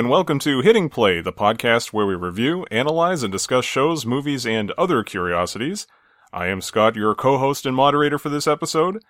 and 0.00 0.08
welcome 0.08 0.38
to 0.38 0.62
Hitting 0.62 0.88
Play, 0.88 1.20
the 1.20 1.30
podcast 1.30 1.88
where 1.92 2.06
we 2.06 2.14
review, 2.14 2.64
analyze, 2.70 3.22
and 3.22 3.30
discuss 3.30 3.66
shows, 3.66 4.06
movies, 4.06 4.46
and 4.46 4.70
other 4.78 5.04
curiosities. 5.04 5.86
I 6.32 6.46
am 6.46 6.62
Scott, 6.62 6.96
your 6.96 7.14
co 7.14 7.36
host 7.36 7.66
and 7.66 7.76
moderator 7.76 8.18
for 8.18 8.30
this 8.30 8.46
episode. 8.46 9.04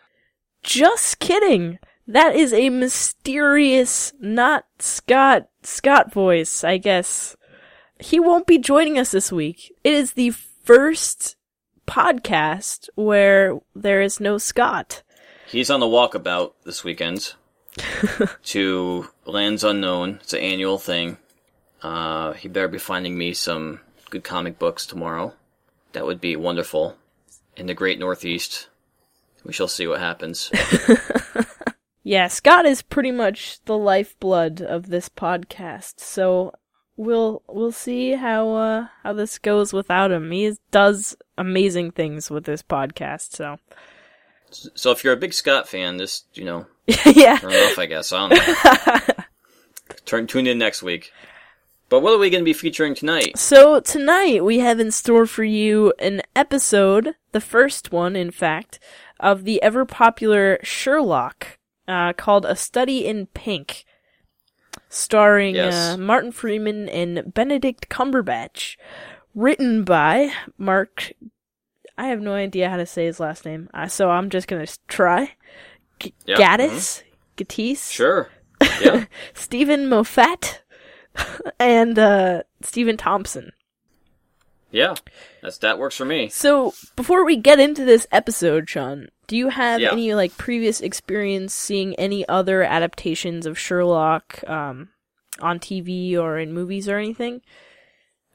Just 0.65 1.21
kidding. 1.21 1.79
That 2.09 2.35
is 2.35 2.53
a 2.53 2.71
mysterious, 2.71 4.13
not 4.19 4.65
Scott, 4.81 5.49
Scott 5.63 6.13
voice, 6.13 6.65
I 6.65 6.79
guess. 6.79 7.37
He 8.01 8.19
won't 8.19 8.49
be 8.49 8.59
joining 8.59 8.99
us 8.99 9.13
this 9.13 9.31
week. 9.31 9.73
It 9.85 9.93
is 9.93 10.15
the 10.15 10.31
first 10.31 11.37
podcast 11.87 12.89
where 12.97 13.61
there 13.77 14.03
is 14.03 14.19
no 14.19 14.39
Scott. 14.39 15.05
He's 15.47 15.71
on 15.71 15.79
the 15.79 15.87
walkabout 15.87 16.55
this 16.65 16.83
weekend 16.83 17.35
to 18.45 19.09
lands 19.25 19.65
unknown. 19.65 20.19
It's 20.23 20.33
an 20.33 20.41
annual 20.41 20.79
thing. 20.79 21.17
Uh, 21.83 22.33
he 22.35 22.49
better 22.49 22.69
be 22.69 22.79
finding 22.79 23.17
me 23.17 23.33
some 23.33 23.81
good 24.11 24.25
comic 24.25 24.59
books 24.59 24.87
tomorrow. 24.87 25.35
That 25.93 26.07
would 26.07 26.21
be 26.21 26.37
wonderful. 26.37 26.97
In 27.57 27.67
the 27.67 27.75
great 27.75 27.99
Northeast, 27.99 28.69
we 29.45 29.53
shall 29.53 29.69
see 29.69 29.87
what 29.87 30.01
happens. 30.01 30.51
Yeah, 32.03 32.29
Scott 32.29 32.67
is 32.67 32.83
pretty 32.83 33.11
much 33.13 33.63
the 33.67 33.77
lifeblood 33.77 34.63
of 34.63 34.89
this 34.89 35.09
podcast. 35.09 36.01
So 36.01 36.55
we'll 36.97 37.43
we'll 37.47 37.73
see 37.73 38.13
how 38.13 38.51
uh 38.55 38.87
how 39.03 39.13
this 39.13 39.39
goes 39.39 39.73
without 39.73 40.11
him. 40.11 40.31
He 40.31 40.57
does 40.71 41.17
amazing 41.37 41.93
things 41.93 42.31
with 42.31 42.45
this 42.45 42.63
podcast. 42.63 43.37
So 43.37 43.59
so 44.51 44.91
if 44.91 45.05
you're 45.05 45.13
a 45.13 45.19
big 45.19 45.33
Scott 45.33 45.69
fan, 45.69 45.97
this 45.97 46.25
you 46.35 46.45
know 46.45 46.67
yeah, 47.07 47.39
turn 47.39 47.53
off. 47.53 47.79
I 47.79 47.87
guess 47.87 48.13
I 48.13 48.29
don't 48.29 49.09
know. 49.09 49.25
turn 50.05 50.27
tune 50.27 50.47
in 50.47 50.59
next 50.59 50.83
week. 50.83 51.13
But 51.89 52.01
what 52.03 52.13
are 52.13 52.19
we 52.19 52.31
going 52.31 52.43
to 52.43 52.49
be 52.49 52.53
featuring 52.53 52.95
tonight? 52.95 53.37
So 53.37 53.81
tonight 53.81 54.45
we 54.45 54.61
have 54.61 54.79
in 54.79 54.93
store 54.93 55.27
for 55.27 55.43
you 55.43 55.93
an 55.99 56.23
episode, 56.37 57.17
the 57.33 57.41
first 57.41 57.91
one, 57.91 58.15
in 58.15 58.31
fact, 58.31 58.79
of 59.19 59.43
the 59.43 59.61
ever 59.61 59.85
popular 59.85 60.61
Sherlock, 60.63 61.59
uh, 61.89 62.13
called 62.13 62.45
A 62.45 62.55
Study 62.55 63.05
in 63.07 63.27
Pink, 63.27 63.85
starring 64.89 65.57
Yes. 65.57 65.75
uh, 65.75 65.97
Martin 65.97 66.31
Freeman 66.31 66.89
and 66.89 67.35
Benedict 67.35 67.89
Cumberbatch, 67.89 68.77
written 69.35 69.83
by 69.83 70.33
Mark. 70.57 71.13
I 72.01 72.07
have 72.09 72.21
no 72.21 72.33
idea 72.33 72.71
how 72.71 72.77
to 72.79 72.87
say 72.87 73.05
his 73.05 73.21
last 73.21 73.45
name, 73.45 73.69
uh, 73.75 73.87
so 73.89 74.11
I'm 74.11 74.31
just 74.31 74.49
gonna 74.49 74.67
try. 74.89 75.33
G- 75.99 76.15
Yeah, 76.27 76.37
Gaddis, 76.37 77.03
Gattise, 77.37 77.91
Sure. 77.93 78.29
Yeah. 78.81 79.05
Steven 79.35 79.89
Moffat, 79.89 80.63
and 81.61 81.99
uh, 81.99 82.43
Stephen 82.63 82.97
Thompson. 82.97 83.53
yeah. 84.71 84.95
That's 85.43 85.59
that 85.59 85.79
works 85.79 85.97
for 85.97 86.05
me. 86.05 86.29
So, 86.29 86.75
before 86.97 87.25
we 87.25 87.37
get 87.37 87.59
into 87.61 87.85
this 87.85 88.07
episode, 88.13 88.69
Sean, 88.69 89.09
do 89.27 89.37
you 89.37 89.49
have 89.49 89.81
Yeah. 89.81 89.93
any 89.93 90.15
like 90.15 90.37
previous 90.39 90.81
experience 90.81 91.55
seeing 91.55 91.95
any 91.97 92.27
other 92.29 92.63
adaptations 92.63 93.47
of 93.47 93.59
Sherlock 93.59 94.43
um, 94.49 94.89
on 95.41 95.59
TV 95.59 96.17
or 96.17 96.39
in 96.39 96.53
movies 96.53 96.89
or 96.89 96.97
anything? 96.99 97.41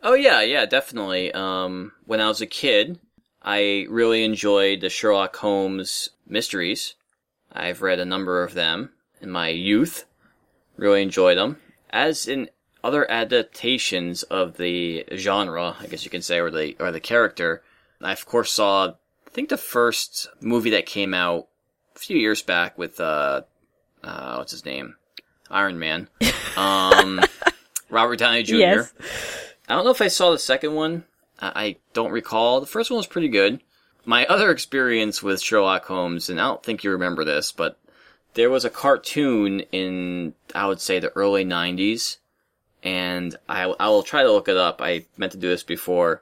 Oh 0.04 0.14
yeah, 0.14 0.42
yeah, 0.42 0.66
definitely. 0.66 1.32
Um, 1.34 1.92
when 2.06 2.22
I 2.22 2.28
was 2.28 2.42
a 2.42 2.46
kid, 2.48 3.00
I 3.46 3.86
really 3.90 4.24
enjoyed 4.24 4.82
the 4.82 4.90
Sherlock 4.90 5.36
Holmes 5.36 6.10
mysteries. 6.28 6.96
I've 7.52 7.84
read 7.84 8.00
a 8.00 8.06
number 8.06 8.44
of 8.44 8.56
them 8.56 8.90
in 9.22 9.30
my 9.30 9.50
youth. 9.50 10.06
Really 10.78 11.04
enjoyed 11.04 11.38
them. 11.38 11.58
As 11.92 12.28
in 12.28 12.50
other 12.84 13.10
adaptations 13.10 14.24
of 14.24 14.58
the 14.58 15.06
genre, 15.16 15.76
I 15.80 15.86
guess 15.86 16.04
you 16.04 16.10
can 16.10 16.24
say, 16.24 16.40
or 16.40 16.50
the 16.50 16.76
or 16.80 16.92
the 16.92 17.00
character, 17.00 17.62
I 18.02 18.12
of 18.12 18.26
course 18.26 18.52
saw. 18.52 18.88
I 19.28 19.30
think 19.30 19.50
the 19.50 19.58
first 19.58 20.28
movie 20.42 20.72
that 20.72 20.88
came 20.88 21.14
out 21.14 21.48
a 21.96 22.00
few 22.00 22.18
years 22.18 22.42
back 22.42 22.78
with 22.80 23.00
uh, 23.00 23.44
uh 24.04 24.36
what's 24.38 24.52
his 24.52 24.66
name, 24.66 24.96
Iron 25.52 25.78
Man, 25.78 26.10
um, 26.58 27.22
Robert 27.90 28.18
Downey 28.18 28.42
Jr. 28.42 28.56
Yes. 28.56 28.94
I 29.70 29.76
don't 29.76 29.86
know 29.86 29.92
if 29.92 30.02
I 30.02 30.08
saw 30.08 30.32
the 30.32 30.40
second 30.40 30.74
one. 30.74 31.06
I, 31.40 31.78
don't 31.94 32.12
recall. 32.12 32.60
The 32.60 32.66
first 32.66 32.90
one 32.90 32.98
was 32.98 33.08
pretty 33.08 33.30
good. 33.30 33.62
My 34.06 34.26
other 34.26 34.52
experience 34.52 35.24
with 35.24 35.42
Sherlock 35.42 35.86
Holmes, 35.86 36.30
and 36.30 36.40
I 36.40 36.46
don't 36.46 36.64
think 36.64 36.84
you 36.84 36.92
remember 36.92 37.26
this, 37.26 37.52
but 37.52 37.78
there 38.36 38.50
was 38.50 38.66
a 38.66 38.70
cartoon 38.70 39.62
in, 39.72 40.34
I 40.54 40.68
would 40.68 40.80
say, 40.80 41.00
the 41.00 41.16
early 41.16 41.44
90s, 41.44 42.18
and 42.84 43.36
I, 43.50 43.64
I 43.64 43.88
will 43.88 44.04
try 44.04 44.24
to 44.24 44.32
look 44.32 44.48
it 44.48 44.58
up. 44.58 44.82
I 44.82 45.06
meant 45.18 45.32
to 45.32 45.38
do 45.38 45.50
this 45.50 45.64
before, 45.64 46.22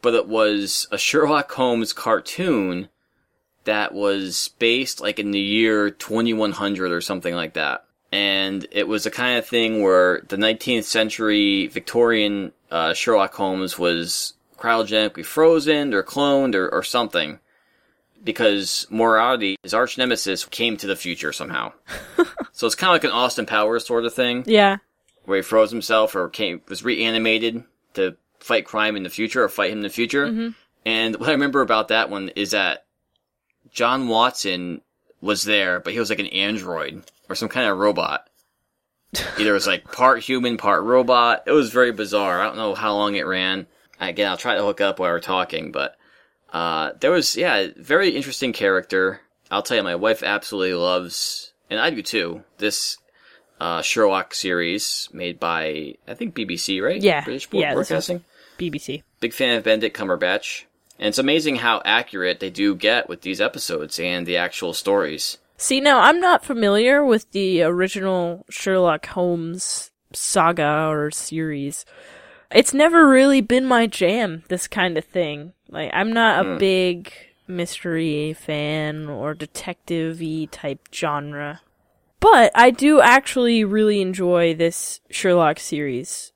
but 0.00 0.14
it 0.14 0.26
was 0.26 0.88
a 0.90 0.98
Sherlock 0.98 1.52
Holmes 1.52 1.92
cartoon 1.92 2.88
that 3.64 3.94
was 3.94 4.50
based 4.58 5.00
like 5.00 5.18
in 5.18 5.30
the 5.30 5.40
year 5.40 5.90
2100 5.90 6.90
or 6.90 7.00
something 7.00 7.34
like 7.34 7.54
that. 7.54 7.84
And 8.10 8.66
it 8.72 8.88
was 8.88 9.04
the 9.04 9.10
kind 9.10 9.38
of 9.38 9.46
thing 9.46 9.82
where 9.82 10.22
the 10.28 10.36
19th 10.36 10.84
century 10.84 11.68
Victorian 11.68 12.52
uh, 12.70 12.92
Sherlock 12.94 13.34
Holmes 13.34 13.78
was 13.78 14.34
cryogenically 14.62 15.24
frozen 15.24 15.92
or 15.92 16.02
cloned 16.02 16.54
or, 16.54 16.68
or 16.68 16.82
something. 16.82 17.38
Because 18.24 18.86
Moriarty, 18.88 19.56
his 19.64 19.74
arch 19.74 19.98
nemesis, 19.98 20.44
came 20.44 20.76
to 20.76 20.86
the 20.86 20.94
future 20.94 21.32
somehow. 21.32 21.72
so 22.52 22.66
it's 22.66 22.76
kind 22.76 22.90
of 22.90 22.94
like 22.94 23.04
an 23.04 23.10
Austin 23.10 23.46
Powers 23.46 23.84
sort 23.84 24.04
of 24.04 24.14
thing 24.14 24.44
Yeah. 24.46 24.76
where 25.24 25.38
he 25.38 25.42
froze 25.42 25.72
himself 25.72 26.14
or 26.14 26.28
came 26.28 26.62
was 26.68 26.84
reanimated 26.84 27.64
to 27.94 28.16
fight 28.38 28.64
crime 28.64 28.94
in 28.96 29.02
the 29.02 29.08
future 29.10 29.42
or 29.42 29.48
fight 29.48 29.72
him 29.72 29.78
in 29.78 29.82
the 29.82 29.88
future. 29.88 30.26
Mm-hmm. 30.28 30.48
And 30.86 31.16
what 31.16 31.28
I 31.28 31.32
remember 31.32 31.62
about 31.62 31.88
that 31.88 32.10
one 32.10 32.28
is 32.36 32.52
that 32.52 32.84
John 33.72 34.06
Watson 34.08 34.82
was 35.20 35.42
there, 35.42 35.80
but 35.80 35.92
he 35.92 35.98
was 35.98 36.10
like 36.10 36.18
an 36.20 36.26
android 36.26 37.02
or 37.28 37.34
some 37.34 37.48
kind 37.48 37.68
of 37.68 37.78
robot. 37.78 38.28
Either 39.38 39.50
it 39.50 39.52
was 39.52 39.66
like 39.66 39.90
part 39.90 40.20
human, 40.22 40.56
part 40.58 40.84
robot. 40.84 41.42
It 41.46 41.52
was 41.52 41.72
very 41.72 41.90
bizarre. 41.92 42.40
I 42.40 42.44
don't 42.46 42.56
know 42.56 42.74
how 42.74 42.94
long 42.94 43.16
it 43.16 43.26
ran. 43.26 43.66
Again, 44.08 44.28
I'll 44.28 44.36
try 44.36 44.56
to 44.56 44.64
hook 44.64 44.80
up 44.80 44.98
while 44.98 45.10
we're 45.10 45.20
talking, 45.20 45.72
but 45.72 45.96
uh, 46.52 46.92
there 47.00 47.10
was 47.10 47.36
yeah, 47.36 47.68
very 47.76 48.10
interesting 48.10 48.52
character. 48.52 49.20
I'll 49.50 49.62
tell 49.62 49.76
you, 49.76 49.82
my 49.82 49.94
wife 49.94 50.22
absolutely 50.22 50.74
loves, 50.74 51.52
and 51.70 51.78
I 51.78 51.90
do 51.90 52.02
too. 52.02 52.42
This 52.58 52.98
uh, 53.60 53.80
Sherlock 53.82 54.34
series 54.34 55.08
made 55.12 55.38
by 55.38 55.94
I 56.08 56.14
think 56.14 56.34
BBC, 56.34 56.82
right? 56.82 57.00
Yeah, 57.00 57.24
British 57.24 57.48
yeah, 57.52 57.74
Broadcasting. 57.74 58.24
BBC. 58.58 59.02
Big 59.20 59.32
fan 59.32 59.56
of 59.56 59.64
Benedict 59.64 59.96
Cumberbatch, 59.96 60.64
and 60.98 61.08
it's 61.08 61.18
amazing 61.18 61.56
how 61.56 61.80
accurate 61.84 62.40
they 62.40 62.50
do 62.50 62.74
get 62.74 63.08
with 63.08 63.22
these 63.22 63.40
episodes 63.40 63.98
and 63.98 64.26
the 64.26 64.36
actual 64.36 64.74
stories. 64.74 65.38
See, 65.56 65.80
now 65.80 66.00
I'm 66.00 66.20
not 66.20 66.44
familiar 66.44 67.04
with 67.04 67.30
the 67.30 67.62
original 67.62 68.44
Sherlock 68.50 69.06
Holmes 69.06 69.90
saga 70.12 70.88
or 70.88 71.10
series. 71.10 71.84
It's 72.54 72.74
never 72.74 73.08
really 73.08 73.40
been 73.40 73.64
my 73.64 73.86
jam, 73.86 74.44
this 74.48 74.66
kind 74.68 74.98
of 74.98 75.04
thing. 75.04 75.52
Like, 75.68 75.90
I'm 75.92 76.12
not 76.12 76.46
a 76.46 76.58
big 76.58 77.12
mystery 77.46 78.32
fan 78.34 79.08
or 79.08 79.34
detective 79.34 80.22
type 80.50 80.88
genre. 80.92 81.60
But 82.20 82.52
I 82.54 82.70
do 82.70 83.00
actually 83.00 83.64
really 83.64 84.00
enjoy 84.00 84.54
this 84.54 85.00
Sherlock 85.10 85.58
series. 85.58 86.32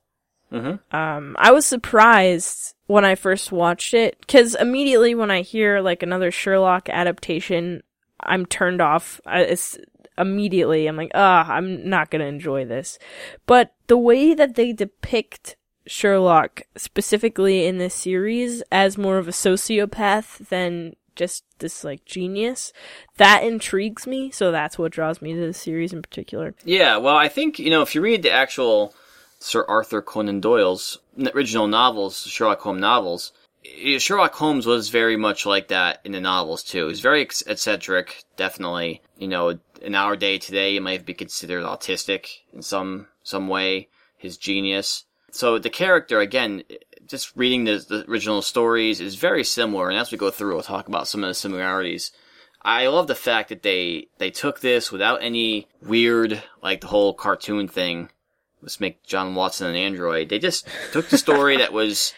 Mm-hmm. 0.51 0.95
Um, 0.95 1.35
I 1.39 1.51
was 1.51 1.65
surprised 1.65 2.73
when 2.87 3.05
I 3.05 3.15
first 3.15 3.51
watched 3.51 3.93
it, 3.93 4.17
because 4.19 4.55
immediately 4.55 5.15
when 5.15 5.31
I 5.31 5.41
hear 5.41 5.81
like 5.81 6.03
another 6.03 6.31
Sherlock 6.31 6.89
adaptation, 6.89 7.83
I'm 8.19 8.45
turned 8.45 8.81
off. 8.81 9.21
I, 9.25 9.41
it's 9.41 9.77
immediately 10.17 10.87
I'm 10.87 10.97
like, 10.97 11.11
ah, 11.13 11.49
I'm 11.51 11.89
not 11.89 12.09
gonna 12.09 12.25
enjoy 12.25 12.65
this. 12.65 12.97
But 13.45 13.73
the 13.87 13.97
way 13.97 14.33
that 14.33 14.55
they 14.55 14.73
depict 14.73 15.55
Sherlock 15.87 16.61
specifically 16.75 17.65
in 17.65 17.77
this 17.77 17.95
series 17.95 18.61
as 18.71 18.97
more 18.97 19.17
of 19.17 19.27
a 19.27 19.31
sociopath 19.31 20.49
than 20.49 20.95
just 21.15 21.43
this 21.59 21.83
like 21.83 22.05
genius, 22.05 22.71
that 23.17 23.43
intrigues 23.43 24.07
me. 24.07 24.31
So 24.31 24.51
that's 24.51 24.77
what 24.77 24.91
draws 24.91 25.21
me 25.21 25.33
to 25.33 25.47
the 25.47 25.53
series 25.53 25.91
in 25.91 26.01
particular. 26.01 26.53
Yeah, 26.63 26.97
well, 26.97 27.15
I 27.15 27.27
think 27.27 27.59
you 27.59 27.69
know 27.69 27.81
if 27.81 27.95
you 27.95 28.01
read 28.01 28.23
the 28.23 28.31
actual 28.31 28.93
Sir 29.39 29.65
Arthur 29.67 30.01
Conan 30.01 30.39
Doyle's 30.39 30.99
original 31.33 31.67
novels, 31.67 32.21
Sherlock 32.21 32.61
Holmes 32.61 32.81
novels, 32.81 33.33
Sherlock 33.97 34.35
Holmes 34.35 34.65
was 34.65 34.89
very 34.89 35.17
much 35.17 35.45
like 35.45 35.67
that 35.67 35.99
in 36.03 36.11
the 36.13 36.21
novels 36.21 36.63
too. 36.63 36.87
He's 36.87 37.01
very 37.01 37.21
eccentric, 37.21 38.23
definitely. 38.35 39.01
You 39.17 39.27
know, 39.27 39.59
in 39.81 39.95
our 39.95 40.15
day 40.15 40.37
today, 40.37 40.73
he 40.73 40.79
might 40.79 41.05
be 41.05 41.13
considered 41.13 41.63
autistic 41.63 42.39
in 42.53 42.61
some 42.61 43.07
some 43.23 43.47
way. 43.47 43.89
His 44.17 44.37
genius. 44.37 45.05
So 45.31 45.59
the 45.59 45.69
character, 45.69 46.19
again, 46.19 46.63
just 47.05 47.35
reading 47.35 47.65
the, 47.65 47.85
the 47.87 48.09
original 48.09 48.41
stories 48.41 48.99
is 49.01 49.15
very 49.15 49.43
similar, 49.43 49.89
and 49.89 49.97
as 49.97 50.11
we 50.11 50.17
go 50.17 50.31
through, 50.31 50.53
we'll 50.53 50.63
talk 50.63 50.87
about 50.87 51.07
some 51.07 51.23
of 51.23 51.29
the 51.29 51.33
similarities. 51.33 52.11
I 52.61 52.87
love 52.87 53.07
the 53.07 53.15
fact 53.15 53.49
that 53.49 53.63
they 53.63 54.07
they 54.17 54.31
took 54.31 54.59
this 54.59 54.91
without 54.91 55.21
any 55.21 55.67
weird 55.81 56.43
like 56.61 56.81
the 56.81 56.87
whole 56.87 57.13
cartoon 57.13 57.67
thing 57.67 58.09
let's 58.61 58.79
make 58.79 59.03
John 59.03 59.35
Watson 59.35 59.67
an 59.67 59.75
android. 59.75 60.29
They 60.29 60.39
just 60.39 60.67
took 60.91 61.09
the 61.09 61.17
story 61.17 61.57
that 61.57 61.73
was 61.73 62.13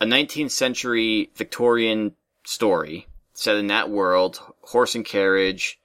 a 0.00 0.06
19th 0.06 0.50
century 0.50 1.30
Victorian 1.34 2.14
story 2.44 3.06
set 3.32 3.56
in 3.56 3.66
that 3.68 3.90
world, 3.90 4.40
horse 4.62 4.94
and 4.94 5.04
carriage, 5.04 5.78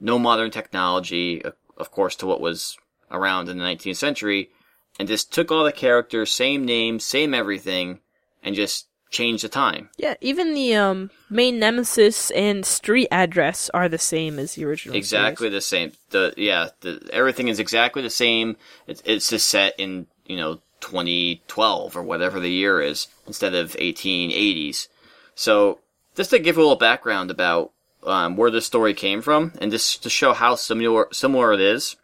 no 0.00 0.18
modern 0.18 0.50
technology, 0.50 1.42
of 1.76 1.90
course, 1.90 2.16
to 2.16 2.26
what 2.26 2.40
was 2.40 2.76
around 3.10 3.48
in 3.48 3.58
the 3.58 3.64
19th 3.64 3.96
century, 3.96 4.50
and 4.98 5.08
just 5.08 5.32
took 5.32 5.50
all 5.50 5.64
the 5.64 5.72
characters, 5.72 6.32
same 6.32 6.64
name, 6.64 7.00
same 7.00 7.34
everything, 7.34 8.00
and 8.42 8.54
just 8.54 8.88
changed 9.10 9.44
the 9.44 9.48
time. 9.48 9.88
Yeah, 9.96 10.14
even 10.20 10.54
the 10.54 10.74
um, 10.74 11.10
main 11.30 11.58
nemesis 11.58 12.30
and 12.32 12.64
street 12.64 13.08
address 13.10 13.70
are 13.72 13.88
the 13.88 13.98
same 13.98 14.38
as 14.38 14.54
the 14.54 14.64
original. 14.64 14.96
Exactly 14.96 15.48
series. 15.48 15.54
the 15.54 15.60
same. 15.60 15.92
The 16.10 16.34
yeah, 16.36 16.68
the, 16.80 17.08
everything 17.12 17.48
is 17.48 17.58
exactly 17.58 18.02
the 18.02 18.10
same. 18.10 18.56
It's 18.86 19.02
it's 19.04 19.30
just 19.30 19.48
set 19.48 19.74
in 19.78 20.06
you 20.26 20.36
know 20.36 20.60
2012 20.80 21.96
or 21.96 22.02
whatever 22.02 22.40
the 22.40 22.50
year 22.50 22.80
is 22.80 23.08
instead 23.26 23.54
of 23.54 23.72
1880s. 23.72 24.88
So 25.34 25.80
just 26.14 26.30
to 26.30 26.38
give 26.38 26.56
a 26.56 26.60
little 26.60 26.76
background 26.76 27.30
about 27.30 27.72
um, 28.04 28.36
where 28.36 28.50
this 28.50 28.66
story 28.66 28.94
came 28.94 29.22
from, 29.22 29.52
and 29.60 29.70
just 29.70 30.02
to 30.02 30.10
show 30.10 30.32
how 30.32 30.54
similar 30.54 31.08
similar 31.12 31.52
it 31.52 31.60
is 31.60 31.96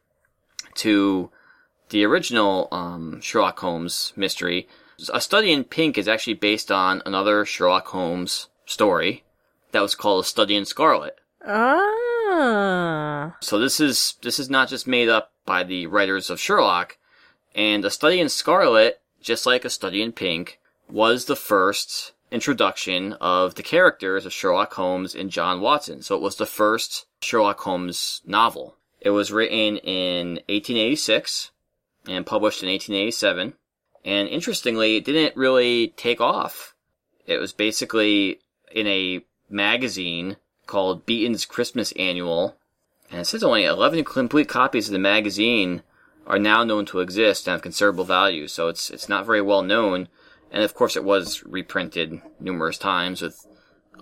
to 0.76 1.30
the 1.94 2.04
original 2.04 2.66
um, 2.72 3.20
Sherlock 3.20 3.60
Holmes 3.60 4.12
mystery. 4.16 4.66
A 5.12 5.20
Study 5.20 5.52
in 5.52 5.62
Pink 5.62 5.96
is 5.96 6.08
actually 6.08 6.34
based 6.34 6.72
on 6.72 7.00
another 7.06 7.44
Sherlock 7.44 7.86
Holmes 7.86 8.48
story 8.66 9.22
that 9.70 9.80
was 9.80 9.94
called 9.94 10.24
A 10.24 10.26
Study 10.26 10.56
in 10.56 10.64
Scarlet. 10.64 11.20
Ah. 11.46 13.36
So 13.40 13.60
this 13.60 13.78
is 13.78 14.14
this 14.22 14.40
is 14.40 14.50
not 14.50 14.68
just 14.68 14.88
made 14.88 15.08
up 15.08 15.30
by 15.46 15.62
the 15.62 15.86
writers 15.86 16.30
of 16.30 16.40
Sherlock. 16.40 16.98
And 17.54 17.84
A 17.84 17.90
Study 17.90 18.18
in 18.18 18.28
Scarlet, 18.28 19.00
just 19.20 19.46
like 19.46 19.64
A 19.64 19.70
Study 19.70 20.02
in 20.02 20.10
Pink, 20.10 20.58
was 20.90 21.26
the 21.26 21.36
first 21.36 22.10
introduction 22.32 23.12
of 23.20 23.54
the 23.54 23.62
characters 23.62 24.26
of 24.26 24.32
Sherlock 24.32 24.74
Holmes 24.74 25.14
and 25.14 25.30
John 25.30 25.60
Watson. 25.60 26.02
So 26.02 26.16
it 26.16 26.22
was 26.22 26.34
the 26.34 26.44
first 26.44 27.06
Sherlock 27.20 27.60
Holmes 27.60 28.20
novel. 28.26 28.74
It 29.00 29.10
was 29.10 29.30
written 29.30 29.76
in 29.76 30.40
1886 30.48 31.52
and 32.06 32.26
published 32.26 32.62
in 32.62 32.68
1887. 32.68 33.54
And 34.04 34.28
interestingly, 34.28 34.96
it 34.96 35.04
didn't 35.04 35.36
really 35.36 35.88
take 35.96 36.20
off. 36.20 36.74
It 37.26 37.38
was 37.38 37.52
basically 37.52 38.40
in 38.70 38.86
a 38.86 39.24
magazine 39.48 40.36
called 40.66 41.06
Beeton's 41.06 41.46
Christmas 41.46 41.92
Annual. 41.92 42.56
And 43.10 43.20
it 43.20 43.24
says 43.26 43.42
only 43.42 43.64
11 43.64 44.04
complete 44.04 44.48
copies 44.48 44.88
of 44.88 44.92
the 44.92 44.98
magazine 44.98 45.82
are 46.26 46.38
now 46.38 46.64
known 46.64 46.86
to 46.86 47.00
exist 47.00 47.46
and 47.46 47.52
have 47.52 47.62
considerable 47.62 48.04
value. 48.04 48.48
So 48.48 48.68
it's, 48.68 48.90
it's 48.90 49.08
not 49.08 49.26
very 49.26 49.42
well 49.42 49.62
known. 49.62 50.08
And 50.50 50.62
of 50.62 50.74
course 50.74 50.96
it 50.96 51.04
was 51.04 51.42
reprinted 51.44 52.20
numerous 52.40 52.78
times 52.78 53.22
with 53.22 53.46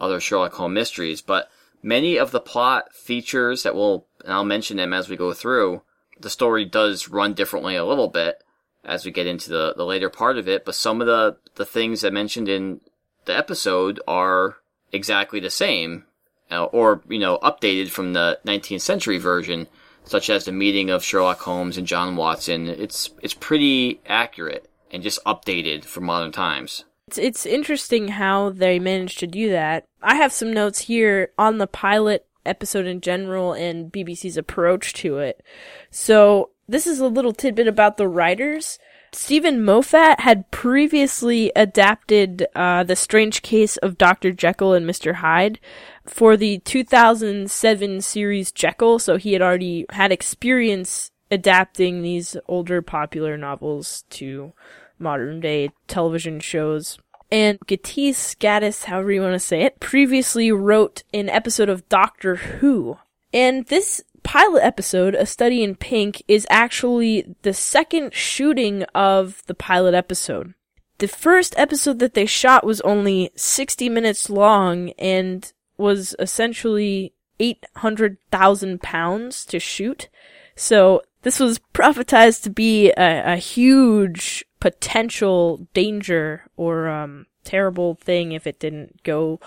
other 0.00 0.20
Sherlock 0.20 0.54
Holmes 0.54 0.74
mysteries, 0.74 1.20
but 1.20 1.48
many 1.82 2.16
of 2.16 2.30
the 2.30 2.40
plot 2.40 2.94
features 2.94 3.62
that 3.62 3.74
will, 3.74 4.06
and 4.24 4.32
I'll 4.32 4.44
mention 4.44 4.76
them 4.76 4.92
as 4.92 5.08
we 5.08 5.16
go 5.16 5.32
through, 5.32 5.82
the 6.22 6.30
story 6.30 6.64
does 6.64 7.08
run 7.08 7.34
differently 7.34 7.76
a 7.76 7.84
little 7.84 8.08
bit 8.08 8.42
as 8.84 9.04
we 9.04 9.10
get 9.10 9.26
into 9.26 9.50
the, 9.50 9.74
the 9.76 9.84
later 9.84 10.08
part 10.08 10.38
of 10.38 10.48
it, 10.48 10.64
but 10.64 10.74
some 10.74 11.00
of 11.00 11.06
the, 11.06 11.36
the 11.54 11.64
things 11.64 12.04
I 12.04 12.10
mentioned 12.10 12.48
in 12.48 12.80
the 13.26 13.36
episode 13.36 14.00
are 14.08 14.56
exactly 14.90 15.40
the 15.40 15.50
same, 15.50 16.04
uh, 16.50 16.64
or, 16.64 17.02
you 17.08 17.18
know, 17.18 17.38
updated 17.42 17.90
from 17.90 18.12
the 18.12 18.40
19th 18.44 18.80
century 18.80 19.18
version, 19.18 19.68
such 20.04 20.28
as 20.28 20.44
the 20.44 20.52
meeting 20.52 20.90
of 20.90 21.04
Sherlock 21.04 21.40
Holmes 21.40 21.78
and 21.78 21.86
John 21.86 22.16
Watson. 22.16 22.66
It's, 22.68 23.10
it's 23.22 23.34
pretty 23.34 24.00
accurate 24.06 24.68
and 24.90 25.02
just 25.02 25.22
updated 25.24 25.84
for 25.84 26.00
modern 26.00 26.32
times. 26.32 26.84
It's, 27.08 27.18
it's 27.18 27.46
interesting 27.46 28.08
how 28.08 28.50
they 28.50 28.78
managed 28.78 29.20
to 29.20 29.26
do 29.26 29.50
that. 29.50 29.84
I 30.02 30.16
have 30.16 30.32
some 30.32 30.52
notes 30.52 30.80
here 30.80 31.30
on 31.38 31.58
the 31.58 31.66
pilot 31.66 32.26
episode 32.44 32.86
in 32.86 33.00
general 33.00 33.52
and 33.52 33.92
BBC's 33.92 34.36
approach 34.36 34.92
to 34.94 35.18
it. 35.18 35.42
So 35.90 36.50
this 36.68 36.86
is 36.86 37.00
a 37.00 37.08
little 37.08 37.32
tidbit 37.32 37.68
about 37.68 37.96
the 37.96 38.08
writers. 38.08 38.78
Steven 39.14 39.62
Moffat 39.62 40.20
had 40.20 40.50
previously 40.50 41.52
adapted 41.54 42.46
uh, 42.54 42.82
The 42.82 42.96
Strange 42.96 43.42
Case 43.42 43.76
of 43.76 43.98
Dr. 43.98 44.32
Jekyll 44.32 44.72
and 44.72 44.88
Mr. 44.88 45.16
Hyde 45.16 45.60
for 46.06 46.36
the 46.36 46.58
2007 46.60 48.00
series 48.00 48.52
Jekyll, 48.52 48.98
so 48.98 49.18
he 49.18 49.34
had 49.34 49.42
already 49.42 49.84
had 49.90 50.12
experience 50.12 51.10
adapting 51.30 52.00
these 52.00 52.36
older 52.48 52.80
popular 52.80 53.36
novels 53.36 54.04
to 54.10 54.54
modern 54.98 55.40
day 55.40 55.70
television 55.88 56.40
shows. 56.40 56.98
And 57.32 57.58
Gatiss 57.60 58.36
Gaddis, 58.36 58.84
however 58.84 59.10
you 59.10 59.22
want 59.22 59.32
to 59.32 59.38
say 59.38 59.62
it, 59.62 59.80
previously 59.80 60.52
wrote 60.52 61.02
an 61.14 61.30
episode 61.30 61.70
of 61.70 61.88
Doctor 61.88 62.36
Who. 62.36 62.98
And 63.32 63.64
this 63.66 64.04
pilot 64.22 64.62
episode, 64.62 65.14
A 65.14 65.24
Study 65.24 65.62
in 65.62 65.74
Pink, 65.74 66.22
is 66.28 66.46
actually 66.50 67.34
the 67.40 67.54
second 67.54 68.12
shooting 68.12 68.82
of 68.94 69.42
the 69.46 69.54
pilot 69.54 69.94
episode. 69.94 70.52
The 70.98 71.08
first 71.08 71.54
episode 71.56 72.00
that 72.00 72.12
they 72.12 72.26
shot 72.26 72.66
was 72.66 72.82
only 72.82 73.30
60 73.34 73.88
minutes 73.88 74.28
long 74.28 74.90
and 74.98 75.50
was 75.78 76.14
essentially 76.18 77.14
800,000 77.40 78.82
pounds 78.82 79.46
to 79.46 79.58
shoot. 79.58 80.10
So 80.54 81.00
this 81.22 81.40
was 81.40 81.60
prophetized 81.72 82.44
to 82.44 82.50
be 82.50 82.90
a, 82.90 83.32
a 83.32 83.36
huge 83.36 84.44
potential 84.60 85.66
danger 85.74 86.44
or 86.56 86.88
um, 86.88 87.26
terrible 87.44 87.94
thing 87.94 88.32
if 88.32 88.46
it 88.46 88.60
didn't 88.60 89.02
go 89.02 89.40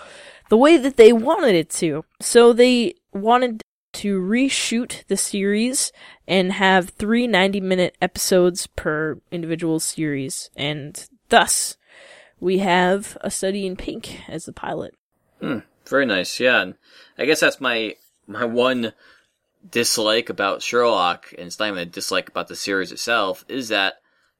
the 0.48 0.56
way 0.56 0.76
that 0.76 0.96
they 0.96 1.12
wanted 1.12 1.54
it 1.54 1.70
to. 1.70 2.04
So 2.20 2.52
they 2.52 2.94
wanted 3.12 3.62
to 3.94 4.20
reshoot 4.20 5.06
the 5.06 5.16
series 5.16 5.90
and 6.28 6.52
have 6.52 6.90
three 6.90 7.26
90 7.26 7.60
minute 7.60 7.96
episodes 8.02 8.66
per 8.66 9.18
individual 9.30 9.80
series. 9.80 10.50
And 10.56 11.02
thus, 11.30 11.76
we 12.38 12.58
have 12.58 13.16
A 13.22 13.30
Study 13.30 13.66
in 13.66 13.76
Pink 13.76 14.20
as 14.28 14.44
the 14.44 14.52
pilot. 14.52 14.94
Hmm, 15.40 15.60
very 15.86 16.04
nice, 16.04 16.38
yeah. 16.38 16.60
And 16.60 16.74
I 17.16 17.24
guess 17.24 17.40
that's 17.40 17.60
my, 17.60 17.96
my 18.26 18.44
one 18.44 18.92
dislike 19.70 20.28
about 20.28 20.62
Sherlock, 20.62 21.32
and 21.36 21.46
it's 21.46 21.58
not 21.58 21.68
even 21.68 21.80
a 21.80 21.86
dislike 21.86 22.28
about 22.28 22.48
the 22.48 22.56
series 22.56 22.92
itself, 22.92 23.44
is 23.48 23.68
that, 23.68 23.94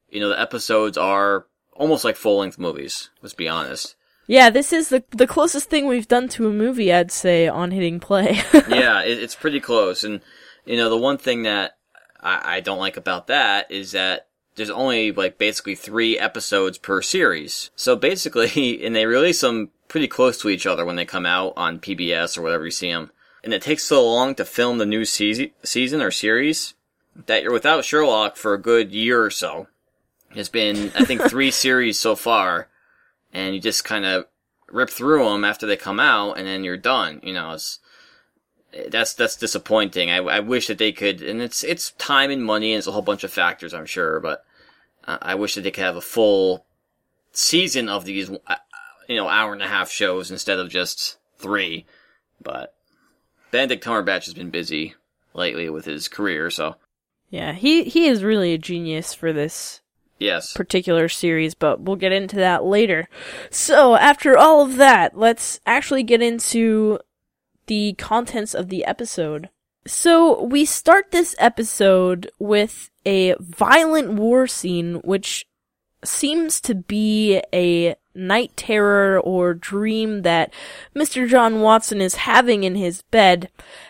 you 0.09 0.19
know, 0.19 0.29
the 0.29 0.39
episodes 0.39 0.97
are 0.97 1.45
almost 1.73 2.03
like 2.03 2.15
full 2.15 2.39
length 2.39 2.57
movies, 2.57 3.09
let's 3.21 3.35
be 3.35 3.47
honest. 3.47 3.95
Yeah, 4.27 4.49
this 4.49 4.73
is 4.73 4.89
the 4.89 5.03
the 5.11 5.27
closest 5.27 5.69
thing 5.69 5.87
we've 5.87 6.07
done 6.07 6.27
to 6.29 6.47
a 6.47 6.53
movie, 6.53 6.91
I'd 6.91 7.11
say, 7.11 7.47
on 7.47 7.71
hitting 7.71 8.01
play. 8.01 8.41
yeah, 8.53 9.01
it, 9.03 9.19
it's 9.19 9.35
pretty 9.35 9.61
close. 9.61 10.03
And, 10.03 10.19
you 10.65 10.75
know, 10.75 10.89
the 10.89 10.97
one 10.97 11.17
thing 11.17 11.43
that 11.43 11.77
I, 12.21 12.57
I 12.57 12.59
don't 12.59 12.79
like 12.79 12.97
about 12.97 13.27
that 13.27 13.71
is 13.71 13.93
that 13.93 14.27
there's 14.55 14.69
only 14.69 15.13
like 15.13 15.37
basically 15.37 15.75
three 15.75 16.19
episodes 16.19 16.77
per 16.77 17.01
series. 17.01 17.71
So 17.75 17.95
basically, 17.95 18.83
and 18.85 18.95
they 18.95 19.05
release 19.05 19.41
them 19.41 19.71
pretty 19.87 20.07
close 20.07 20.37
to 20.39 20.49
each 20.49 20.65
other 20.65 20.85
when 20.85 20.97
they 20.97 21.05
come 21.05 21.25
out 21.25 21.53
on 21.55 21.79
PBS 21.79 22.37
or 22.37 22.41
whatever 22.41 22.65
you 22.65 22.71
see 22.71 22.91
them. 22.91 23.11
And 23.47 23.53
it 23.53 23.61
takes 23.61 23.83
so 23.83 24.05
long 24.05 24.35
to 24.35 24.43
film 24.43 24.77
the 24.77 24.85
new 24.85 25.05
season, 25.05 25.51
season 25.63 26.01
or 26.01 26.11
series 26.11 26.73
that 27.27 27.43
you're 27.43 27.53
without 27.53 27.85
Sherlock 27.85 28.35
for 28.35 28.53
a 28.53 28.61
good 28.61 28.91
year 28.91 29.23
or 29.23 29.31
so. 29.31 29.67
It's 30.35 30.49
been, 30.49 30.91
I 30.95 31.05
think, 31.05 31.21
three 31.29 31.49
series 31.51 31.97
so 31.97 32.17
far, 32.17 32.67
and 33.31 33.55
you 33.55 33.61
just 33.61 33.85
kind 33.85 34.03
of 34.03 34.25
rip 34.69 34.89
through 34.89 35.23
them 35.23 35.45
after 35.45 35.65
they 35.65 35.77
come 35.77 35.97
out, 35.97 36.37
and 36.37 36.45
then 36.45 36.65
you're 36.65 36.75
done. 36.75 37.21
You 37.23 37.35
know, 37.35 37.53
it's 37.53 37.79
that's 38.89 39.13
that's 39.13 39.37
disappointing. 39.37 40.11
I, 40.11 40.17
I 40.17 40.39
wish 40.41 40.67
that 40.67 40.77
they 40.77 40.91
could, 40.91 41.21
and 41.21 41.41
it's 41.41 41.63
it's 41.63 41.91
time 41.91 42.31
and 42.31 42.43
money, 42.43 42.73
and 42.73 42.79
it's 42.79 42.87
a 42.87 42.91
whole 42.91 43.01
bunch 43.01 43.23
of 43.23 43.31
factors, 43.31 43.73
I'm 43.73 43.85
sure, 43.85 44.19
but 44.19 44.43
uh, 45.05 45.19
I 45.21 45.35
wish 45.35 45.55
that 45.55 45.61
they 45.61 45.71
could 45.71 45.85
have 45.85 45.95
a 45.95 46.01
full 46.01 46.65
season 47.31 47.87
of 47.87 48.03
these, 48.03 48.29
uh, 48.29 48.55
you 49.07 49.15
know, 49.15 49.29
hour 49.29 49.53
and 49.53 49.63
a 49.63 49.69
half 49.69 49.89
shows 49.89 50.31
instead 50.31 50.59
of 50.59 50.67
just 50.67 51.15
three. 51.37 51.85
But 52.41 52.73
Benedict 53.51 53.83
Cumberbatch 53.83 54.25
has 54.25 54.33
been 54.33 54.49
busy 54.49 54.95
lately 55.33 55.69
with 55.69 55.85
his 55.85 56.07
career, 56.07 56.49
so 56.49 56.75
yeah, 57.29 57.53
he 57.53 57.83
he 57.83 58.07
is 58.07 58.23
really 58.23 58.53
a 58.53 58.57
genius 58.57 59.13
for 59.13 59.33
this 59.33 59.81
yes. 60.19 60.53
particular 60.53 61.09
series, 61.09 61.53
but 61.53 61.81
we'll 61.81 61.95
get 61.95 62.11
into 62.11 62.37
that 62.37 62.63
later. 62.63 63.09
So, 63.49 63.95
after 63.95 64.37
all 64.37 64.61
of 64.61 64.77
that, 64.77 65.17
let's 65.17 65.59
actually 65.65 66.03
get 66.03 66.21
into 66.21 66.99
the 67.67 67.93
contents 67.97 68.53
of 68.53 68.69
the 68.69 68.85
episode. 68.85 69.49
So, 69.85 70.41
we 70.43 70.65
start 70.65 71.11
this 71.11 71.35
episode 71.37 72.31
with 72.39 72.89
a 73.05 73.35
violent 73.39 74.13
war 74.13 74.47
scene, 74.47 74.95
which 75.03 75.45
seems 76.03 76.61
to 76.61 76.75
be 76.75 77.41
a 77.53 77.95
night 78.13 78.51
terror 78.55 79.19
or 79.19 79.53
dream 79.53 80.23
that 80.23 80.53
Mr. 80.95 81.27
John 81.27 81.61
Watson 81.61 82.01
is 82.01 82.15
having 82.15 82.63
in 82.63 82.75
his 82.75 83.03
bed 83.03 83.49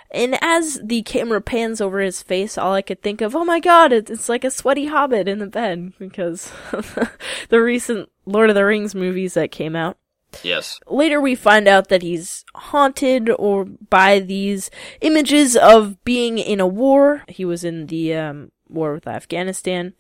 And 0.10 0.38
as 0.42 0.80
the 0.84 1.02
camera 1.02 1.42
pans 1.42 1.82
over 1.82 2.00
his 2.00 2.22
face, 2.22 2.58
all 2.58 2.74
I 2.74 2.82
could 2.82 3.02
think 3.02 3.22
of, 3.22 3.36
oh 3.36 3.44
my 3.44 3.60
god, 3.60 3.92
it's 3.92 4.30
like 4.30 4.44
a 4.44 4.52
sweaty 4.52 4.88
hobbit 4.88 5.28
in 5.28 5.40
the 5.40 5.48
bed 5.48 5.94
because 6.00 6.52
the 7.50 7.62
recent 7.62 8.10
Lord 8.26 8.50
of 8.50 8.56
the 8.56 8.66
Rings 8.66 8.96
movies 8.96 9.34
that 9.34 9.52
came 9.52 9.76
out. 9.76 9.98
Yes. 10.44 10.80
Later 10.88 11.20
we 11.20 11.36
find 11.36 11.68
out 11.68 11.90
that 11.90 12.02
he's 12.02 12.46
haunted 12.56 13.30
or 13.30 13.66
by 13.66 14.20
these 14.20 14.70
images 15.02 15.56
of 15.56 16.04
being 16.04 16.38
in 16.38 16.60
a 16.60 16.68
war. 16.68 17.24
He 17.28 17.46
was 17.46 17.64
in 17.64 17.88
the 17.88 18.16
um, 18.16 18.52
war 18.70 18.94
with 18.94 19.08
Afghanistan. 19.08 19.94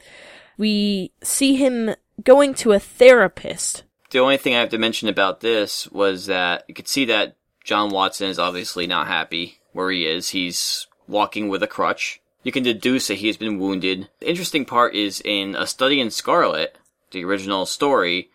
We 0.57 1.11
see 1.21 1.55
him 1.55 1.95
going 2.23 2.53
to 2.55 2.73
a 2.73 2.79
therapist. 2.79 3.83
The 4.09 4.19
only 4.19 4.37
thing 4.37 4.55
I 4.55 4.59
have 4.59 4.69
to 4.69 4.77
mention 4.77 5.09
about 5.09 5.41
this 5.41 5.87
was 5.91 6.27
that 6.27 6.63
you 6.67 6.73
could 6.73 6.87
see 6.87 7.05
that 7.05 7.35
John 7.63 7.89
Watson 7.89 8.29
is 8.29 8.39
obviously 8.39 8.87
not 8.87 9.07
happy 9.07 9.59
where 9.73 9.91
he 9.91 10.07
is. 10.07 10.29
He's 10.29 10.87
walking 11.07 11.49
with 11.49 11.61
a 11.61 11.67
crutch. 11.67 12.21
You 12.43 12.51
can 12.51 12.63
deduce 12.63 13.07
that 13.07 13.15
he's 13.15 13.37
been 13.37 13.59
wounded. 13.59 14.09
The 14.19 14.29
interesting 14.29 14.63
part 14.65 14.95
is 14.95 15.21
in 15.25 15.55
A 15.55 15.67
Study 15.67 15.99
in 15.99 16.11
Scarlet, 16.11 16.77
the 17.11 17.25
original 17.25 17.65
story, 17.65 18.29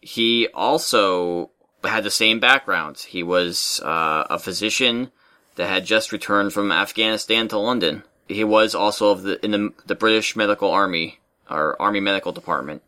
he 0.00 0.48
also 0.52 1.50
had 1.84 2.04
the 2.04 2.10
same 2.10 2.40
background. 2.40 2.98
He 2.98 3.22
was 3.22 3.80
uh, 3.84 4.24
a 4.28 4.38
physician 4.38 5.10
that 5.54 5.68
had 5.68 5.86
just 5.86 6.12
returned 6.12 6.52
from 6.52 6.72
Afghanistan 6.72 7.48
to 7.48 7.58
London. 7.58 8.02
He 8.28 8.44
was 8.44 8.74
also 8.74 9.10
of 9.10 9.22
the 9.22 9.44
in 9.44 9.50
the, 9.52 9.72
the 9.86 9.94
British 9.94 10.36
Medical 10.36 10.70
Army 10.70 11.20
or 11.50 11.80
Army 11.80 12.00
Medical 12.00 12.32
Department. 12.32 12.82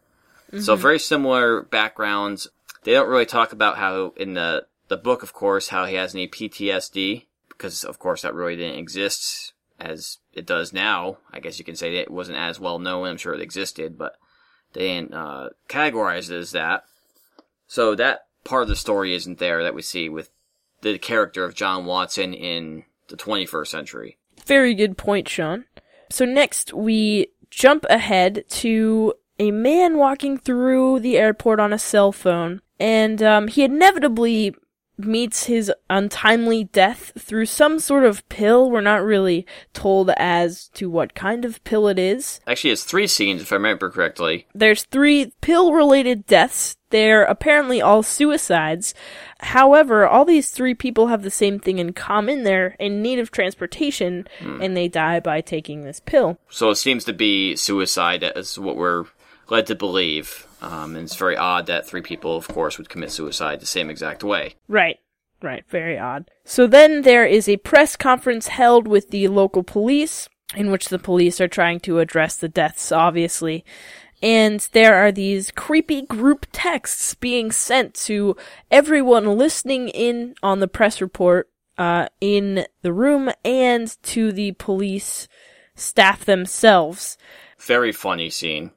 Mm-hmm. 0.48 0.60
So 0.60 0.76
very 0.76 0.98
similar 0.98 1.62
backgrounds. 1.62 2.48
They 2.84 2.92
don't 2.92 3.08
really 3.08 3.26
talk 3.26 3.52
about 3.52 3.78
how 3.78 4.12
in 4.16 4.34
the 4.34 4.66
the 4.88 4.96
book, 4.96 5.22
of 5.22 5.32
course, 5.32 5.68
how 5.68 5.86
he 5.86 5.94
has 5.94 6.14
any 6.14 6.28
PTSD 6.28 7.24
because 7.48 7.84
of 7.84 7.98
course 7.98 8.22
that 8.22 8.34
really 8.34 8.56
didn't 8.56 8.78
exist 8.78 9.52
as 9.80 10.18
it 10.32 10.46
does 10.46 10.72
now. 10.72 11.18
I 11.32 11.40
guess 11.40 11.58
you 11.58 11.64
can 11.64 11.76
say 11.76 11.94
it 11.96 12.10
wasn't 12.10 12.38
as 12.38 12.60
well 12.60 12.78
known. 12.78 13.06
I'm 13.06 13.16
sure 13.16 13.34
it 13.34 13.40
existed, 13.40 13.96
but 13.98 14.16
they 14.72 14.88
didn't 14.88 15.14
uh, 15.14 15.50
categorize 15.68 16.30
it 16.30 16.36
as 16.36 16.52
that. 16.52 16.84
So 17.66 17.94
that 17.94 18.26
part 18.44 18.62
of 18.62 18.68
the 18.68 18.76
story 18.76 19.14
isn't 19.14 19.38
there 19.38 19.62
that 19.62 19.74
we 19.74 19.82
see 19.82 20.08
with 20.08 20.30
the 20.82 20.98
character 20.98 21.44
of 21.44 21.54
John 21.54 21.86
Watson 21.86 22.34
in 22.34 22.84
the 23.08 23.16
21st 23.16 23.68
century. 23.68 24.18
Very 24.44 24.74
good 24.74 24.98
point, 24.98 25.28
Sean. 25.28 25.64
So 26.10 26.24
next 26.24 26.72
we 26.72 27.28
jump 27.54 27.84
ahead 27.88 28.44
to 28.48 29.14
a 29.38 29.50
man 29.50 29.96
walking 29.96 30.38
through 30.38 31.00
the 31.00 31.16
airport 31.18 31.60
on 31.60 31.72
a 31.72 31.78
cell 31.78 32.12
phone, 32.12 32.60
and 32.78 33.22
um, 33.22 33.48
he 33.48 33.64
inevitably 33.64 34.54
meets 34.96 35.44
his 35.46 35.72
untimely 35.90 36.64
death 36.64 37.12
through 37.18 37.46
some 37.46 37.80
sort 37.80 38.04
of 38.04 38.26
pill. 38.28 38.70
We're 38.70 38.80
not 38.80 39.02
really 39.02 39.46
told 39.72 40.10
as 40.16 40.68
to 40.74 40.88
what 40.88 41.14
kind 41.14 41.44
of 41.44 41.62
pill 41.64 41.88
it 41.88 41.98
is. 41.98 42.40
Actually, 42.46 42.70
it's 42.70 42.84
three 42.84 43.06
scenes, 43.06 43.42
if 43.42 43.52
I 43.52 43.56
remember 43.56 43.90
correctly. 43.90 44.46
There's 44.54 44.84
three 44.84 45.32
pill 45.40 45.72
related 45.72 46.26
deaths. 46.26 46.76
They're 46.94 47.24
apparently 47.24 47.82
all 47.82 48.04
suicides. 48.04 48.94
However, 49.40 50.06
all 50.06 50.24
these 50.24 50.50
three 50.50 50.74
people 50.74 51.08
have 51.08 51.24
the 51.24 51.28
same 51.30 51.58
thing 51.58 51.80
in 51.80 51.92
common. 51.92 52.44
They're 52.44 52.76
in 52.78 53.02
need 53.02 53.18
of 53.18 53.32
transportation 53.32 54.28
hmm. 54.38 54.62
and 54.62 54.76
they 54.76 54.86
die 54.86 55.18
by 55.18 55.40
taking 55.40 55.82
this 55.82 55.98
pill. 55.98 56.38
So 56.50 56.70
it 56.70 56.76
seems 56.76 57.02
to 57.06 57.12
be 57.12 57.56
suicide 57.56 58.22
as 58.22 58.60
what 58.60 58.76
we're 58.76 59.06
led 59.50 59.66
to 59.66 59.74
believe. 59.74 60.46
Um, 60.62 60.94
and 60.94 61.06
it's 61.06 61.16
very 61.16 61.36
odd 61.36 61.66
that 61.66 61.84
three 61.84 62.00
people, 62.00 62.36
of 62.36 62.46
course, 62.46 62.78
would 62.78 62.88
commit 62.88 63.10
suicide 63.10 63.58
the 63.58 63.66
same 63.66 63.90
exact 63.90 64.22
way. 64.22 64.54
Right. 64.68 65.00
Right. 65.42 65.64
Very 65.68 65.98
odd. 65.98 66.30
So 66.44 66.68
then 66.68 67.02
there 67.02 67.26
is 67.26 67.48
a 67.48 67.56
press 67.56 67.96
conference 67.96 68.46
held 68.46 68.86
with 68.86 69.10
the 69.10 69.26
local 69.26 69.64
police 69.64 70.28
in 70.54 70.70
which 70.70 70.90
the 70.90 71.00
police 71.00 71.40
are 71.40 71.48
trying 71.48 71.80
to 71.80 71.98
address 71.98 72.36
the 72.36 72.48
deaths, 72.48 72.92
obviously. 72.92 73.64
And 74.24 74.66
there 74.72 74.94
are 74.96 75.12
these 75.12 75.50
creepy 75.50 76.00
group 76.00 76.46
texts 76.50 77.14
being 77.14 77.52
sent 77.52 77.92
to 78.06 78.38
everyone 78.70 79.36
listening 79.36 79.88
in 79.90 80.34
on 80.42 80.60
the 80.60 80.66
press 80.66 81.02
report, 81.02 81.50
uh, 81.76 82.08
in 82.22 82.66
the 82.80 82.94
room 82.94 83.30
and 83.44 83.94
to 84.04 84.32
the 84.32 84.52
police 84.52 85.28
staff 85.74 86.24
themselves. 86.24 87.18
Very 87.58 87.92
funny 87.92 88.30
scene 88.30 88.70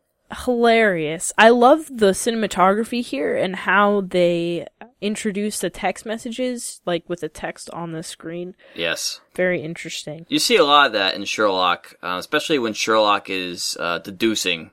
hilarious. 0.43 1.31
I 1.37 1.49
love 1.49 1.87
the 1.89 2.11
cinematography 2.11 3.01
here 3.01 3.35
and 3.35 3.55
how 3.55 4.01
they 4.01 4.67
introduce 4.99 5.59
the 5.59 5.69
text 5.69 6.05
messages, 6.05 6.81
like 6.85 7.07
with 7.07 7.21
the 7.21 7.29
text 7.29 7.69
on 7.71 7.91
the 7.91 8.03
screen. 8.03 8.55
Yes. 8.75 9.21
Very 9.35 9.61
interesting. 9.61 10.25
You 10.27 10.39
see 10.39 10.57
a 10.57 10.65
lot 10.65 10.87
of 10.87 10.93
that 10.93 11.15
in 11.15 11.25
Sherlock, 11.25 11.95
uh, 12.01 12.17
especially 12.19 12.59
when 12.59 12.73
Sherlock 12.73 13.29
is 13.29 13.77
uh, 13.79 13.99
deducing 13.99 14.71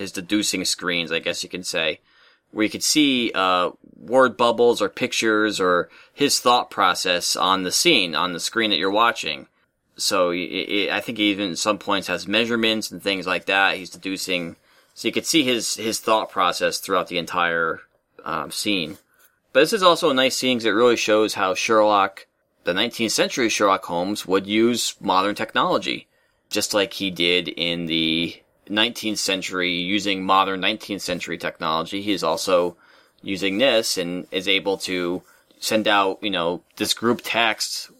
his 0.00 0.10
deducing 0.12 0.64
screens, 0.64 1.12
I 1.12 1.18
guess 1.18 1.42
you 1.42 1.48
can 1.48 1.62
say, 1.62 2.00
where 2.50 2.64
you 2.64 2.70
could 2.70 2.82
see 2.82 3.30
uh, 3.34 3.70
word 3.98 4.36
bubbles 4.36 4.80
or 4.80 4.88
pictures 4.88 5.60
or 5.60 5.88
his 6.12 6.40
thought 6.40 6.70
process 6.70 7.36
on 7.36 7.62
the 7.62 7.70
scene, 7.70 8.14
on 8.14 8.32
the 8.32 8.40
screen 8.40 8.70
that 8.70 8.78
you're 8.78 8.90
watching. 8.90 9.46
So 9.96 10.30
it, 10.30 10.38
it, 10.38 10.90
I 10.90 11.00
think 11.00 11.18
he 11.18 11.24
even 11.30 11.50
at 11.50 11.58
some 11.58 11.78
points 11.78 12.08
has 12.08 12.26
measurements 12.26 12.90
and 12.90 13.02
things 13.02 13.26
like 13.26 13.44
that. 13.46 13.76
He's 13.76 13.90
deducing 13.90 14.56
so 14.94 15.06
you 15.06 15.12
could 15.12 15.26
see 15.26 15.44
his 15.44 15.76
his 15.76 16.00
thought 16.00 16.30
process 16.30 16.78
throughout 16.78 17.08
the 17.08 17.18
entire 17.18 17.80
um, 18.24 18.50
scene. 18.50 18.98
But 19.52 19.60
this 19.60 19.72
is 19.72 19.82
also 19.82 20.10
a 20.10 20.14
nice 20.14 20.36
scene 20.36 20.58
because 20.58 20.66
it 20.66 20.70
really 20.70 20.96
shows 20.96 21.34
how 21.34 21.54
Sherlock, 21.54 22.26
the 22.64 22.72
19th 22.72 23.10
century 23.10 23.48
Sherlock 23.48 23.84
Holmes, 23.84 24.26
would 24.26 24.46
use 24.46 24.94
modern 25.00 25.34
technology, 25.34 26.06
just 26.48 26.72
like 26.72 26.94
he 26.94 27.10
did 27.10 27.48
in 27.48 27.86
the 27.86 28.40
19th 28.70 29.18
century 29.18 29.72
using 29.72 30.24
modern 30.24 30.60
19th 30.60 31.00
century 31.00 31.36
technology. 31.36 32.02
He's 32.02 32.22
also 32.22 32.76
using 33.22 33.58
this 33.58 33.98
and 33.98 34.26
is 34.30 34.48
able 34.48 34.78
to 34.78 35.22
send 35.58 35.88
out, 35.88 36.18
you 36.22 36.30
know, 36.30 36.62
this 36.76 36.94
group 36.94 37.20
text 37.22 37.90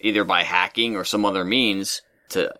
either 0.00 0.24
by 0.24 0.42
hacking 0.42 0.96
or 0.96 1.04
some 1.04 1.24
other 1.24 1.44
means 1.44 2.02
to 2.30 2.52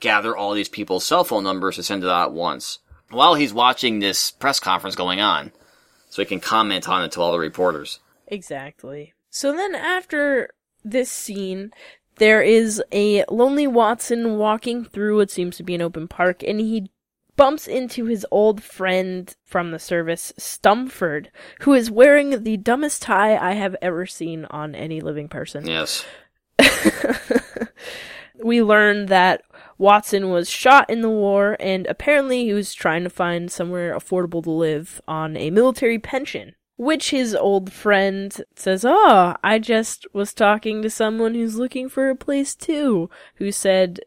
gather 0.00 0.36
all 0.36 0.54
these 0.54 0.68
people's 0.68 1.04
cell 1.04 1.24
phone 1.24 1.44
numbers 1.44 1.76
to 1.76 1.82
send 1.82 2.02
it 2.02 2.10
out 2.10 2.28
at 2.28 2.32
once 2.32 2.78
while 3.10 3.34
he's 3.34 3.54
watching 3.54 3.98
this 3.98 4.30
press 4.30 4.60
conference 4.60 4.96
going 4.96 5.20
on, 5.20 5.52
so 6.10 6.20
he 6.20 6.26
can 6.26 6.40
comment 6.40 6.88
on 6.88 7.04
it 7.04 7.12
to 7.12 7.20
all 7.20 7.32
the 7.32 7.38
reporters. 7.38 8.00
Exactly. 8.26 9.14
So 9.30 9.52
then 9.52 9.74
after 9.74 10.50
this 10.84 11.10
scene, 11.10 11.72
there 12.18 12.42
is 12.42 12.82
a 12.92 13.24
lonely 13.28 13.66
Watson 13.66 14.36
walking 14.36 14.84
through 14.84 15.16
what 15.16 15.30
seems 15.30 15.56
to 15.56 15.62
be 15.62 15.74
an 15.74 15.82
open 15.82 16.08
park, 16.08 16.42
and 16.42 16.60
he 16.60 16.90
bumps 17.36 17.68
into 17.68 18.04
his 18.04 18.26
old 18.30 18.62
friend 18.62 19.34
from 19.44 19.70
the 19.70 19.78
service, 19.78 20.32
Stamford, 20.36 21.30
who 21.60 21.72
is 21.72 21.90
wearing 21.90 22.42
the 22.42 22.56
dumbest 22.56 23.00
tie 23.00 23.36
I 23.36 23.52
have 23.52 23.76
ever 23.80 24.06
seen 24.06 24.44
on 24.46 24.74
any 24.74 25.00
living 25.00 25.28
person. 25.28 25.66
Yes. 25.66 26.04
we 28.42 28.62
learn 28.62 29.06
that 29.06 29.42
Watson 29.78 30.30
was 30.30 30.50
shot 30.50 30.90
in 30.90 31.00
the 31.00 31.08
war, 31.08 31.56
and 31.60 31.86
apparently 31.86 32.44
he 32.44 32.52
was 32.52 32.74
trying 32.74 33.04
to 33.04 33.10
find 33.10 33.50
somewhere 33.50 33.96
affordable 33.96 34.42
to 34.42 34.50
live 34.50 35.00
on 35.06 35.36
a 35.36 35.50
military 35.50 35.98
pension. 35.98 36.54
Which 36.78 37.10
his 37.10 37.34
old 37.34 37.72
friend 37.72 38.40
says, 38.54 38.84
Oh, 38.86 39.34
I 39.44 39.58
just 39.58 40.06
was 40.14 40.32
talking 40.32 40.80
to 40.82 40.88
someone 40.88 41.34
who's 41.34 41.56
looking 41.56 41.88
for 41.88 42.08
a 42.08 42.16
place 42.16 42.54
too, 42.54 43.10
who 43.34 43.52
said, 43.52 44.00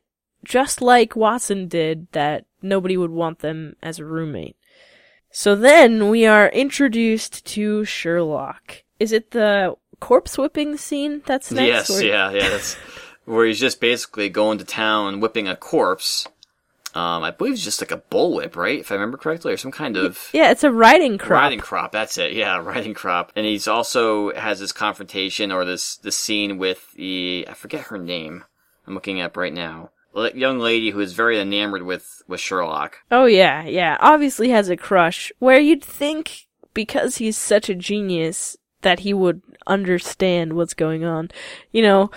just 0.44 0.82
like 0.82 1.16
Watson 1.16 1.68
did, 1.68 2.08
that 2.14 2.46
nobody 2.62 2.96
would 2.98 3.12
want 3.12 3.40
them 3.40 3.76
as 3.84 4.00
a 4.00 4.06
roommate. 4.06 4.56
So 5.32 5.56
then 5.56 6.10
we 6.10 6.26
are 6.26 6.48
introduced 6.50 7.46
to 7.48 7.86
Sherlock. 7.86 8.84
Is 9.00 9.12
it 9.12 9.32
the 9.32 9.76
corpse 10.00 10.38
whipping 10.38 10.78
scene 10.78 11.22
that's 11.26 11.52
next? 11.52 11.90
Yes, 11.90 12.02
or- 12.02 12.04
yeah, 12.04 12.32
yeah, 12.32 12.50
that's 12.50 12.76
where 13.26 13.46
he's 13.46 13.60
just 13.60 13.80
basically 13.82 14.30
going 14.30 14.58
to 14.60 14.66
town 14.66 15.20
whipping 15.20 15.48
a 15.48 15.56
corpse. 15.56 16.28
Um, 16.94 17.24
I 17.24 17.32
believe 17.32 17.54
it's 17.54 17.64
just 17.64 17.82
like 17.82 17.92
a 17.92 18.02
bullwhip, 18.12 18.56
right? 18.56 18.80
If 18.80 18.92
I 18.92 18.96
remember 18.96 19.18
correctly, 19.18 19.54
or 19.54 19.58
some 19.58 19.72
kind 19.72 19.96
of 19.96 20.30
yeah, 20.34 20.52
it's 20.52 20.64
a 20.64 20.72
riding 20.72 21.18
crop. 21.18 21.44
Riding 21.44 21.60
crop, 21.60 21.92
that's 21.92 22.18
it. 22.18 22.34
Yeah, 22.34 22.58
riding 22.58 22.94
crop. 22.94 23.32
And 23.36 23.46
he's 23.46 23.68
also 23.68 24.34
has 24.34 24.60
this 24.60 24.72
confrontation 24.72 25.52
or 25.52 25.64
this 25.64 25.96
this 25.98 26.18
scene 26.18 26.58
with 26.58 26.92
the 26.94 27.46
I 27.50 27.54
forget 27.54 27.86
her 27.86 27.98
name. 27.98 28.44
I'm 28.86 28.94
looking 28.94 29.22
up 29.22 29.38
right 29.38 29.54
now. 29.54 29.92
A 30.14 30.36
young 30.36 30.60
lady 30.60 30.90
who 30.90 31.00
is 31.00 31.14
very 31.14 31.40
enamored 31.40 31.84
with 31.84 32.22
with 32.28 32.42
Sherlock. 32.42 32.98
Oh 33.10 33.26
yeah, 33.26 33.64
yeah. 33.64 33.98
Obviously 34.02 34.50
has 34.50 34.70
a 34.70 34.76
crush. 34.76 35.32
Where 35.40 35.60
you'd 35.60 35.84
think 35.84 36.48
because 36.74 37.18
he's 37.18 37.38
such 37.38 37.70
a 37.70 37.76
genius 37.76 38.58
that 38.82 39.00
he 39.00 39.14
would 39.14 39.42
understand 39.68 40.54
what's 40.54 40.74
going 40.74 41.06
on. 41.06 41.30
You 41.72 41.84
know, 41.84 42.12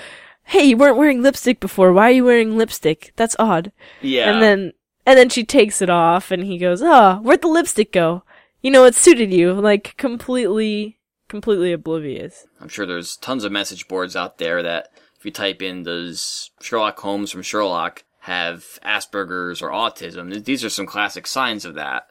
hey, 0.44 0.64
you 0.64 0.76
weren't 0.76 0.96
wearing 0.96 1.22
lipstick 1.22 1.60
before. 1.60 1.92
Why 1.92 2.08
are 2.08 2.12
you 2.12 2.24
wearing 2.24 2.56
lipstick? 2.56 3.12
That's 3.16 3.36
odd. 3.38 3.72
Yeah. 4.00 4.30
And 4.30 4.42
then, 4.42 4.72
and 5.06 5.18
then 5.18 5.28
she 5.28 5.44
takes 5.44 5.82
it 5.82 5.90
off 5.90 6.30
and 6.30 6.44
he 6.44 6.58
goes, 6.58 6.82
oh, 6.82 7.20
where'd 7.22 7.42
the 7.42 7.48
lipstick 7.48 7.92
go? 7.92 8.22
You 8.62 8.70
know, 8.70 8.84
it 8.84 8.94
suited 8.94 9.32
you. 9.32 9.52
Like, 9.52 9.96
completely, 9.96 10.98
completely 11.28 11.72
oblivious. 11.72 12.46
I'm 12.60 12.68
sure 12.68 12.86
there's 12.86 13.16
tons 13.16 13.44
of 13.44 13.52
message 13.52 13.88
boards 13.88 14.16
out 14.16 14.38
there 14.38 14.62
that 14.62 14.88
if 15.18 15.24
you 15.24 15.30
type 15.30 15.62
in 15.62 15.82
does 15.82 16.50
Sherlock 16.60 16.98
Holmes 17.00 17.30
from 17.30 17.42
Sherlock 17.42 18.04
have 18.20 18.78
Asperger's 18.84 19.60
or 19.60 19.70
autism, 19.70 20.44
these 20.44 20.64
are 20.64 20.70
some 20.70 20.86
classic 20.86 21.26
signs 21.26 21.64
of 21.64 21.74
that. 21.74 22.08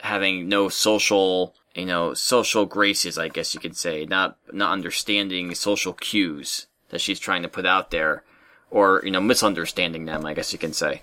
Having 0.00 0.48
no 0.48 0.70
social, 0.70 1.54
you 1.74 1.84
know, 1.84 2.14
social 2.14 2.64
graces, 2.64 3.18
I 3.18 3.28
guess 3.28 3.52
you 3.52 3.60
could 3.60 3.76
say, 3.76 4.06
not 4.06 4.38
not 4.50 4.72
understanding 4.72 5.54
social 5.54 5.92
cues 5.92 6.66
that 6.90 7.00
she's 7.00 7.18
trying 7.18 7.42
to 7.42 7.48
put 7.48 7.66
out 7.66 7.90
there, 7.90 8.22
or 8.70 9.02
you 9.04 9.10
know, 9.10 9.20
misunderstanding 9.20 10.04
them, 10.04 10.26
I 10.26 10.34
guess 10.34 10.52
you 10.52 10.58
can 10.58 10.72
say. 10.72 11.02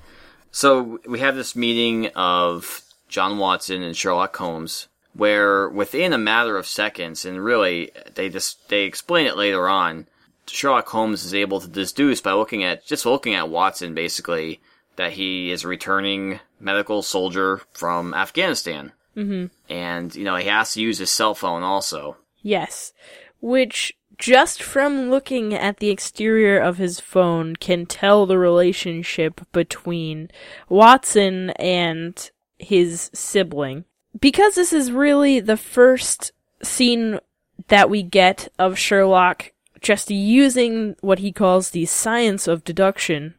So 0.51 1.00
we 1.08 1.20
have 1.20 1.36
this 1.36 1.56
meeting 1.56 2.08
of 2.15 2.82
John 3.10 3.38
Watson 3.38 3.84
and 3.84 3.96
Sherlock 3.96 4.36
Holmes, 4.36 4.88
where 5.13 5.70
within 5.70 6.13
a 6.13 6.17
matter 6.17 6.58
of 6.58 6.67
seconds, 6.67 7.25
and 7.25 7.44
really 7.44 7.91
they 8.15 8.29
just 8.29 8.70
they 8.70 8.84
explain 8.84 9.27
it 9.27 9.38
later 9.38 9.67
on, 9.67 10.08
Sherlock 10.48 10.88
Holmes 10.88 11.24
is 11.24 11.34
able 11.34 11.60
to 11.60 11.67
deduce 11.67 12.22
by 12.22 12.34
looking 12.34 12.63
at 12.63 12.86
just 12.86 13.06
looking 13.06 13.34
at 13.34 13.50
Watson 13.50 13.94
basically 13.94 14.60
that 14.96 15.13
he 15.13 15.51
is 15.51 15.63
a 15.63 15.67
returning 15.67 16.39
medical 16.60 17.01
soldier 17.01 17.62
from 17.72 18.13
Afghanistan. 18.13 18.91
Mm-hmm. 19.15 19.48
And 19.72 20.15
you 20.15 20.24
know 20.24 20.36
he 20.36 20.48
has 20.48 20.74
to 20.74 20.82
use 20.82 21.00
his 21.00 21.10
cell 21.10 21.36
phone 21.36 21.63
also. 21.63 22.17
Yes. 22.41 22.94
Which 23.41 23.94
just 24.18 24.64
from 24.64 25.10
looking 25.10 25.54
at 25.54 25.78
the 25.78 25.90
exterior 25.90 26.60
of 26.60 26.78
his 26.78 27.00
phone 27.00 27.56
can 27.56 27.86
tell 27.86 28.26
the 28.26 28.38
relationship 28.38 29.42
between 29.52 30.30
Watson 30.70 31.52
and 31.52 32.32
his 32.58 33.12
sibling. 33.14 33.86
Because 34.20 34.56
this 34.56 34.74
is 34.74 34.92
really 34.92 35.40
the 35.40 35.58
first 35.58 36.32
scene 36.64 37.20
that 37.68 37.90
we 37.90 38.02
get 38.02 38.52
of 38.58 38.78
Sherlock 38.78 39.52
just 39.80 40.10
using 40.10 40.96
what 41.02 41.20
he 41.20 41.32
calls 41.32 41.70
the 41.70 41.86
science 41.86 42.48
of 42.48 42.64
deduction 42.64 43.36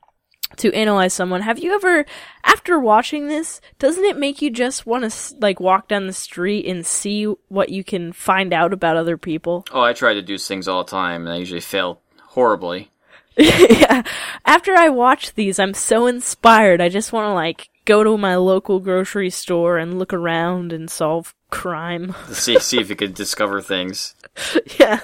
to 0.57 0.73
analyze 0.73 1.13
someone. 1.13 1.43
Have 1.43 1.59
you 1.59 1.75
ever, 1.75 2.05
after 2.45 2.79
watching 2.79 3.29
this, 3.29 3.61
doesn't 3.79 4.05
it 4.05 4.19
make 4.19 4.43
you 4.43 4.51
just 4.51 4.87
want 4.87 5.11
to 5.11 5.35
like 5.41 5.61
walk 5.61 5.89
down 5.89 6.07
the 6.07 6.13
street 6.13 6.67
and 6.67 6.85
see 6.85 7.25
what 7.49 7.69
you 7.69 7.85
can 7.85 8.13
find 8.13 8.53
out 8.53 8.73
about 8.73 8.97
other 8.97 9.17
people? 9.17 9.65
Oh, 9.73 9.83
I 9.83 9.93
try 9.93 10.15
to 10.15 10.23
do 10.23 10.39
things 10.39 10.69
all 10.69 10.85
the 10.85 10.91
time, 10.91 11.27
and 11.27 11.33
I 11.33 11.37
usually 11.37 11.61
fail 11.61 12.01
horribly. 12.21 12.91
yeah. 13.37 14.03
After 14.45 14.75
I 14.75 14.89
watch 14.89 15.35
these, 15.35 15.59
I'm 15.59 15.75
so 15.75 16.07
inspired. 16.07 16.81
I 16.81 16.89
just 16.89 17.13
want 17.13 17.27
to 17.27 17.33
like 17.33 17.69
go 17.85 18.03
to 18.03 18.19
my 18.19 18.37
local 18.37 18.81
grocery 18.81 19.31
store 19.31 19.79
and 19.79 19.99
look 19.99 20.13
around 20.13 20.73
and 20.73 20.91
solve 20.91 21.35
crime. 21.51 22.15
see 22.33 22.59
see 22.59 22.81
if 22.81 22.91
you 22.91 22.97
could 22.97 23.15
discover 23.15 23.63
things. 23.63 24.15
yeah. 24.81 25.01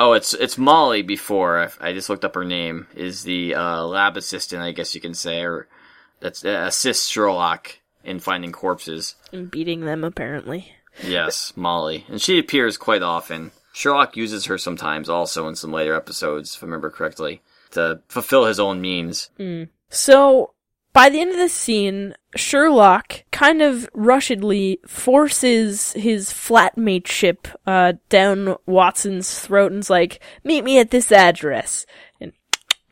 Oh, 0.00 0.14
it's 0.14 0.32
it's 0.32 0.56
Molly. 0.56 1.02
Before 1.02 1.60
I, 1.60 1.88
I 1.88 1.92
just 1.92 2.08
looked 2.08 2.24
up 2.24 2.34
her 2.34 2.44
name. 2.44 2.86
Is 2.96 3.22
the 3.22 3.54
uh, 3.54 3.84
lab 3.84 4.16
assistant, 4.16 4.62
I 4.62 4.72
guess 4.72 4.94
you 4.94 5.00
can 5.00 5.12
say, 5.12 5.42
or 5.42 5.68
that's 6.20 6.42
uh, 6.42 6.64
assists 6.66 7.08
Sherlock 7.08 7.78
in 8.02 8.18
finding 8.18 8.50
corpses. 8.50 9.14
And 9.30 9.50
beating 9.50 9.82
them, 9.82 10.02
apparently. 10.02 10.72
Yes, 11.04 11.52
Molly, 11.54 12.06
and 12.08 12.20
she 12.20 12.38
appears 12.38 12.78
quite 12.78 13.02
often. 13.02 13.52
Sherlock 13.74 14.16
uses 14.16 14.46
her 14.46 14.56
sometimes, 14.56 15.10
also 15.10 15.46
in 15.48 15.54
some 15.54 15.70
later 15.70 15.94
episodes, 15.94 16.56
if 16.56 16.62
I 16.62 16.66
remember 16.66 16.90
correctly, 16.90 17.42
to 17.72 18.00
fulfill 18.08 18.46
his 18.46 18.58
own 18.58 18.80
means. 18.80 19.30
Mm. 19.38 19.68
So 19.90 20.54
by 20.94 21.10
the 21.10 21.20
end 21.20 21.30
of 21.30 21.36
the 21.36 21.50
scene, 21.50 22.14
Sherlock 22.34 23.29
kind 23.40 23.62
of 23.62 23.88
rushedly 23.94 24.78
forces 24.86 25.94
his 25.94 26.30
flatmate 26.30 27.06
ship 27.06 27.48
uh, 27.66 27.94
down 28.10 28.54
Watson's 28.66 29.40
throat 29.40 29.72
and's 29.72 29.88
like, 29.88 30.20
"Meet 30.44 30.62
me 30.62 30.78
at 30.78 30.90
this 30.90 31.10
address." 31.10 31.86
And 32.20 32.34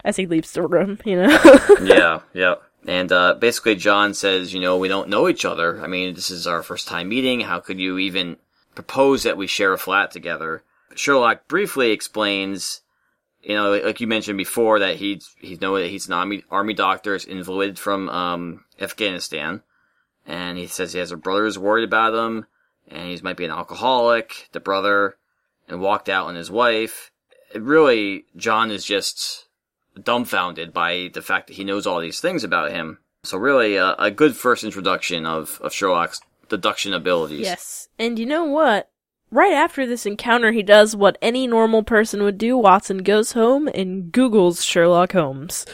as 0.02 0.16
he 0.16 0.26
leaves 0.26 0.52
the 0.52 0.66
room, 0.66 1.00
you 1.04 1.16
know. 1.16 1.58
yeah, 1.82 2.20
yeah. 2.32 2.54
And 2.86 3.12
uh, 3.12 3.34
basically, 3.34 3.74
John 3.74 4.14
says, 4.14 4.54
"You 4.54 4.60
know, 4.60 4.78
we 4.78 4.88
don't 4.88 5.10
know 5.10 5.28
each 5.28 5.44
other. 5.44 5.84
I 5.84 5.86
mean, 5.86 6.14
this 6.14 6.30
is 6.30 6.46
our 6.46 6.62
first 6.62 6.88
time 6.88 7.10
meeting. 7.10 7.40
How 7.40 7.60
could 7.60 7.78
you 7.78 7.98
even 7.98 8.38
propose 8.74 9.24
that 9.24 9.36
we 9.36 9.46
share 9.46 9.74
a 9.74 9.78
flat 9.78 10.12
together?" 10.12 10.62
Sherlock 10.94 11.46
briefly 11.46 11.90
explains 11.90 12.80
you 13.42 13.54
know, 13.54 13.72
like 13.72 14.00
you 14.00 14.06
mentioned 14.06 14.38
before, 14.38 14.78
that 14.78 14.96
he's 14.96 15.34
he's 15.38 15.60
know 15.60 15.78
that 15.78 15.88
he's 15.88 16.06
an 16.06 16.14
army 16.14 16.42
army 16.50 16.72
doctor, 16.72 17.14
is 17.14 17.26
invalid 17.26 17.78
from 17.78 18.08
um, 18.08 18.64
Afghanistan, 18.80 19.62
and 20.28 20.58
he 20.58 20.68
says 20.68 20.92
he 20.92 21.00
has 21.00 21.10
a 21.10 21.16
brother 21.16 21.44
who's 21.44 21.58
worried 21.58 21.84
about 21.84 22.14
him, 22.14 22.46
and 22.86 23.08
he 23.08 23.18
might 23.22 23.38
be 23.38 23.46
an 23.46 23.50
alcoholic. 23.50 24.48
The 24.52 24.60
brother, 24.60 25.16
and 25.66 25.80
walked 25.80 26.08
out 26.08 26.26
on 26.26 26.36
his 26.36 26.50
wife. 26.50 27.10
It 27.52 27.62
really, 27.62 28.26
John 28.36 28.70
is 28.70 28.84
just 28.84 29.46
dumbfounded 30.00 30.72
by 30.72 31.10
the 31.12 31.22
fact 31.22 31.48
that 31.48 31.54
he 31.54 31.64
knows 31.64 31.86
all 31.86 31.98
these 31.98 32.20
things 32.20 32.44
about 32.44 32.70
him. 32.70 32.98
So 33.24 33.38
really, 33.38 33.76
a 33.76 34.10
good 34.10 34.36
first 34.36 34.62
introduction 34.62 35.26
of 35.26 35.58
of 35.62 35.72
Sherlock's 35.72 36.20
deduction 36.48 36.92
abilities. 36.92 37.40
Yes, 37.40 37.88
and 37.98 38.18
you 38.18 38.26
know 38.26 38.44
what? 38.44 38.90
Right 39.30 39.52
after 39.52 39.86
this 39.86 40.06
encounter, 40.06 40.52
he 40.52 40.62
does 40.62 40.96
what 40.96 41.18
any 41.20 41.46
normal 41.46 41.82
person 41.82 42.22
would 42.22 42.38
do. 42.38 42.56
Watson 42.56 42.98
goes 42.98 43.32
home 43.32 43.68
and 43.68 44.12
Googles 44.12 44.64
Sherlock 44.64 45.12
Holmes. 45.12 45.66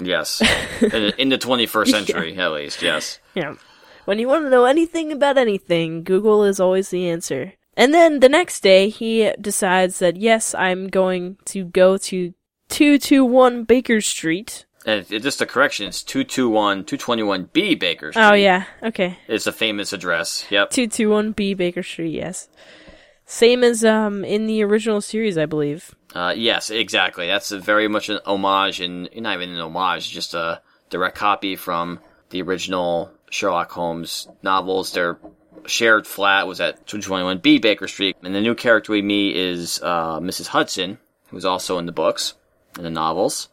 Yes. 0.00 0.42
in, 0.80 0.92
in 1.18 1.28
the 1.28 1.38
21st 1.38 1.88
century, 1.88 2.34
yeah. 2.34 2.46
at 2.46 2.52
least, 2.52 2.82
yes. 2.82 3.20
Yeah. 3.34 3.54
When 4.04 4.18
you 4.18 4.28
want 4.28 4.44
to 4.44 4.50
know 4.50 4.64
anything 4.64 5.12
about 5.12 5.38
anything, 5.38 6.04
Google 6.04 6.44
is 6.44 6.60
always 6.60 6.90
the 6.90 7.08
answer. 7.08 7.54
And 7.76 7.92
then 7.92 8.20
the 8.20 8.28
next 8.28 8.62
day, 8.62 8.88
he 8.88 9.32
decides 9.40 9.98
that, 9.98 10.16
yes, 10.16 10.54
I'm 10.54 10.88
going 10.88 11.36
to 11.46 11.64
go 11.64 11.98
to 11.98 12.32
221 12.68 13.64
Baker 13.64 14.00
Street. 14.00 14.64
And 14.86 15.04
just 15.06 15.40
a 15.40 15.46
correction, 15.46 15.88
it's 15.88 16.02
221, 16.04 16.84
221B 16.84 17.78
Baker 17.78 18.12
Street. 18.12 18.22
Oh, 18.22 18.34
yeah. 18.34 18.64
Okay. 18.82 19.18
It's 19.26 19.46
a 19.46 19.52
famous 19.52 19.92
address. 19.92 20.46
Yep. 20.50 20.70
221B 20.70 21.56
Baker 21.56 21.82
Street, 21.82 22.14
yes. 22.14 22.48
Same 23.26 23.64
as 23.64 23.84
um 23.84 24.24
in 24.24 24.46
the 24.46 24.62
original 24.62 25.00
series, 25.00 25.36
I 25.36 25.46
believe. 25.46 25.94
Uh, 26.16 26.32
yes, 26.34 26.70
exactly. 26.70 27.26
That's 27.26 27.50
very 27.50 27.88
much 27.88 28.08
an 28.08 28.20
homage, 28.24 28.80
and 28.80 29.10
not 29.16 29.34
even 29.34 29.50
an 29.50 29.60
homage, 29.60 30.08
just 30.08 30.32
a 30.32 30.62
direct 30.88 31.14
copy 31.14 31.56
from 31.56 32.00
the 32.30 32.40
original 32.40 33.10
Sherlock 33.28 33.70
Holmes 33.70 34.26
novels. 34.42 34.92
Their 34.92 35.18
shared 35.66 36.06
flat 36.06 36.46
was 36.46 36.58
at 36.58 36.86
221B 36.86 37.60
Baker 37.60 37.86
Street, 37.86 38.16
and 38.22 38.34
the 38.34 38.40
new 38.40 38.54
character 38.54 38.92
we 38.92 39.02
meet 39.02 39.36
is 39.36 39.78
uh, 39.82 40.18
Mrs. 40.20 40.46
Hudson, 40.46 40.96
who's 41.28 41.44
also 41.44 41.76
in 41.76 41.84
the 41.84 41.92
books, 41.92 42.32
in 42.78 42.84
the 42.84 42.88
novels. 42.88 43.50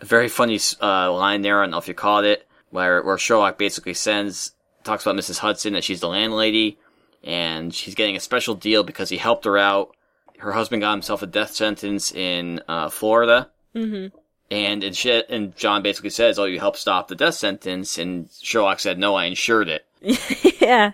A 0.00 0.04
very 0.04 0.28
funny 0.28 0.60
uh, 0.80 1.12
line 1.12 1.42
there, 1.42 1.58
I 1.58 1.64
don't 1.64 1.72
know 1.72 1.78
if 1.78 1.88
you 1.88 1.94
caught 1.94 2.24
it, 2.24 2.46
where, 2.70 3.02
where 3.02 3.18
Sherlock 3.18 3.58
basically 3.58 3.94
sends, 3.94 4.52
talks 4.84 5.04
about 5.04 5.16
Mrs. 5.16 5.38
Hudson, 5.38 5.72
that 5.72 5.82
she's 5.82 6.00
the 6.00 6.08
landlady, 6.08 6.78
and 7.24 7.74
she's 7.74 7.96
getting 7.96 8.14
a 8.14 8.20
special 8.20 8.54
deal 8.54 8.84
because 8.84 9.08
he 9.08 9.16
helped 9.16 9.46
her 9.46 9.58
out. 9.58 9.96
Her 10.38 10.52
husband 10.52 10.82
got 10.82 10.92
himself 10.92 11.22
a 11.22 11.26
death 11.26 11.54
sentence 11.54 12.12
in 12.12 12.60
uh, 12.68 12.88
Florida. 12.90 13.50
Mm-hmm. 13.74 14.16
And 14.50 14.84
and, 14.84 14.96
shit, 14.96 15.30
and 15.30 15.56
John 15.56 15.82
basically 15.82 16.10
says, 16.10 16.38
"Oh, 16.38 16.44
you 16.44 16.60
helped 16.60 16.78
stop 16.78 17.08
the 17.08 17.14
death 17.14 17.34
sentence," 17.34 17.98
and 17.98 18.28
Sherlock 18.42 18.78
said, 18.78 18.98
"No, 18.98 19.14
I 19.14 19.24
insured 19.24 19.68
it." 19.68 19.86
yeah. 20.60 20.92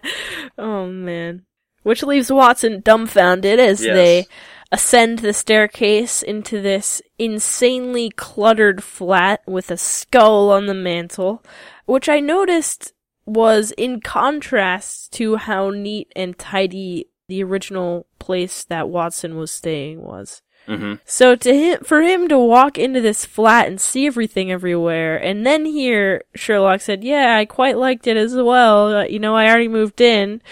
Oh 0.56 0.86
man. 0.86 1.44
Which 1.82 2.02
leaves 2.02 2.30
Watson 2.30 2.80
dumbfounded 2.80 3.58
as 3.58 3.82
yes. 3.82 3.94
they 3.94 4.26
ascend 4.70 5.18
the 5.18 5.32
staircase 5.32 6.22
into 6.22 6.60
this 6.60 7.02
insanely 7.18 8.10
cluttered 8.10 8.84
flat 8.84 9.42
with 9.46 9.70
a 9.70 9.76
skull 9.76 10.50
on 10.50 10.66
the 10.66 10.74
mantel, 10.74 11.42
which 11.86 12.08
I 12.08 12.20
noticed 12.20 12.92
was 13.26 13.72
in 13.72 14.00
contrast 14.00 15.12
to 15.14 15.36
how 15.36 15.70
neat 15.70 16.12
and 16.14 16.38
tidy 16.38 17.08
the 17.30 17.42
original 17.42 18.06
place 18.18 18.64
that 18.64 18.88
Watson 18.88 19.36
was 19.36 19.50
staying 19.50 20.02
was. 20.02 20.42
Mm-hmm. 20.68 20.94
So 21.04 21.34
to 21.36 21.54
him, 21.54 21.80
for 21.84 22.02
him 22.02 22.28
to 22.28 22.38
walk 22.38 22.76
into 22.76 23.00
this 23.00 23.24
flat 23.24 23.66
and 23.66 23.80
see 23.80 24.06
everything 24.06 24.52
everywhere, 24.52 25.16
and 25.16 25.46
then 25.46 25.64
hear 25.64 26.22
Sherlock 26.34 26.80
said, 26.80 27.02
"Yeah, 27.02 27.36
I 27.36 27.46
quite 27.46 27.78
liked 27.78 28.06
it 28.06 28.16
as 28.16 28.34
well. 28.34 28.94
Uh, 28.94 29.04
you 29.04 29.18
know, 29.18 29.34
I 29.34 29.48
already 29.48 29.68
moved 29.68 30.00
in," 30.00 30.42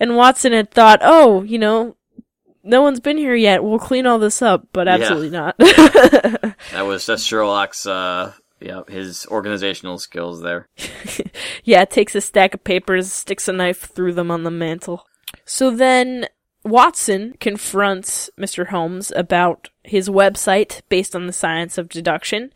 and 0.00 0.16
Watson 0.16 0.52
had 0.52 0.70
thought, 0.70 1.00
"Oh, 1.02 1.44
you 1.44 1.58
know, 1.58 1.96
no 2.64 2.82
one's 2.82 3.00
been 3.00 3.16
here 3.16 3.36
yet. 3.36 3.62
We'll 3.62 3.78
clean 3.78 4.06
all 4.06 4.18
this 4.18 4.42
up," 4.42 4.66
but 4.72 4.88
absolutely 4.88 5.28
yeah. 5.28 5.52
not. 5.56 5.58
that 5.58 6.84
was 6.84 7.06
just 7.06 7.26
Sherlock's 7.26 7.86
uh, 7.86 8.32
yeah, 8.60 8.82
his 8.88 9.26
organizational 9.26 9.98
skills 9.98 10.42
there. 10.42 10.68
yeah, 11.64 11.84
takes 11.84 12.14
a 12.14 12.20
stack 12.20 12.54
of 12.54 12.64
papers, 12.64 13.12
sticks 13.12 13.48
a 13.48 13.52
knife 13.52 13.82
through 13.82 14.14
them 14.14 14.30
on 14.30 14.42
the 14.42 14.50
mantle. 14.50 15.06
So 15.44 15.70
then 15.70 16.26
Watson 16.64 17.34
confronts 17.40 18.30
Mr. 18.38 18.68
Holmes 18.68 19.12
about 19.14 19.70
his 19.84 20.08
website 20.08 20.82
based 20.88 21.14
on 21.14 21.26
the 21.26 21.32
science 21.32 21.78
of 21.78 21.88
deduction. 21.88 22.52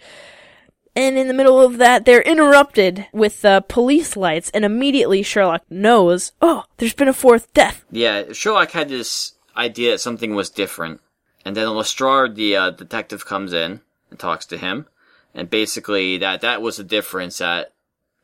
And 0.95 1.17
in 1.17 1.29
the 1.29 1.35
middle 1.35 1.61
of 1.61 1.79
that, 1.79 2.05
they're 2.05 2.23
interrupted 2.23 3.07
with 3.13 3.45
uh, 3.47 3.61
police 3.61 4.15
lights, 4.15 4.51
and 4.53 4.63
immediately 4.63 5.23
Sherlock 5.23 5.63
knows, 5.71 6.33
oh, 6.43 6.65
there's 6.77 6.93
been 6.93 7.09
a 7.09 7.15
fourth 7.15 7.53
death. 7.55 7.83
Yeah, 7.91 8.33
Sherlock 8.33 8.73
had 8.73 8.91
this 8.91 9.33
idea 9.57 9.93
that 9.93 10.01
something 10.01 10.35
was 10.35 10.51
different. 10.51 11.01
And 11.45 11.57
then 11.57 11.75
Lestrade, 11.75 12.35
the 12.35 12.57
uh, 12.57 12.71
detective, 12.71 13.25
comes 13.25 13.53
in 13.53 13.81
and 14.11 14.19
talks 14.19 14.47
to 14.47 14.59
him. 14.59 14.87
And 15.35 15.49
basically 15.49 16.19
that, 16.19 16.43
that 16.43 16.63
was 16.63 16.77
the 16.77 16.85
difference 16.85 17.39
that 17.39 17.73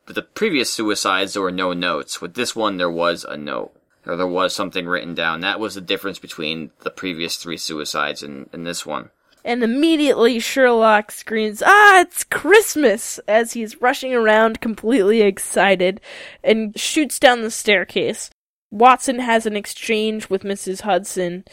with 0.07 0.15
the 0.15 0.21
previous 0.21 0.71
suicides 0.71 1.33
there 1.33 1.41
were 1.41 1.51
no 1.51 1.73
notes. 1.73 2.21
With 2.21 2.35
this 2.35 2.55
one 2.55 2.77
there 2.77 2.89
was 2.89 3.23
a 3.23 3.35
note. 3.35 3.73
Or 4.05 4.15
there 4.15 4.27
was 4.27 4.53
something 4.55 4.87
written 4.87 5.13
down. 5.13 5.41
That 5.41 5.59
was 5.59 5.75
the 5.75 5.81
difference 5.81 6.19
between 6.19 6.71
the 6.83 6.89
previous 6.89 7.35
three 7.35 7.57
suicides 7.57 8.23
and, 8.23 8.49
and 8.53 8.65
this 8.65 8.85
one. 8.85 9.09
And 9.45 9.63
immediately 9.63 10.39
Sherlock 10.39 11.11
screams, 11.11 11.63
Ah, 11.65 12.01
it's 12.01 12.23
Christmas! 12.23 13.19
as 13.27 13.53
he's 13.53 13.81
rushing 13.81 14.13
around 14.13 14.61
completely 14.61 15.21
excited 15.21 16.01
and 16.43 16.77
shoots 16.79 17.19
down 17.19 17.41
the 17.41 17.51
staircase. 17.51 18.29
Watson 18.71 19.19
has 19.19 19.45
an 19.45 19.55
exchange 19.55 20.29
with 20.29 20.43
Mrs. 20.43 20.81
Hudson, 20.81 21.43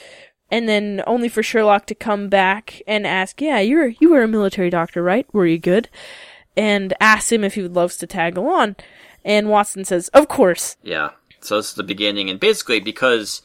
and 0.51 0.69
then 0.69 1.03
only 1.07 1.29
for 1.29 1.43
Sherlock 1.43 1.87
to 1.87 1.95
come 1.95 2.29
back 2.29 2.83
and 2.87 3.07
ask, 3.07 3.41
Yeah, 3.41 3.59
you're 3.61 3.89
you 3.89 4.11
were 4.11 4.23
a 4.23 4.29
military 4.29 4.71
doctor, 4.71 5.03
right? 5.03 5.27
Were 5.33 5.47
you 5.47 5.59
good? 5.59 5.89
And 6.57 6.93
asks 7.01 7.33
him 7.33 7.45
if 7.45 7.55
he 7.55 7.63
would 7.63 7.75
love 7.75 7.93
to 7.97 8.07
tag 8.07 8.37
along. 8.37 8.77
And 9.25 9.49
Watson 9.49 9.85
says, 9.85 10.09
Of 10.09 10.29
course. 10.29 10.77
Yeah. 10.83 11.11
So 11.47 11.57
this 11.57 11.69
is 11.69 11.75
the 11.75 11.83
beginning, 11.83 12.29
and 12.29 12.41
basically 12.41 12.81
because 12.81 13.43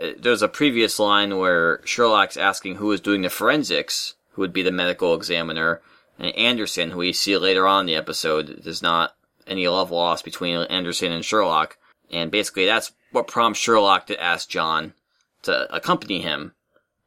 uh, 0.00 0.10
there's 0.18 0.42
a 0.42 0.48
previous 0.48 0.98
line 0.98 1.36
where 1.38 1.80
Sherlock's 1.84 2.36
asking 2.36 2.76
who 2.76 2.92
is 2.92 3.00
doing 3.00 3.22
the 3.22 3.30
forensics, 3.30 4.14
who 4.32 4.42
would 4.42 4.52
be 4.52 4.62
the 4.62 4.70
medical 4.70 5.14
examiner, 5.14 5.82
and 6.18 6.34
Anderson, 6.36 6.90
who 6.90 6.98
we 6.98 7.12
see 7.12 7.36
later 7.36 7.66
on 7.66 7.80
in 7.80 7.86
the 7.86 7.96
episode, 7.96 8.62
there's 8.62 8.82
not 8.82 9.16
any 9.46 9.66
love 9.66 9.90
lost 9.90 10.24
between 10.24 10.56
Anderson 10.56 11.12
and 11.12 11.24
Sherlock, 11.24 11.76
and 12.10 12.30
basically 12.30 12.66
that's 12.66 12.92
what 13.10 13.26
prompts 13.26 13.58
Sherlock 13.58 14.06
to 14.06 14.22
ask 14.22 14.48
John 14.48 14.94
to 15.42 15.74
accompany 15.74 16.20
him, 16.20 16.52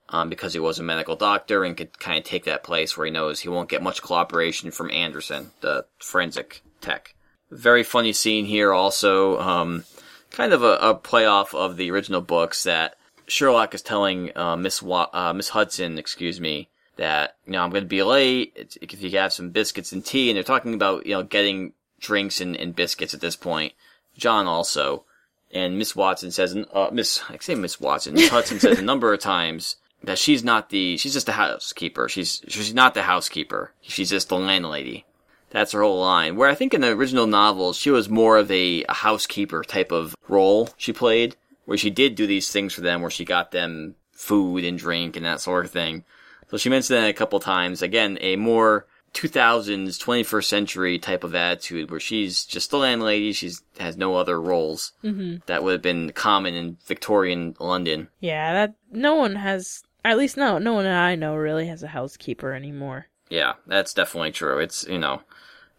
um, 0.10 0.29
because 0.29 0.53
he 0.53 0.60
was 0.60 0.79
a 0.79 0.84
medical 0.84 1.15
doctor 1.15 1.63
and 1.63 1.77
could 1.77 1.97
kind 1.97 2.17
of 2.17 2.25
take 2.25 2.43
that 2.45 2.63
place 2.63 2.97
where 2.97 3.05
he 3.05 3.12
knows 3.12 3.39
he 3.39 3.49
won't 3.49 3.69
get 3.69 3.82
much 3.82 4.01
cooperation 4.01 4.71
from 4.71 4.91
Anderson, 4.91 5.51
the 5.62 5.86
forensic 5.99 6.62
tech. 6.82 7.15
Very 7.51 7.84
funny 7.84 8.13
scene 8.13 8.45
here 8.45 8.73
also. 8.73 9.39
Um, 9.39 9.86
kind 10.31 10.53
of 10.53 10.63
a, 10.63 10.77
a 10.77 10.95
play 10.95 11.25
off 11.25 11.53
of 11.53 11.77
the 11.77 11.91
original 11.91 12.21
books 12.21 12.63
that 12.63 12.95
Sherlock 13.27 13.73
is 13.73 13.81
telling 13.81 14.35
uh, 14.37 14.55
Miss 14.55 14.81
Wa- 14.81 15.09
uh, 15.13 15.33
Miss 15.33 15.49
Hudson, 15.49 15.97
excuse 15.97 16.39
me, 16.39 16.69
that 16.97 17.35
you 17.45 17.53
know 17.53 17.63
I'm 17.63 17.69
going 17.69 17.83
to 17.83 17.87
be 17.87 18.03
late. 18.03 18.53
It's, 18.55 18.77
if 18.81 19.01
you 19.01 19.17
have 19.17 19.33
some 19.33 19.51
biscuits 19.51 19.91
and 19.91 20.05
tea, 20.05 20.29
and 20.29 20.35
they're 20.35 20.43
talking 20.43 20.73
about 20.73 21.05
you 21.05 21.13
know 21.13 21.23
getting 21.23 21.73
drinks 21.99 22.41
and, 22.41 22.55
and 22.55 22.75
biscuits 22.75 23.13
at 23.13 23.21
this 23.21 23.35
point. 23.35 23.73
John 24.17 24.47
also, 24.47 25.05
and 25.51 25.77
Miss 25.77 25.95
Watson 25.95 26.31
says, 26.31 26.55
uh, 26.73 26.89
Miss 26.91 27.21
I 27.29 27.37
say 27.39 27.55
Miss 27.55 27.79
Watson, 27.79 28.15
Miss 28.15 28.29
Hudson 28.29 28.59
says 28.59 28.79
a 28.79 28.83
number 28.83 29.13
of 29.13 29.19
times 29.19 29.77
that 30.03 30.19
she's 30.19 30.43
not 30.43 30.69
the 30.69 30.97
she's 30.97 31.13
just 31.13 31.29
a 31.29 31.33
housekeeper. 31.33 32.09
She's 32.09 32.41
she's 32.47 32.73
not 32.73 32.93
the 32.93 33.03
housekeeper. 33.03 33.73
She's 33.81 34.09
just 34.09 34.29
the 34.29 34.37
landlady. 34.37 35.05
That's 35.51 35.71
her 35.71 35.81
whole 35.81 35.99
line. 35.99 36.35
Where 36.35 36.49
I 36.49 36.55
think 36.55 36.73
in 36.73 36.81
the 36.81 36.89
original 36.89 37.27
novels, 37.27 37.77
she 37.77 37.89
was 37.89 38.09
more 38.09 38.38
of 38.38 38.51
a, 38.51 38.83
a 38.88 38.93
housekeeper 38.93 39.63
type 39.63 39.91
of 39.91 40.15
role 40.27 40.69
she 40.77 40.93
played, 40.93 41.35
where 41.65 41.77
she 41.77 41.89
did 41.89 42.15
do 42.15 42.27
these 42.27 42.51
things 42.51 42.73
for 42.73 42.81
them, 42.81 43.01
where 43.01 43.12
she 43.12 43.25
got 43.25 43.51
them 43.51 43.95
food 44.12 44.63
and 44.63 44.77
drink 44.77 45.15
and 45.15 45.25
that 45.25 45.41
sort 45.41 45.65
of 45.65 45.71
thing. 45.71 46.03
So 46.49 46.57
she 46.57 46.69
mentioned 46.69 46.97
that 46.97 47.09
a 47.09 47.13
couple 47.13 47.39
times. 47.39 47.81
Again, 47.81 48.17
a 48.21 48.35
more 48.35 48.85
2000s, 49.13 49.97
21st 49.97 50.43
century 50.43 50.99
type 50.99 51.23
of 51.23 51.35
attitude 51.35 51.91
where 51.91 51.99
she's 51.99 52.45
just 52.45 52.71
the 52.71 52.77
landlady. 52.77 53.33
She 53.33 53.51
has 53.79 53.97
no 53.97 54.15
other 54.15 54.41
roles. 54.41 54.93
Mm-hmm. 55.03 55.38
That 55.45 55.63
would 55.63 55.73
have 55.73 55.81
been 55.81 56.12
common 56.12 56.53
in 56.53 56.77
Victorian 56.85 57.55
London. 57.59 58.09
Yeah, 58.19 58.53
that 58.53 58.75
no 58.91 59.15
one 59.15 59.35
has, 59.35 59.83
at 60.03 60.17
least 60.17 60.38
no, 60.38 60.57
no 60.57 60.73
one 60.73 60.85
that 60.85 60.99
I 60.99 61.15
know 61.15 61.35
really 61.35 61.67
has 61.67 61.83
a 61.83 61.88
housekeeper 61.88 62.53
anymore. 62.53 63.07
Yeah, 63.29 63.53
that's 63.67 63.93
definitely 63.93 64.31
true. 64.31 64.59
It's, 64.59 64.88
you 64.88 64.97
know, 64.97 65.21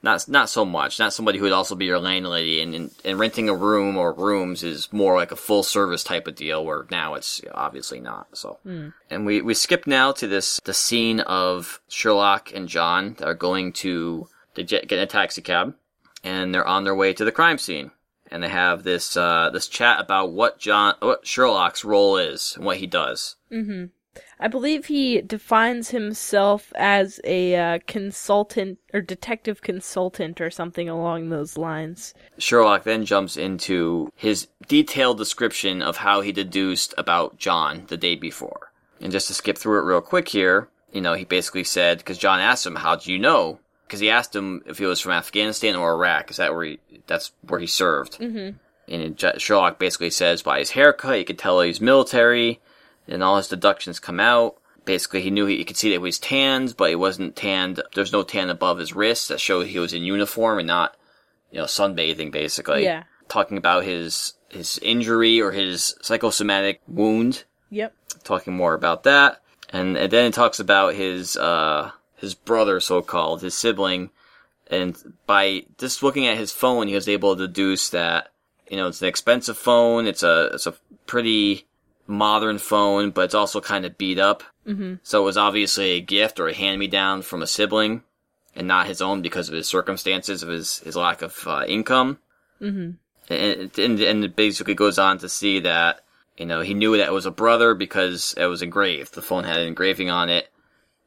not 0.02 0.28
not 0.28 0.48
so 0.48 0.64
much. 0.64 0.98
Not 0.98 1.12
somebody 1.12 1.38
who 1.38 1.44
would 1.44 1.52
also 1.52 1.74
be 1.74 1.84
your 1.86 1.98
landlady, 1.98 2.60
and, 2.62 2.74
and, 2.74 2.90
and 3.04 3.18
renting 3.18 3.48
a 3.48 3.54
room 3.54 3.96
or 3.96 4.12
rooms 4.12 4.62
is 4.62 4.92
more 4.92 5.16
like 5.16 5.32
a 5.32 5.36
full 5.36 5.62
service 5.62 6.02
type 6.02 6.26
of 6.26 6.34
deal. 6.36 6.64
Where 6.64 6.86
now 6.90 7.14
it's 7.14 7.40
obviously 7.52 8.00
not. 8.00 8.28
So, 8.36 8.58
Mm. 8.66 8.92
and 9.10 9.26
we 9.26 9.42
we 9.42 9.54
skip 9.54 9.86
now 9.86 10.12
to 10.12 10.26
this 10.26 10.60
the 10.64 10.74
scene 10.74 11.20
of 11.20 11.80
Sherlock 11.88 12.52
and 12.54 12.68
John 12.68 13.14
that 13.18 13.28
are 13.28 13.34
going 13.34 13.72
to 13.74 14.28
to 14.54 14.62
get, 14.64 14.88
get 14.88 14.98
in 14.98 15.04
a 15.04 15.06
taxi 15.06 15.42
cab, 15.42 15.74
and 16.24 16.54
they're 16.54 16.66
on 16.66 16.84
their 16.84 16.94
way 16.94 17.12
to 17.12 17.24
the 17.24 17.32
crime 17.32 17.58
scene, 17.58 17.90
and 18.30 18.42
they 18.42 18.48
have 18.48 18.82
this 18.82 19.16
uh, 19.16 19.50
this 19.52 19.68
chat 19.68 20.00
about 20.00 20.32
what 20.32 20.58
John 20.58 20.94
what 21.00 21.26
Sherlock's 21.26 21.84
role 21.84 22.16
is 22.16 22.54
and 22.56 22.64
what 22.64 22.78
he 22.78 22.86
does. 22.86 23.36
Mm-hmm. 23.52 23.86
I 24.42 24.48
believe 24.48 24.86
he 24.86 25.20
defines 25.20 25.90
himself 25.90 26.72
as 26.74 27.20
a 27.24 27.54
uh, 27.54 27.78
consultant 27.86 28.78
or 28.94 29.02
detective 29.02 29.60
consultant 29.60 30.40
or 30.40 30.50
something 30.50 30.88
along 30.88 31.28
those 31.28 31.58
lines. 31.58 32.14
Sherlock 32.38 32.84
then 32.84 33.04
jumps 33.04 33.36
into 33.36 34.10
his 34.16 34.48
detailed 34.66 35.18
description 35.18 35.82
of 35.82 35.98
how 35.98 36.22
he 36.22 36.32
deduced 36.32 36.94
about 36.96 37.36
John 37.36 37.84
the 37.88 37.98
day 37.98 38.16
before. 38.16 38.72
And 38.98 39.12
just 39.12 39.28
to 39.28 39.34
skip 39.34 39.58
through 39.58 39.78
it 39.80 39.84
real 39.84 40.00
quick 40.00 40.28
here, 40.28 40.68
you 40.90 41.02
know, 41.02 41.12
he 41.12 41.24
basically 41.24 41.64
said, 41.64 41.98
because 41.98 42.18
John 42.18 42.40
asked 42.40 42.66
him, 42.66 42.76
how 42.76 42.96
do 42.96 43.12
you 43.12 43.18
know? 43.18 43.60
Because 43.86 44.00
he 44.00 44.08
asked 44.08 44.34
him 44.34 44.62
if 44.66 44.78
he 44.78 44.86
was 44.86 45.00
from 45.00 45.12
Afghanistan 45.12 45.76
or 45.76 45.92
Iraq. 45.92 46.30
Is 46.30 46.38
that 46.38 46.54
where 46.54 46.64
he, 46.64 46.78
that's 47.06 47.32
where 47.46 47.60
he 47.60 47.66
served? 47.66 48.18
Mm-hmm. 48.18 48.56
And 48.92 49.24
Sherlock 49.38 49.78
basically 49.78 50.10
says 50.10 50.42
by 50.42 50.58
his 50.58 50.70
haircut, 50.70 51.18
you 51.18 51.24
could 51.24 51.38
tell 51.38 51.60
he's 51.60 51.80
military, 51.80 52.60
and 53.10 53.22
all 53.22 53.36
his 53.36 53.48
deductions 53.48 53.98
come 54.00 54.20
out. 54.20 54.56
Basically, 54.86 55.20
he 55.20 55.30
knew 55.30 55.44
he, 55.46 55.58
he 55.58 55.64
could 55.64 55.76
see 55.76 55.88
that 55.90 55.94
he 55.94 55.98
was 55.98 56.18
tanned, 56.18 56.76
but 56.76 56.88
he 56.88 56.96
wasn't 56.96 57.36
tanned. 57.36 57.82
There's 57.94 58.12
no 58.12 58.22
tan 58.22 58.48
above 58.48 58.78
his 58.78 58.94
wrist 58.94 59.28
that 59.28 59.40
showed 59.40 59.66
he 59.66 59.78
was 59.78 59.92
in 59.92 60.02
uniform 60.04 60.58
and 60.58 60.66
not, 60.66 60.96
you 61.50 61.58
know, 61.58 61.64
sunbathing. 61.66 62.30
Basically, 62.32 62.84
Yeah. 62.84 63.04
talking 63.28 63.58
about 63.58 63.84
his 63.84 64.34
his 64.48 64.78
injury 64.82 65.40
or 65.40 65.52
his 65.52 65.94
psychosomatic 66.02 66.80
wound. 66.88 67.44
Yep. 67.70 67.94
Talking 68.24 68.54
more 68.54 68.74
about 68.74 69.04
that, 69.04 69.40
and, 69.68 69.96
and 69.96 70.10
then 70.10 70.26
it 70.26 70.34
talks 70.34 70.58
about 70.58 70.94
his 70.94 71.36
uh 71.36 71.92
his 72.16 72.34
brother, 72.34 72.80
so 72.80 73.00
called, 73.02 73.42
his 73.42 73.54
sibling, 73.56 74.10
and 74.70 75.14
by 75.26 75.64
just 75.78 76.02
looking 76.02 76.26
at 76.26 76.36
his 76.36 76.52
phone, 76.52 76.88
he 76.88 76.94
was 76.94 77.08
able 77.08 77.36
to 77.36 77.46
deduce 77.46 77.88
that 77.90 78.32
you 78.68 78.76
know 78.76 78.88
it's 78.88 79.02
an 79.02 79.08
expensive 79.08 79.56
phone. 79.58 80.06
It's 80.06 80.22
a 80.22 80.50
it's 80.54 80.66
a 80.66 80.74
pretty 81.06 81.66
modern 82.10 82.58
phone, 82.58 83.10
but 83.10 83.22
it's 83.22 83.34
also 83.34 83.60
kind 83.60 83.86
of 83.86 83.96
beat 83.96 84.18
up. 84.18 84.42
Mm-hmm. 84.66 84.94
So 85.02 85.22
it 85.22 85.24
was 85.24 85.36
obviously 85.36 85.92
a 85.92 86.00
gift 86.00 86.38
or 86.38 86.48
a 86.48 86.54
hand 86.54 86.78
me 86.78 86.88
down 86.88 87.22
from 87.22 87.42
a 87.42 87.46
sibling, 87.46 88.02
and 88.54 88.68
not 88.68 88.86
his 88.86 89.00
own 89.00 89.22
because 89.22 89.48
of 89.48 89.54
his 89.54 89.68
circumstances 89.68 90.42
of 90.42 90.48
his 90.48 90.78
his 90.80 90.96
lack 90.96 91.22
of 91.22 91.46
uh, 91.46 91.64
income. 91.66 92.18
Mm-hmm. 92.60 92.90
And, 93.32 93.78
and 93.78 94.00
and 94.00 94.24
it 94.24 94.36
basically 94.36 94.74
goes 94.74 94.98
on 94.98 95.18
to 95.18 95.28
see 95.28 95.60
that 95.60 96.04
you 96.36 96.46
know 96.46 96.60
he 96.60 96.74
knew 96.74 96.96
that 96.96 97.08
it 97.08 97.12
was 97.12 97.26
a 97.26 97.30
brother 97.30 97.74
because 97.74 98.34
it 98.36 98.46
was 98.46 98.62
engraved. 98.62 99.14
The 99.14 99.22
phone 99.22 99.44
had 99.44 99.58
an 99.58 99.68
engraving 99.68 100.10
on 100.10 100.28
it 100.28 100.50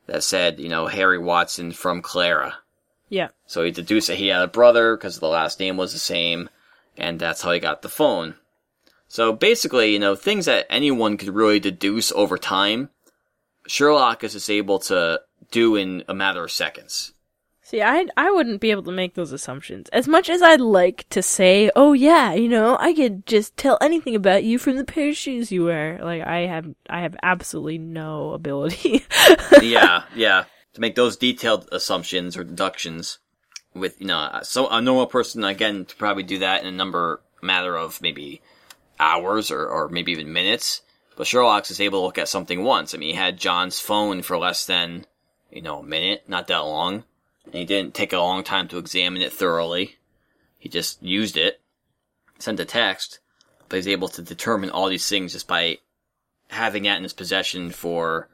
that 0.07 0.23
said 0.23 0.59
you 0.59 0.69
know 0.69 0.87
Harry 0.87 1.19
Watson 1.19 1.73
from 1.73 2.01
Clara. 2.01 2.55
Yeah. 3.09 3.29
So 3.45 3.63
he 3.63 3.71
deduced 3.71 4.07
that 4.07 4.17
he 4.17 4.27
had 4.27 4.41
a 4.41 4.47
brother 4.47 4.95
because 4.95 5.19
the 5.19 5.27
last 5.27 5.59
name 5.59 5.77
was 5.77 5.93
the 5.93 5.99
same, 5.99 6.49
and 6.97 7.19
that's 7.19 7.41
how 7.41 7.51
he 7.51 7.59
got 7.59 7.81
the 7.81 7.89
phone. 7.89 8.35
So 9.13 9.31
basically, 9.31 9.93
you 9.93 9.99
know, 9.99 10.15
things 10.15 10.47
that 10.47 10.65
anyone 10.71 11.17
could 11.17 11.35
really 11.35 11.59
deduce 11.59 12.11
over 12.13 12.35
time, 12.35 12.89
Sherlock 13.67 14.23
is 14.23 14.33
just 14.33 14.49
able 14.49 14.79
to 14.89 15.21
do 15.51 15.75
in 15.75 16.03
a 16.07 16.15
matter 16.15 16.43
of 16.43 16.51
seconds. 16.51 17.13
See, 17.61 17.83
I 17.83 18.07
I 18.17 18.31
wouldn't 18.31 18.59
be 18.59 18.71
able 18.71 18.81
to 18.81 18.91
make 18.91 19.13
those 19.13 19.31
assumptions. 19.31 19.87
As 19.89 20.07
much 20.07 20.31
as 20.31 20.41
I'd 20.41 20.61
like 20.61 21.07
to 21.09 21.21
say, 21.21 21.69
"Oh 21.75 21.93
yeah, 21.93 22.33
you 22.33 22.49
know, 22.49 22.75
I 22.79 22.91
could 22.95 23.27
just 23.27 23.55
tell 23.55 23.77
anything 23.81 24.15
about 24.15 24.45
you 24.45 24.57
from 24.57 24.77
the 24.77 24.83
pair 24.83 25.09
of 25.09 25.15
shoes 25.15 25.51
you 25.51 25.65
wear." 25.65 25.99
Like 26.01 26.23
I 26.23 26.47
have 26.47 26.73
I 26.89 27.01
have 27.01 27.15
absolutely 27.21 27.77
no 27.77 28.31
ability. 28.31 29.05
yeah, 29.61 30.05
yeah. 30.15 30.45
To 30.73 30.81
make 30.81 30.95
those 30.95 31.17
detailed 31.17 31.69
assumptions 31.71 32.35
or 32.35 32.43
deductions 32.43 33.19
with, 33.75 34.01
you 34.01 34.07
know, 34.07 34.39
so 34.41 34.69
a 34.69 34.81
normal 34.81 35.05
person, 35.05 35.43
again, 35.43 35.85
to 35.85 35.95
probably 35.97 36.23
do 36.23 36.39
that 36.39 36.61
in 36.61 36.67
a 36.67 36.71
number, 36.71 37.21
matter 37.43 37.77
of 37.77 38.01
maybe 38.01 38.41
hours 38.99 39.51
or, 39.51 39.67
or 39.67 39.89
maybe 39.89 40.11
even 40.11 40.33
minutes. 40.33 40.81
But 41.15 41.27
Sherlock's 41.27 41.71
is 41.71 41.79
able 41.79 42.01
to 42.01 42.05
look 42.05 42.17
at 42.17 42.29
something 42.29 42.63
once. 42.63 42.93
I 42.93 42.97
mean, 42.97 43.09
he 43.09 43.15
had 43.15 43.37
John's 43.37 43.79
phone 43.79 44.23
for 44.23 44.37
less 44.37 44.65
than, 44.65 45.05
you 45.51 45.61
know, 45.61 45.79
a 45.79 45.83
minute, 45.83 46.23
not 46.27 46.47
that 46.47 46.59
long. 46.59 47.03
And 47.45 47.53
he 47.53 47.65
didn't 47.65 47.93
take 47.93 48.13
a 48.13 48.17
long 48.17 48.43
time 48.43 48.67
to 48.69 48.77
examine 48.77 49.21
it 49.21 49.33
thoroughly. 49.33 49.97
He 50.57 50.69
just 50.69 51.03
used 51.03 51.37
it, 51.37 51.61
sent 52.39 52.59
a 52.59 52.65
text, 52.65 53.19
but 53.69 53.75
he's 53.77 53.87
able 53.87 54.07
to 54.09 54.21
determine 54.21 54.69
all 54.69 54.87
these 54.87 55.07
things 55.07 55.33
just 55.33 55.47
by 55.47 55.79
having 56.47 56.83
that 56.83 56.97
in 56.97 57.03
his 57.03 57.13
possession 57.13 57.71
for 57.71 58.29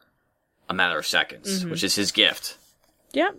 a 0.70 0.74
matter 0.74 1.00
of 1.00 1.08
seconds, 1.08 1.62
mm-hmm. 1.62 1.72
which 1.72 1.84
is 1.84 1.96
his 1.96 2.12
gift. 2.12 2.58
yep. 3.14 3.36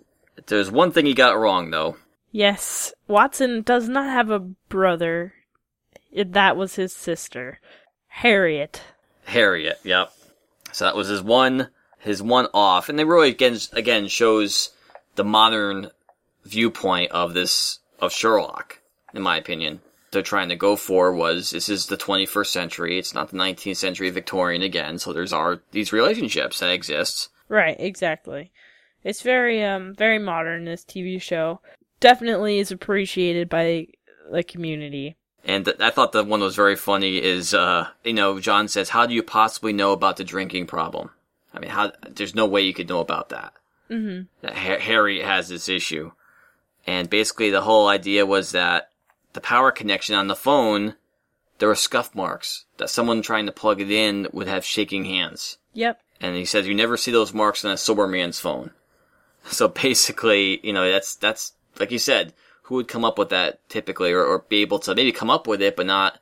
There's 0.47 0.71
one 0.71 0.91
thing 0.91 1.05
he 1.05 1.13
got 1.13 1.37
wrong 1.37 1.69
though. 1.71 1.97
Yes, 2.31 2.93
Watson 3.07 3.61
does 3.61 3.89
not 3.89 4.05
have 4.05 4.31
a 4.31 4.39
brother. 4.39 5.33
It- 6.11 6.33
That 6.33 6.57
was 6.57 6.75
his 6.75 6.93
sister, 6.93 7.59
Harriet. 8.07 8.81
Harriet, 9.25 9.79
yep. 9.83 10.11
So 10.71 10.85
that 10.85 10.95
was 10.95 11.07
his 11.07 11.21
one 11.21 11.69
his 11.99 12.21
one 12.21 12.47
off, 12.53 12.89
and 12.89 12.99
it 12.99 13.05
really 13.05 13.29
again 13.29 13.57
again 13.73 14.07
shows 14.07 14.71
the 15.15 15.23
modern 15.23 15.91
viewpoint 16.45 17.11
of 17.11 17.33
this 17.33 17.79
of 17.99 18.11
Sherlock, 18.11 18.79
in 19.13 19.21
my 19.21 19.37
opinion. 19.37 19.81
They're 20.11 20.21
trying 20.21 20.49
to 20.49 20.55
go 20.55 20.75
for 20.75 21.13
was 21.13 21.51
this 21.51 21.69
is 21.69 21.85
the 21.85 21.95
21st 21.97 22.47
century. 22.47 22.97
It's 22.97 23.13
not 23.13 23.29
the 23.29 23.37
19th 23.37 23.77
century 23.77 24.09
Victorian 24.09 24.61
again. 24.61 24.97
So 24.99 25.13
there's 25.13 25.31
are 25.31 25.61
these 25.71 25.93
relationships 25.93 26.59
that 26.59 26.71
exist. 26.71 27.29
Right, 27.47 27.77
exactly. 27.79 28.51
It's 29.03 29.21
very 29.21 29.63
um 29.63 29.93
very 29.95 30.19
modern 30.19 30.65
this 30.65 30.83
TV 30.83 31.21
show. 31.21 31.61
Definitely 31.99 32.59
is 32.59 32.71
appreciated 32.71 33.47
by 33.47 33.87
the 34.31 34.43
community. 34.43 35.15
And 35.43 35.65
th- 35.65 35.79
I 35.79 35.89
thought 35.89 36.11
the 36.11 36.23
one 36.23 36.39
that 36.39 36.45
was 36.45 36.55
very 36.55 36.75
funny 36.75 37.21
is, 37.21 37.53
uh, 37.53 37.87
you 38.03 38.13
know, 38.13 38.39
John 38.39 38.67
says, 38.67 38.89
"How 38.89 39.05
do 39.05 39.13
you 39.13 39.23
possibly 39.23 39.73
know 39.73 39.91
about 39.91 40.17
the 40.17 40.23
drinking 40.23 40.67
problem?" 40.67 41.09
I 41.53 41.59
mean, 41.59 41.71
how? 41.71 41.91
There's 42.07 42.35
no 42.35 42.45
way 42.45 42.61
you 42.61 42.73
could 42.73 42.89
know 42.89 42.99
about 42.99 43.29
that. 43.29 43.53
Mm-hmm. 43.89 44.23
That 44.41 44.55
Ha- 44.55 44.79
Harry 44.79 45.21
has 45.21 45.49
this 45.49 45.67
issue, 45.67 46.11
and 46.85 47.09
basically 47.09 47.49
the 47.49 47.61
whole 47.61 47.87
idea 47.87 48.25
was 48.25 48.51
that 48.51 48.91
the 49.33 49.41
power 49.41 49.71
connection 49.71 50.15
on 50.15 50.27
the 50.27 50.35
phone, 50.35 50.95
there 51.57 51.67
were 51.67 51.75
scuff 51.75 52.13
marks 52.13 52.65
that 52.77 52.89
someone 52.89 53.21
trying 53.21 53.45
to 53.47 53.51
plug 53.51 53.81
it 53.81 53.91
in 53.91 54.27
would 54.31 54.47
have 54.47 54.65
shaking 54.65 55.05
hands. 55.05 55.57
Yep. 55.73 56.01
And 56.19 56.35
he 56.35 56.45
says 56.45 56.67
you 56.67 56.75
never 56.75 56.97
see 56.97 57.11
those 57.11 57.33
marks 57.33 57.65
on 57.65 57.71
a 57.71 57.77
sober 57.77 58.07
man's 58.07 58.39
phone. 58.39 58.71
So 59.49 59.67
basically, 59.67 60.59
you 60.61 60.71
know, 60.71 60.91
that's 60.91 61.15
that's 61.15 61.53
like 61.79 61.89
you 61.89 61.97
said, 61.97 62.33
who 62.71 62.77
would 62.77 62.87
come 62.87 63.03
up 63.03 63.19
with 63.19 63.27
that 63.27 63.59
typically, 63.67 64.13
or, 64.13 64.23
or 64.23 64.45
be 64.47 64.61
able 64.61 64.79
to 64.79 64.95
maybe 64.95 65.11
come 65.11 65.29
up 65.29 65.45
with 65.45 65.61
it, 65.61 65.75
but 65.75 65.85
not 65.85 66.19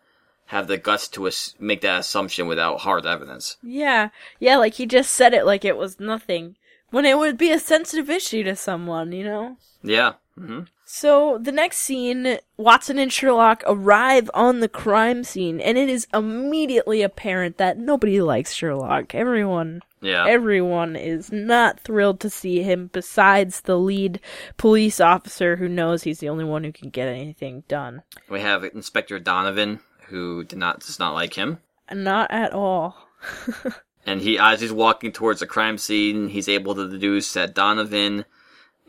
have 0.47 0.65
the 0.65 0.79
guts 0.79 1.07
to 1.07 1.27
as- 1.27 1.53
make 1.59 1.81
that 1.81 1.99
assumption 1.99 2.47
without 2.47 2.79
hard 2.79 3.05
evidence. 3.05 3.57
Yeah. 3.61 4.09
Yeah, 4.39 4.57
like 4.57 4.73
he 4.73 4.87
just 4.87 5.11
said 5.11 5.35
it 5.35 5.45
like 5.45 5.63
it 5.63 5.77
was 5.77 5.99
nothing. 5.99 6.55
When 6.89 7.05
it 7.05 7.19
would 7.19 7.37
be 7.37 7.51
a 7.51 7.59
sensitive 7.59 8.09
issue 8.09 8.41
to 8.45 8.55
someone, 8.55 9.11
you 9.11 9.25
know? 9.25 9.57
Yeah. 9.83 10.13
hmm 10.35 10.61
So 10.91 11.37
the 11.39 11.51
next 11.51 11.77
scene, 11.77 12.39
Watson 12.57 12.97
and 12.97 13.13
Sherlock 13.13 13.61
arrive 13.67 14.27
on 14.33 14.59
the 14.59 14.67
crime 14.67 15.23
scene, 15.23 15.61
and 15.61 15.77
it 15.77 15.87
is 15.87 16.07
immediately 16.15 17.03
apparent 17.03 17.57
that 17.57 17.77
nobody 17.77 18.19
likes 18.23 18.53
Sherlock. 18.53 19.13
Everyone, 19.13 19.83
Yeah. 20.01 20.25
everyone 20.27 20.95
is 20.95 21.31
not 21.31 21.79
thrilled 21.79 22.19
to 22.21 22.29
see 22.31 22.63
him. 22.63 22.89
Besides 22.91 23.61
the 23.61 23.77
lead 23.77 24.19
police 24.57 24.99
officer, 24.99 25.57
who 25.57 25.69
knows 25.69 26.01
he's 26.01 26.21
the 26.21 26.29
only 26.29 26.43
one 26.43 26.63
who 26.63 26.71
can 26.71 26.89
get 26.89 27.07
anything 27.07 27.65
done. 27.67 28.01
we 28.27 28.41
have 28.41 28.63
Inspector 28.63 29.19
Donovan, 29.19 29.81
who 30.07 30.43
did 30.43 30.57
not 30.57 30.79
does 30.79 30.97
not 30.97 31.13
like 31.13 31.35
him. 31.35 31.59
Not 31.93 32.31
at 32.31 32.51
all. 32.51 32.97
And 34.05 34.21
he, 34.21 34.39
as 34.39 34.61
he's 34.61 34.71
walking 34.73 35.11
towards 35.11 35.41
the 35.41 35.45
crime 35.45 35.77
scene, 35.77 36.29
he's 36.29 36.49
able 36.49 36.73
to 36.73 36.89
deduce 36.89 37.31
that 37.33 37.53
Donovan 37.53 38.25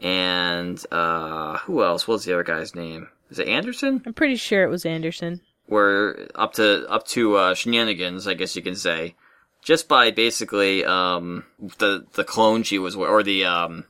and 0.00 0.82
uh, 0.90 1.58
who 1.58 1.82
else? 1.82 2.08
What's 2.08 2.24
the 2.24 2.32
other 2.32 2.44
guy's 2.44 2.74
name? 2.74 3.08
Is 3.30 3.38
it 3.38 3.48
Anderson? 3.48 4.02
I'm 4.04 4.14
pretty 4.14 4.36
sure 4.36 4.64
it 4.64 4.70
was 4.70 4.84
Anderson. 4.84 5.40
Were 5.68 6.28
up 6.34 6.54
to 6.54 6.86
up 6.88 7.06
to 7.08 7.36
uh, 7.36 7.54
shenanigans, 7.54 8.26
I 8.26 8.34
guess 8.34 8.56
you 8.56 8.62
can 8.62 8.74
say, 8.74 9.14
just 9.62 9.86
by 9.88 10.10
basically 10.10 10.84
um, 10.84 11.44
the 11.78 12.06
the 12.14 12.24
clone 12.24 12.64
she 12.64 12.78
was 12.78 12.96
wearing, 12.96 13.14
or 13.14 13.22
the 13.22 13.44
um, 13.44 13.84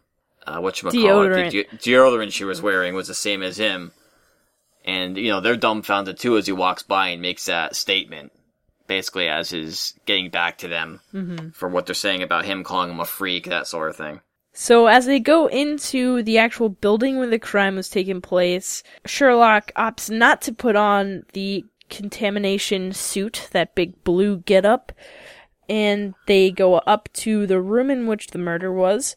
uh, 0.46 0.58
what 0.58 0.82
you 0.82 0.90
Deodorant. 0.90 1.50
the 1.50 1.64
de- 1.64 1.76
deodorant 1.78 2.32
she 2.32 2.44
was 2.44 2.60
wearing 2.60 2.94
was 2.94 3.08
the 3.08 3.14
same 3.14 3.42
as 3.42 3.56
him, 3.56 3.92
and 4.84 5.16
you 5.16 5.30
know 5.30 5.40
they're 5.40 5.56
dumbfounded 5.56 6.18
too 6.18 6.36
as 6.36 6.46
he 6.46 6.52
walks 6.52 6.82
by 6.82 7.08
and 7.08 7.22
makes 7.22 7.46
that 7.46 7.74
statement, 7.76 8.32
basically 8.86 9.28
as 9.28 9.48
his 9.48 9.94
getting 10.04 10.28
back 10.28 10.58
to 10.58 10.68
them 10.68 11.00
for 11.54 11.68
what 11.68 11.86
they're 11.86 11.94
saying 11.94 12.22
about 12.22 12.44
him 12.44 12.62
calling 12.62 12.90
him 12.90 13.00
a 13.00 13.06
freak, 13.06 13.46
that 13.46 13.66
sort 13.66 13.88
of 13.88 13.96
thing. 13.96 14.20
So 14.62 14.88
as 14.88 15.06
they 15.06 15.20
go 15.20 15.46
into 15.46 16.22
the 16.22 16.36
actual 16.36 16.68
building 16.68 17.16
where 17.16 17.30
the 17.30 17.38
crime 17.38 17.76
was 17.76 17.88
taking 17.88 18.20
place, 18.20 18.82
Sherlock 19.06 19.72
opts 19.74 20.10
not 20.10 20.42
to 20.42 20.52
put 20.52 20.76
on 20.76 21.22
the 21.32 21.64
contamination 21.88 22.92
suit, 22.92 23.48
that 23.52 23.74
big 23.74 24.04
blue 24.04 24.40
getup, 24.40 24.92
and 25.66 26.12
they 26.26 26.50
go 26.50 26.74
up 26.74 27.08
to 27.14 27.46
the 27.46 27.58
room 27.58 27.90
in 27.90 28.06
which 28.06 28.26
the 28.26 28.38
murder 28.38 28.70
was, 28.70 29.16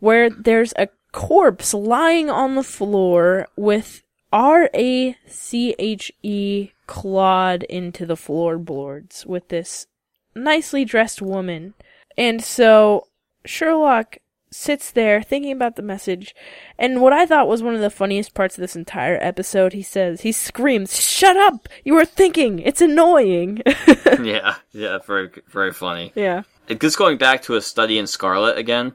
where 0.00 0.28
there's 0.28 0.74
a 0.76 0.90
corpse 1.10 1.72
lying 1.72 2.28
on 2.28 2.54
the 2.54 2.62
floor 2.62 3.48
with 3.56 4.02
R 4.30 4.68
A 4.74 5.16
C 5.26 5.74
H 5.78 6.12
E 6.22 6.72
clawed 6.86 7.62
into 7.62 8.04
the 8.04 8.14
floorboards 8.14 9.24
with 9.24 9.48
this 9.48 9.86
nicely 10.34 10.84
dressed 10.84 11.22
woman. 11.22 11.72
And 12.18 12.44
so 12.44 13.06
Sherlock 13.46 14.18
sits 14.50 14.90
there 14.90 15.22
thinking 15.22 15.52
about 15.52 15.76
the 15.76 15.82
message, 15.82 16.34
and 16.78 17.00
what 17.00 17.12
I 17.12 17.26
thought 17.26 17.48
was 17.48 17.62
one 17.62 17.74
of 17.74 17.80
the 17.80 17.90
funniest 17.90 18.32
parts 18.34 18.56
of 18.56 18.62
this 18.62 18.76
entire 18.76 19.18
episode, 19.20 19.72
he 19.72 19.82
says, 19.82 20.22
he 20.22 20.32
screams, 20.32 21.00
Shut 21.00 21.36
up! 21.36 21.68
You 21.84 21.96
are 21.96 22.04
thinking! 22.04 22.60
It's 22.60 22.80
annoying! 22.80 23.62
yeah, 24.22 24.56
yeah, 24.72 24.98
very 25.06 25.30
very 25.48 25.72
funny. 25.72 26.12
yeah. 26.14 26.42
It- 26.68 26.80
Just 26.80 26.98
going 26.98 27.18
back 27.18 27.42
to 27.42 27.54
a 27.56 27.60
study 27.60 27.98
in 27.98 28.06
Scarlet 28.06 28.56
again. 28.58 28.92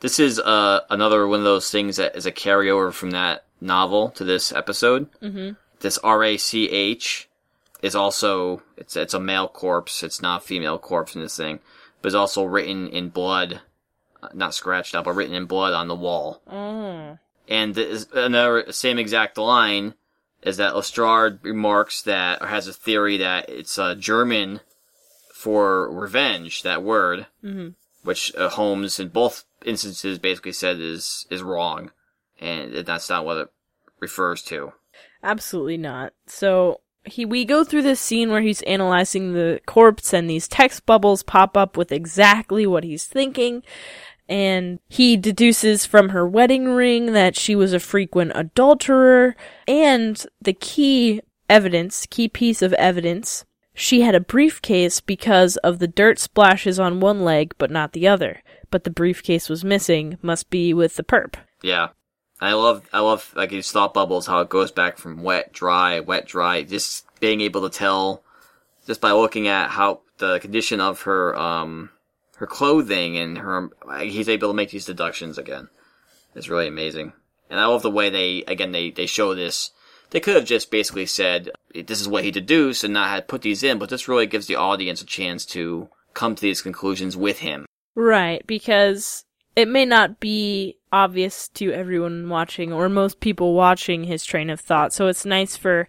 This 0.00 0.18
is 0.18 0.40
uh, 0.40 0.80
another 0.90 1.28
one 1.28 1.38
of 1.38 1.44
those 1.44 1.70
things 1.70 1.96
that 1.96 2.16
is 2.16 2.26
a 2.26 2.32
carryover 2.32 2.92
from 2.92 3.12
that 3.12 3.44
novel 3.60 4.10
to 4.10 4.24
this 4.24 4.50
episode. 4.52 5.08
Mm-hmm. 5.20 5.50
This 5.78 5.98
R 5.98 6.24
A 6.24 6.36
C 6.36 6.68
H 6.68 7.28
is 7.82 7.94
also 7.94 8.62
it's 8.76 8.96
it's 8.96 9.14
a 9.14 9.20
male 9.20 9.46
corpse. 9.46 10.02
It's 10.02 10.20
not 10.20 10.42
a 10.42 10.44
female 10.44 10.78
corpse 10.78 11.14
in 11.14 11.22
this 11.22 11.36
thing, 11.36 11.60
but 12.00 12.08
it's 12.08 12.16
also 12.16 12.42
written 12.42 12.88
in 12.88 13.10
blood, 13.10 13.60
not 14.34 14.54
scratched 14.54 14.94
out, 14.94 15.04
but 15.04 15.14
written 15.14 15.34
in 15.34 15.46
blood 15.46 15.72
on 15.72 15.88
the 15.88 15.94
wall. 15.94 16.42
Oh. 16.50 17.18
And 17.48 17.74
this, 17.74 18.06
another 18.14 18.70
same 18.72 18.98
exact 18.98 19.36
line 19.38 19.94
is 20.42 20.56
that 20.56 20.74
Lestrade 20.74 21.38
remarks 21.42 22.02
that 22.02 22.42
or 22.42 22.46
has 22.46 22.66
a 22.66 22.72
theory 22.72 23.18
that 23.18 23.48
it's 23.48 23.78
uh, 23.78 23.94
German 23.94 24.60
for 25.34 25.90
revenge. 25.92 26.62
That 26.62 26.82
word, 26.82 27.26
mm-hmm. 27.44 27.70
which 28.02 28.34
uh, 28.36 28.48
Holmes 28.48 28.98
in 28.98 29.08
both 29.08 29.44
instances 29.64 30.18
basically 30.18 30.52
said 30.52 30.78
is 30.78 31.26
is 31.30 31.42
wrong, 31.42 31.90
and 32.40 32.74
that's 32.86 33.08
not 33.08 33.24
what 33.24 33.38
it 33.38 33.48
refers 34.00 34.42
to. 34.44 34.72
Absolutely 35.22 35.76
not. 35.76 36.12
So 36.26 36.80
he 37.04 37.24
we 37.24 37.44
go 37.44 37.64
through 37.64 37.82
this 37.82 38.00
scene 38.00 38.30
where 38.30 38.40
he's 38.40 38.62
analyzing 38.62 39.32
the 39.32 39.60
corpse 39.66 40.12
and 40.12 40.28
these 40.28 40.48
text 40.48 40.86
bubbles 40.86 41.22
pop 41.22 41.56
up 41.56 41.76
with 41.76 41.92
exactly 41.92 42.66
what 42.66 42.84
he's 42.84 43.04
thinking. 43.04 43.62
And 44.28 44.78
he 44.88 45.16
deduces 45.16 45.84
from 45.84 46.10
her 46.10 46.26
wedding 46.26 46.68
ring 46.68 47.12
that 47.12 47.36
she 47.36 47.54
was 47.54 47.72
a 47.72 47.80
frequent 47.80 48.32
adulterer. 48.34 49.36
And 49.66 50.24
the 50.40 50.54
key 50.54 51.20
evidence, 51.50 52.06
key 52.08 52.28
piece 52.28 52.62
of 52.62 52.72
evidence, 52.74 53.44
she 53.74 54.02
had 54.02 54.14
a 54.14 54.20
briefcase 54.20 55.00
because 55.00 55.56
of 55.58 55.78
the 55.78 55.88
dirt 55.88 56.18
splashes 56.18 56.78
on 56.78 57.00
one 57.00 57.22
leg 57.22 57.54
but 57.58 57.70
not 57.70 57.92
the 57.92 58.08
other. 58.08 58.42
But 58.70 58.84
the 58.84 58.90
briefcase 58.90 59.48
was 59.48 59.64
missing, 59.64 60.18
must 60.22 60.48
be 60.48 60.72
with 60.72 60.96
the 60.96 61.02
perp. 61.02 61.34
Yeah. 61.62 61.88
I 62.40 62.54
love, 62.54 62.82
I 62.92 62.98
love, 62.98 63.32
like, 63.36 63.50
these 63.50 63.70
thought 63.70 63.94
bubbles, 63.94 64.26
how 64.26 64.40
it 64.40 64.48
goes 64.48 64.72
back 64.72 64.98
from 64.98 65.22
wet, 65.22 65.52
dry, 65.52 66.00
wet, 66.00 66.26
dry, 66.26 66.64
just 66.64 67.06
being 67.20 67.40
able 67.40 67.62
to 67.62 67.70
tell, 67.70 68.24
just 68.84 69.00
by 69.00 69.12
looking 69.12 69.46
at 69.46 69.70
how, 69.70 70.00
the 70.18 70.40
condition 70.40 70.80
of 70.80 71.02
her, 71.02 71.38
um, 71.38 71.90
her 72.42 72.46
clothing 72.48 73.16
and 73.16 73.38
her, 73.38 73.70
he's 74.00 74.28
able 74.28 74.48
to 74.48 74.54
make 74.54 74.70
these 74.70 74.84
deductions 74.84 75.38
again. 75.38 75.68
It's 76.34 76.48
really 76.48 76.66
amazing. 76.66 77.12
And 77.48 77.60
I 77.60 77.66
love 77.66 77.82
the 77.82 77.90
way 77.90 78.10
they, 78.10 78.42
again, 78.48 78.72
they, 78.72 78.90
they 78.90 79.06
show 79.06 79.32
this. 79.32 79.70
They 80.10 80.18
could 80.18 80.34
have 80.34 80.44
just 80.44 80.68
basically 80.68 81.06
said, 81.06 81.50
this 81.72 82.00
is 82.00 82.08
what 82.08 82.24
he 82.24 82.32
deduced 82.32 82.82
and 82.82 82.92
not 82.92 83.10
had 83.10 83.28
put 83.28 83.42
these 83.42 83.62
in, 83.62 83.78
but 83.78 83.90
this 83.90 84.08
really 84.08 84.26
gives 84.26 84.48
the 84.48 84.56
audience 84.56 85.00
a 85.00 85.06
chance 85.06 85.46
to 85.46 85.88
come 86.14 86.34
to 86.34 86.42
these 86.42 86.62
conclusions 86.62 87.16
with 87.16 87.38
him. 87.38 87.64
Right, 87.94 88.44
because 88.44 89.24
it 89.54 89.68
may 89.68 89.84
not 89.84 90.18
be 90.18 90.78
obvious 90.90 91.46
to 91.50 91.70
everyone 91.70 92.28
watching 92.28 92.72
or 92.72 92.88
most 92.88 93.20
people 93.20 93.54
watching 93.54 94.02
his 94.02 94.24
train 94.24 94.50
of 94.50 94.58
thought. 94.58 94.92
So 94.92 95.06
it's 95.06 95.24
nice 95.24 95.56
for 95.56 95.86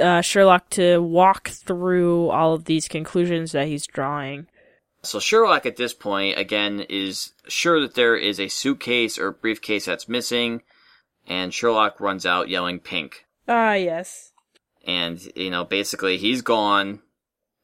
uh, 0.00 0.22
Sherlock 0.22 0.70
to 0.70 1.02
walk 1.02 1.48
through 1.50 2.30
all 2.30 2.54
of 2.54 2.64
these 2.64 2.88
conclusions 2.88 3.52
that 3.52 3.68
he's 3.68 3.86
drawing. 3.86 4.46
So 5.02 5.20
Sherlock 5.20 5.66
at 5.66 5.76
this 5.76 5.94
point, 5.94 6.38
again, 6.38 6.84
is 6.88 7.32
sure 7.46 7.80
that 7.80 7.94
there 7.94 8.16
is 8.16 8.40
a 8.40 8.48
suitcase 8.48 9.18
or 9.18 9.30
briefcase 9.30 9.84
that's 9.84 10.08
missing, 10.08 10.62
and 11.26 11.54
Sherlock 11.54 12.00
runs 12.00 12.26
out 12.26 12.48
yelling 12.48 12.80
pink. 12.80 13.24
Ah, 13.48 13.74
yes. 13.74 14.32
And, 14.84 15.20
you 15.36 15.50
know, 15.50 15.64
basically 15.64 16.16
he's 16.16 16.42
gone 16.42 17.00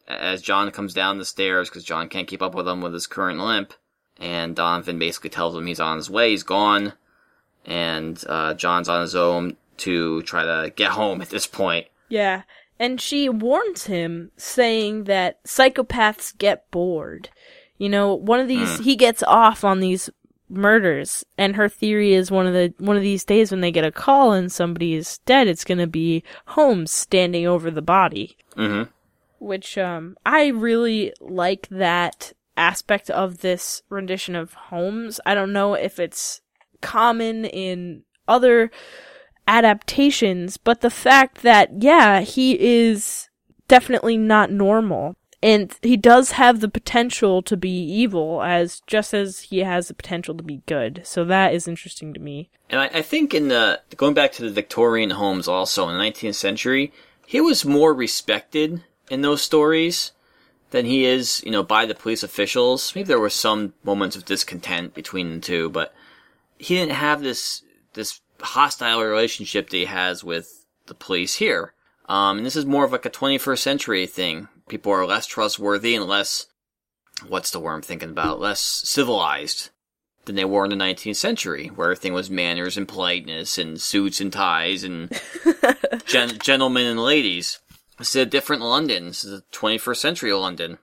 as 0.08 0.42
John 0.42 0.70
comes 0.70 0.94
down 0.94 1.18
the 1.18 1.24
stairs 1.24 1.68
because 1.68 1.84
John 1.84 2.08
can't 2.08 2.28
keep 2.28 2.42
up 2.42 2.54
with 2.54 2.68
him 2.68 2.80
with 2.80 2.92
his 2.92 3.06
current 3.06 3.40
limp. 3.40 3.74
And 4.18 4.54
Donovan 4.54 4.98
basically 4.98 5.30
tells 5.30 5.56
him 5.56 5.66
he's 5.66 5.80
on 5.80 5.96
his 5.96 6.10
way, 6.10 6.30
he's 6.30 6.42
gone. 6.42 6.92
And, 7.64 8.22
uh, 8.28 8.54
John's 8.54 8.88
on 8.88 9.02
his 9.02 9.14
own 9.14 9.56
to 9.78 10.22
try 10.22 10.44
to 10.44 10.70
get 10.70 10.90
home 10.90 11.22
at 11.22 11.30
this 11.30 11.46
point. 11.46 11.86
Yeah. 12.08 12.42
And 12.82 13.00
she 13.00 13.28
warns 13.28 13.86
him, 13.86 14.32
saying 14.36 15.04
that 15.04 15.40
psychopaths 15.44 16.36
get 16.36 16.68
bored. 16.72 17.28
You 17.78 17.88
know, 17.88 18.12
one 18.12 18.40
of 18.40 18.48
these 18.48 18.80
he 18.80 18.96
gets 18.96 19.22
off 19.22 19.62
on 19.62 19.78
these 19.78 20.10
murders 20.48 21.24
and 21.38 21.54
her 21.54 21.68
theory 21.68 22.12
is 22.12 22.28
one 22.28 22.44
of 22.44 22.52
the 22.52 22.74
one 22.78 22.96
of 22.96 23.02
these 23.02 23.24
days 23.24 23.52
when 23.52 23.60
they 23.60 23.70
get 23.70 23.84
a 23.84 23.92
call 23.92 24.32
and 24.32 24.50
somebody 24.50 24.94
is 24.94 25.18
dead, 25.18 25.46
it's 25.46 25.64
going 25.64 25.78
to 25.78 25.86
be 25.86 26.24
Holmes 26.48 26.90
standing 26.90 27.46
over 27.46 27.70
the 27.70 27.82
body. 27.82 28.36
Mm-hmm. 28.56 28.90
Which 29.38 29.78
um 29.78 30.16
I 30.26 30.48
really 30.48 31.12
like 31.20 31.68
that 31.68 32.32
aspect 32.56 33.10
of 33.10 33.42
this 33.42 33.84
rendition 33.90 34.34
of 34.34 34.54
Holmes. 34.54 35.20
I 35.24 35.36
don't 35.36 35.52
know 35.52 35.74
if 35.74 36.00
it's 36.00 36.40
common 36.80 37.44
in 37.44 38.02
other 38.26 38.72
adaptations, 39.46 40.56
but 40.56 40.80
the 40.80 40.90
fact 40.90 41.42
that, 41.42 41.82
yeah, 41.82 42.20
he 42.20 42.58
is 42.60 43.28
definitely 43.68 44.16
not 44.16 44.50
normal. 44.50 45.16
And 45.42 45.74
he 45.82 45.96
does 45.96 46.32
have 46.32 46.60
the 46.60 46.68
potential 46.68 47.42
to 47.42 47.56
be 47.56 47.70
evil 47.70 48.42
as 48.42 48.80
just 48.86 49.12
as 49.12 49.40
he 49.40 49.58
has 49.58 49.88
the 49.88 49.94
potential 49.94 50.36
to 50.36 50.42
be 50.44 50.62
good. 50.66 51.02
So 51.04 51.24
that 51.24 51.52
is 51.52 51.66
interesting 51.66 52.14
to 52.14 52.20
me. 52.20 52.48
And 52.70 52.80
I, 52.80 52.86
I 52.86 53.02
think 53.02 53.34
in 53.34 53.48
the 53.48 53.80
going 53.96 54.14
back 54.14 54.32
to 54.32 54.42
the 54.42 54.50
Victorian 54.50 55.10
Holmes, 55.10 55.48
also 55.48 55.88
in 55.88 55.98
the 55.98 56.02
19th 56.02 56.36
century, 56.36 56.92
he 57.26 57.40
was 57.40 57.64
more 57.64 57.92
respected 57.92 58.84
in 59.10 59.22
those 59.22 59.42
stories 59.42 60.12
than 60.70 60.86
he 60.86 61.04
is, 61.04 61.42
you 61.44 61.50
know, 61.50 61.62
by 61.62 61.86
the 61.86 61.94
police 61.94 62.22
officials. 62.22 62.94
Maybe 62.94 63.08
there 63.08 63.20
were 63.20 63.30
some 63.30 63.74
moments 63.84 64.16
of 64.16 64.24
discontent 64.24 64.94
between 64.94 65.34
the 65.34 65.40
two, 65.40 65.68
but 65.70 65.94
he 66.56 66.76
didn't 66.76 66.94
have 66.94 67.22
this 67.22 67.62
this 67.92 68.20
hostile 68.42 69.02
relationship 69.02 69.70
that 69.70 69.76
he 69.76 69.84
has 69.86 70.22
with 70.22 70.64
the 70.86 70.94
police 70.94 71.34
here. 71.34 71.72
Um, 72.08 72.38
and 72.38 72.46
this 72.46 72.56
is 72.56 72.66
more 72.66 72.84
of 72.84 72.92
like 72.92 73.06
a 73.06 73.10
21st 73.10 73.58
century 73.58 74.06
thing. 74.06 74.48
People 74.68 74.92
are 74.92 75.06
less 75.06 75.26
trustworthy 75.26 75.94
and 75.94 76.06
less, 76.06 76.46
what's 77.26 77.50
the 77.50 77.60
word 77.60 77.74
I'm 77.74 77.82
thinking 77.82 78.10
about? 78.10 78.40
Less 78.40 78.60
civilized 78.60 79.70
than 80.24 80.36
they 80.36 80.44
were 80.44 80.64
in 80.64 80.70
the 80.70 80.76
19th 80.76 81.16
century, 81.16 81.68
where 81.68 81.90
everything 81.90 82.12
was 82.12 82.30
manners 82.30 82.76
and 82.76 82.86
politeness 82.86 83.58
and 83.58 83.80
suits 83.80 84.20
and 84.20 84.32
ties 84.32 84.84
and 84.84 85.20
gen- 86.06 86.38
gentlemen 86.38 86.86
and 86.86 87.02
ladies. 87.02 87.58
This 87.98 88.10
is 88.10 88.22
a 88.22 88.26
different 88.26 88.62
London. 88.62 89.06
This 89.08 89.24
is 89.24 89.40
a 89.40 89.42
21st 89.52 89.96
century 89.96 90.32
London. 90.32 90.78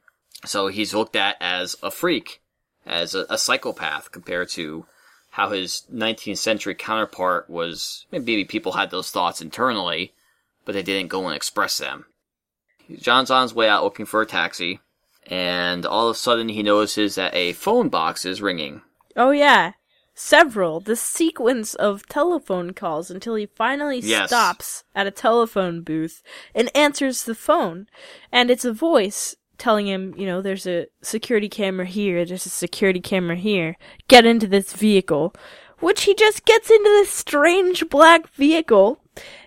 So 0.46 0.68
he's 0.68 0.94
looked 0.94 1.16
at 1.16 1.36
as 1.42 1.76
a 1.84 1.92
freak, 1.92 2.42
as 2.86 3.16
a, 3.16 3.26
a 3.30 3.38
psychopath 3.38 4.12
compared 4.12 4.50
to 4.50 4.86
how 5.30 5.50
his 5.50 5.84
19th 5.94 6.38
century 6.38 6.76
counterpart 6.76 7.50
was. 7.50 8.06
Maybe 8.12 8.44
people 8.46 8.74
had 8.74 8.92
those 8.92 9.12
thoughts 9.12 9.42
internally, 9.42 10.14
but 10.66 10.74
they 10.74 10.84
didn't 10.84 11.10
go 11.10 11.26
and 11.28 11.36
express 11.36 11.78
them. 11.78 12.06
John's 12.98 13.30
on 13.32 13.44
his 13.44 13.54
way 13.54 13.70
out 13.70 13.84
looking 13.84 14.06
for 14.06 14.22
a 14.22 14.26
taxi, 14.26 14.80
and 15.28 15.86
all 15.86 16.10
of 16.10 16.16
a 16.16 16.20
sudden 16.20 16.50
he 16.50 16.64
notices 16.64 17.16
that 17.16 17.34
a 17.36 17.54
phone 17.54 17.90
box 17.90 18.26
is 18.26 18.42
ringing. 18.42 18.82
Oh 19.16 19.32
yeah. 19.32 19.74
Several. 20.16 20.82
The 20.82 20.98
sequence 20.98 21.76
of 21.76 22.06
telephone 22.08 22.74
calls 22.74 23.10
until 23.10 23.36
he 23.36 23.46
finally 23.46 24.00
Yes. 24.00 24.30
stops 24.30 24.84
at 24.94 25.08
a 25.08 25.12
telephone 25.12 25.82
booth 25.82 26.22
and 26.54 26.76
answers 26.76 27.24
the 27.24 27.36
phone. 27.36 27.88
And 28.30 28.52
it's 28.52 28.66
a 28.66 28.74
voice 28.74 29.38
telling 29.60 29.88
him, 29.88 30.16
you 30.18 30.26
know, 30.26 30.42
there's 30.42 30.66
a 30.66 30.88
security 31.02 31.50
camera 31.50 31.86
here, 31.86 32.26
there's 32.26 32.46
a 32.46 32.50
security 32.50 33.02
camera 33.02 33.36
here. 33.36 33.78
Get 34.08 34.26
into 34.26 34.48
this 34.48 34.74
vehicle. 34.74 35.34
Which 35.80 36.04
he 36.04 36.14
just 36.14 36.44
gets 36.44 36.70
into 36.70 36.90
this 36.90 37.10
strange 37.10 37.88
black 37.88 38.28
vehicle 38.34 39.02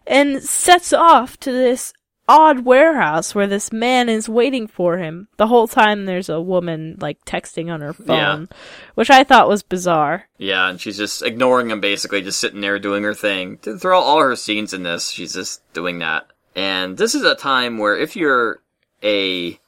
and 0.06 0.42
sets 0.42 0.92
off 0.94 1.38
to 1.40 1.52
this 1.52 1.92
odd 2.26 2.64
warehouse 2.64 3.34
where 3.34 3.46
this 3.46 3.70
man 3.70 4.08
is 4.08 4.30
waiting 4.30 4.66
for 4.66 4.96
him. 4.96 5.28
The 5.36 5.48
whole 5.48 5.68
time 5.68 6.06
there's 6.06 6.30
a 6.30 6.40
woman 6.40 6.96
like 7.00 7.22
texting 7.26 7.70
on 7.70 7.82
her 7.82 7.92
phone, 7.92 8.48
which 8.94 9.10
I 9.10 9.24
thought 9.24 9.48
was 9.48 9.62
bizarre. 9.62 10.28
Yeah, 10.38 10.70
and 10.70 10.80
she's 10.80 10.96
just 10.96 11.22
ignoring 11.22 11.70
him 11.70 11.82
basically, 11.82 12.22
just 12.22 12.40
sitting 12.40 12.62
there 12.62 12.78
doing 12.78 13.02
her 13.02 13.14
thing. 13.14 13.58
Throughout 13.58 14.02
all 14.02 14.20
her 14.20 14.36
scenes 14.36 14.72
in 14.72 14.84
this, 14.84 15.10
she's 15.10 15.34
just 15.34 15.60
doing 15.74 15.98
that. 15.98 16.28
And 16.56 16.96
this 16.96 17.14
is 17.14 17.24
a 17.24 17.34
time 17.34 17.76
where 17.76 17.96
if 17.96 18.16
you're 18.16 18.62
a 19.02 19.58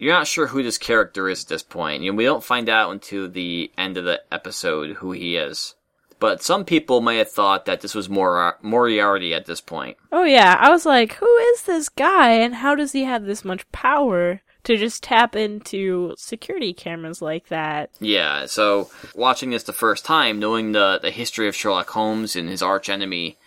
you're 0.00 0.14
not 0.14 0.26
sure 0.26 0.48
who 0.48 0.62
this 0.62 0.78
character 0.78 1.28
is 1.28 1.44
at 1.44 1.48
this 1.50 1.62
point. 1.62 2.02
You 2.02 2.10
know, 2.10 2.16
we 2.16 2.24
don't 2.24 2.42
find 2.42 2.68
out 2.68 2.90
until 2.90 3.28
the 3.28 3.70
end 3.76 3.98
of 3.98 4.04
the 4.04 4.22
episode 4.32 4.96
who 4.96 5.12
he 5.12 5.36
is. 5.36 5.74
But 6.18 6.42
some 6.42 6.64
people 6.64 7.00
may 7.00 7.18
have 7.18 7.30
thought 7.30 7.66
that 7.66 7.82
this 7.82 7.94
was 7.94 8.08
Mor- 8.08 8.58
Moriarty 8.62 9.34
at 9.34 9.46
this 9.46 9.60
point. 9.60 9.98
Oh 10.10 10.24
yeah, 10.24 10.56
I 10.58 10.70
was 10.70 10.84
like, 10.84 11.14
who 11.14 11.36
is 11.36 11.62
this 11.62 11.88
guy 11.88 12.32
and 12.32 12.56
how 12.56 12.74
does 12.74 12.92
he 12.92 13.04
have 13.04 13.24
this 13.24 13.44
much 13.44 13.70
power 13.72 14.40
to 14.64 14.76
just 14.76 15.02
tap 15.02 15.36
into 15.36 16.14
security 16.16 16.72
cameras 16.72 17.22
like 17.22 17.48
that? 17.48 17.90
Yeah, 18.00 18.46
so 18.46 18.90
watching 19.14 19.50
this 19.50 19.62
the 19.62 19.72
first 19.72 20.04
time, 20.04 20.38
knowing 20.38 20.72
the, 20.72 20.98
the 21.00 21.10
history 21.10 21.46
of 21.48 21.56
Sherlock 21.56 21.90
Holmes 21.90 22.36
and 22.36 22.48
his 22.48 22.62
arch 22.62 22.88
enemy, 22.88 23.38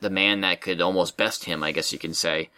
the 0.00 0.10
man 0.10 0.40
that 0.42 0.60
could 0.60 0.80
almost 0.80 1.16
best 1.16 1.44
him, 1.44 1.62
I 1.62 1.72
guess 1.72 1.92
you 1.92 1.98
can 1.98 2.14
say, 2.14 2.50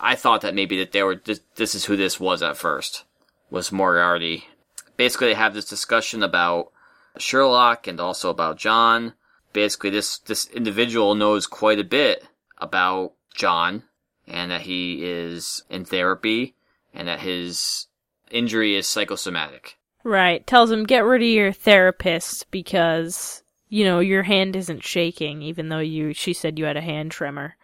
I 0.00 0.16
thought 0.16 0.40
that 0.40 0.54
maybe 0.54 0.78
that 0.78 0.92
they 0.92 1.02
were 1.02 1.16
this, 1.16 1.40
this 1.56 1.74
is 1.74 1.84
who 1.84 1.96
this 1.96 2.18
was 2.18 2.42
at 2.42 2.56
first 2.56 3.04
was 3.50 3.70
Moriarty. 3.70 4.46
Basically, 4.96 5.28
they 5.28 5.34
have 5.34 5.54
this 5.54 5.68
discussion 5.68 6.22
about 6.22 6.72
Sherlock 7.18 7.86
and 7.86 8.00
also 8.00 8.30
about 8.30 8.56
John. 8.56 9.12
Basically, 9.52 9.90
this 9.90 10.18
this 10.18 10.46
individual 10.48 11.14
knows 11.14 11.46
quite 11.46 11.78
a 11.78 11.84
bit 11.84 12.26
about 12.58 13.12
John 13.34 13.84
and 14.26 14.50
that 14.50 14.62
he 14.62 15.04
is 15.04 15.64
in 15.68 15.84
therapy 15.84 16.54
and 16.94 17.08
that 17.08 17.20
his 17.20 17.86
injury 18.30 18.76
is 18.76 18.86
psychosomatic. 18.86 19.76
Right. 20.02 20.46
Tells 20.46 20.70
him 20.70 20.84
get 20.84 21.04
rid 21.04 21.22
of 21.22 21.28
your 21.28 21.52
therapist 21.52 22.50
because 22.50 23.42
you 23.68 23.84
know 23.84 24.00
your 24.00 24.22
hand 24.22 24.56
isn't 24.56 24.82
shaking 24.82 25.42
even 25.42 25.68
though 25.68 25.78
you 25.78 26.12
she 26.12 26.32
said 26.32 26.58
you 26.58 26.64
had 26.64 26.76
a 26.76 26.82
hand 26.82 27.10
tremor 27.10 27.56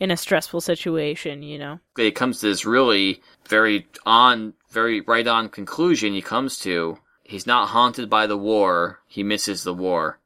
in 0.00 0.10
a 0.10 0.16
stressful 0.16 0.62
situation, 0.62 1.42
you 1.42 1.58
know. 1.58 1.78
it 1.96 2.16
comes 2.16 2.40
to 2.40 2.46
this 2.46 2.64
really 2.64 3.22
very 3.46 3.86
on, 4.06 4.54
very 4.70 5.02
right 5.02 5.26
on 5.26 5.50
conclusion 5.50 6.14
he 6.14 6.22
comes 6.22 6.58
to. 6.60 6.98
He's 7.22 7.46
not 7.46 7.68
haunted 7.68 8.10
by 8.10 8.26
the 8.26 8.38
war. 8.38 9.00
He 9.06 9.22
misses 9.22 9.62
the 9.62 9.74
war. 9.74 10.18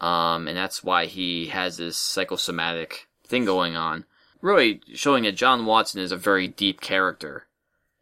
Um, 0.00 0.48
and 0.48 0.56
that's 0.56 0.82
why 0.82 1.06
he 1.06 1.46
has 1.46 1.76
this 1.76 1.98
psychosomatic 1.98 3.06
thing 3.26 3.44
going 3.44 3.76
on. 3.76 4.06
Really 4.40 4.80
showing 4.94 5.24
that 5.24 5.36
John 5.36 5.66
Watson 5.66 6.00
is 6.00 6.12
a 6.12 6.16
very 6.16 6.48
deep 6.48 6.80
character. 6.80 7.46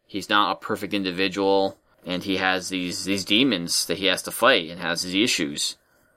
He's 0.05 0.29
not 0.29 0.51
a 0.51 0.59
perfect 0.59 0.93
individual, 0.93 1.77
and 2.05 2.23
he 2.23 2.37
has 2.37 2.69
these, 2.69 3.03
these 3.03 3.25
demons 3.25 3.85
that 3.87 3.97
he 3.97 4.05
has 4.05 4.21
to 4.23 4.31
fight 4.31 4.69
and 4.69 4.79
has 4.79 5.01
these 5.01 5.15
issues 5.15 5.75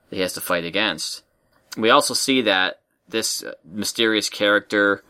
that 0.09 0.17
he 0.17 0.23
has 0.23 0.35
to 0.35 0.41
fight 0.41 0.65
against. 0.65 1.25
We 1.77 1.91
also 1.91 2.15
see 2.15 2.43
that 2.43 2.81
this 3.11 3.43
uh, 3.43 3.53
mysterious 3.65 4.29
character 4.29 5.03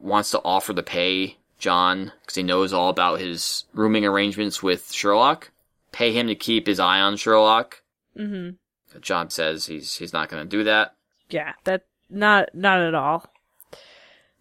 wants 0.00 0.30
to 0.32 0.40
offer 0.44 0.74
to 0.74 0.82
pay 0.82 1.36
John 1.58 2.12
because 2.20 2.34
he 2.34 2.42
knows 2.42 2.72
all 2.72 2.88
about 2.88 3.20
his 3.20 3.64
rooming 3.72 4.04
arrangements 4.04 4.62
with 4.62 4.92
Sherlock. 4.92 5.50
Pay 5.92 6.12
him 6.12 6.26
to 6.28 6.34
keep 6.34 6.66
his 6.66 6.78
eye 6.80 7.00
on 7.00 7.16
Sherlock. 7.16 7.82
Mhm. 8.16 8.56
But 8.92 9.02
John 9.02 9.30
says 9.30 9.66
he's 9.66 9.96
he's 9.96 10.12
not 10.12 10.28
going 10.28 10.42
to 10.42 10.48
do 10.48 10.64
that. 10.64 10.94
Yeah, 11.30 11.52
that 11.64 11.84
not 12.10 12.50
not 12.54 12.80
at 12.80 12.94
all. 12.94 13.26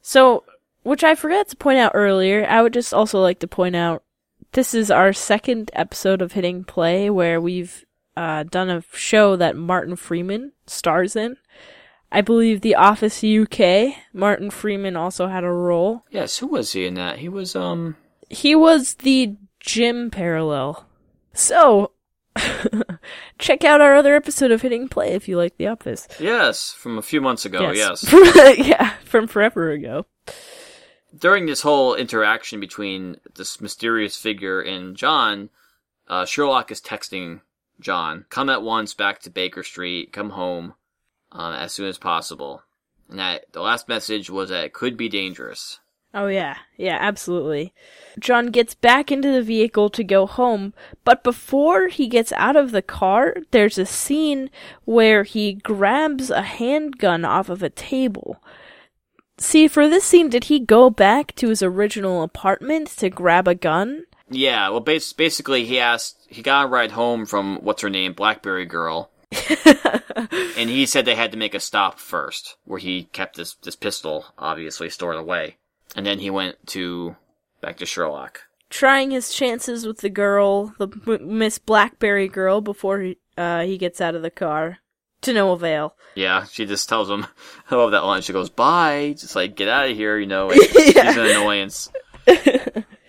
So, 0.02 0.44
which 0.84 1.04
I 1.04 1.16
forgot 1.16 1.50
to 1.50 1.56
point 1.58 1.80
out 1.80 1.92
earlier, 1.94 2.46
I 2.48 2.62
would 2.62 2.74
just 2.74 2.94
also 2.94 3.22
like 3.22 3.40
to 3.40 3.48
point 3.48 3.76
out 3.76 4.04
this 4.54 4.74
is 4.74 4.90
our 4.90 5.12
second 5.12 5.70
episode 5.74 6.22
of 6.22 6.32
Hitting 6.32 6.64
Play 6.64 7.10
where 7.10 7.42
we've 7.42 7.84
uh, 8.16 8.44
done 8.44 8.70
a 8.70 8.84
show 8.94 9.36
that 9.36 9.56
Martin 9.56 9.96
Freeman 9.96 10.54
stars 10.66 11.16
in. 11.16 11.38
I 12.12 12.22
believe 12.22 12.62
The 12.62 12.76
Office 12.76 13.24
UK. 13.24 13.96
Martin 14.14 14.50
Freeman 14.50 14.96
also 14.96 15.28
had 15.28 15.44
a 15.44 15.52
role. 15.52 16.06
Yes, 16.10 16.38
who 16.38 16.48
was 16.48 16.72
he 16.72 16.86
in 16.86 16.94
that? 16.96 17.20
He 17.20 17.30
was 17.30 17.56
um 17.56 17.96
He 18.30 18.56
was 18.56 18.96
the 18.96 19.36
Jim 19.60 20.10
parallel. 20.10 20.86
So, 21.34 21.92
check 23.40 23.64
out 23.64 23.82
our 23.82 23.96
other 23.96 24.16
episode 24.16 24.52
of 24.52 24.62
Hitting 24.62 24.88
Play 24.88 25.14
if 25.14 25.28
you 25.28 25.38
like 25.38 25.58
The 25.58 25.68
Office. 25.68 26.08
yes 26.20 26.72
from 26.72 26.98
a 26.98 27.02
few 27.02 27.22
months 27.22 27.46
ago. 27.46 27.72
Yes. 27.72 28.06
yeah, 28.58 28.94
from 29.04 29.28
forever 29.28 29.72
ago. 29.72 30.06
During 31.18 31.46
this 31.46 31.62
whole 31.62 31.96
interaction 31.96 32.60
between 32.60 33.18
this 33.36 33.60
mysterious 33.60 34.16
figure 34.18 34.62
and 34.62 34.96
John, 34.96 35.50
uh, 36.08 36.26
Sherlock 36.26 36.72
is 36.72 36.82
texting 36.82 37.42
John, 37.80 38.26
"Come 38.30 38.50
at 38.50 38.62
once 38.62 38.94
back 38.94 39.20
to 39.22 39.30
Baker 39.30 39.64
Street. 39.64 40.14
Come 40.14 40.32
home 40.32 40.74
uh, 41.32 41.58
as 41.60 41.74
soon 41.74 41.88
as 41.88 41.98
possible." 41.98 42.64
And 43.10 43.20
that 43.20 43.46
the 43.54 43.62
last 43.62 43.88
message 43.88 44.30
was 44.30 44.50
that 44.50 44.66
it 44.66 44.74
could 44.74 44.98
be 44.98 45.10
dangerous. 45.10 45.80
Oh 46.14 46.28
yeah, 46.28 46.58
yeah, 46.78 46.98
absolutely. 47.00 47.74
John 48.20 48.48
gets 48.48 48.74
back 48.74 49.12
into 49.12 49.32
the 49.32 49.44
vehicle 49.44 49.90
to 49.92 50.04
go 50.04 50.26
home, 50.26 50.74
but 51.04 51.24
before 51.24 51.90
he 51.90 52.08
gets 52.08 52.32
out 52.32 52.56
of 52.56 52.72
the 52.72 52.82
car, 52.82 53.36
there's 53.52 53.78
a 53.78 53.86
scene 53.86 54.50
where 54.86 55.24
he 55.24 55.54
grabs 55.54 56.30
a 56.30 56.42
handgun 56.42 57.24
off 57.24 57.50
of 57.50 57.62
a 57.62 57.70
table. 57.70 58.42
See, 59.38 59.68
for 59.68 59.88
this 59.88 60.06
scene, 60.06 60.30
did 60.30 60.46
he 60.46 60.60
go 60.60 60.90
back 60.90 61.36
to 61.36 61.50
his 61.50 61.62
original 61.62 62.24
apartment 62.24 62.88
to 62.98 63.10
grab 63.10 63.48
a 63.48 63.54
gun? 63.54 64.06
Yeah, 64.30 64.70
well, 64.70 64.80
bas- 64.80 65.14
basically, 65.14 65.66
he 65.66 65.80
asked, 65.80 66.26
he 66.30 66.42
got 66.42 66.66
a 66.66 66.68
ride 66.68 66.92
home 66.92 67.26
from, 67.26 67.58
what's 67.58 67.84
her 67.84 67.90
name, 67.90 68.14
Blackberry 68.14 68.66
Girl. 68.66 69.12
and 70.58 70.70
he 70.70 70.86
said 70.86 71.06
they 71.06 71.16
had 71.16 71.32
to 71.32 71.38
make 71.38 71.54
a 71.54 71.60
stop 71.60 72.00
first, 72.00 72.56
where 72.66 72.80
he 72.80 73.04
kept 73.06 73.36
this, 73.36 73.56
this 73.56 73.76
pistol, 73.76 74.26
obviously, 74.38 74.90
stored 74.90 75.18
away. 75.18 75.58
And 75.96 76.06
then 76.06 76.20
he 76.20 76.30
went 76.30 76.56
to, 76.68 77.16
back 77.62 77.78
to 77.78 77.86
Sherlock. 77.86 78.42
Trying 78.70 79.12
his 79.12 79.34
chances 79.34 79.86
with 79.86 80.00
the 80.00 80.10
girl, 80.10 80.74
the 80.78 80.88
M- 81.08 81.38
Miss 81.38 81.58
Blackberry 81.58 82.28
girl, 82.28 82.62
before 82.62 83.00
he, 83.00 83.18
uh, 83.38 83.62
he 83.62 83.78
gets 83.78 84.02
out 84.02 84.16
of 84.16 84.22
the 84.22 84.32
car. 84.32 84.80
To 85.22 85.34
no 85.34 85.52
avail. 85.52 85.96
Yeah, 86.16 86.44
she 86.46 86.66
just 86.66 86.88
tells 86.88 87.10
him, 87.10 87.26
I 87.72 87.76
love 87.76 87.92
that 87.92 88.06
line. 88.06 88.22
She 88.22 88.34
goes, 88.34 88.50
bye, 88.50 89.16
just 89.18 89.36
like, 89.36 89.56
get 89.56 89.68
out 89.68 89.90
of 89.90 89.96
here, 89.98 90.18
you 90.18 90.28
know, 90.28 90.52
and 90.52 90.62
she's 90.72 90.96
an 90.96 91.20
annoyance. 91.20 91.90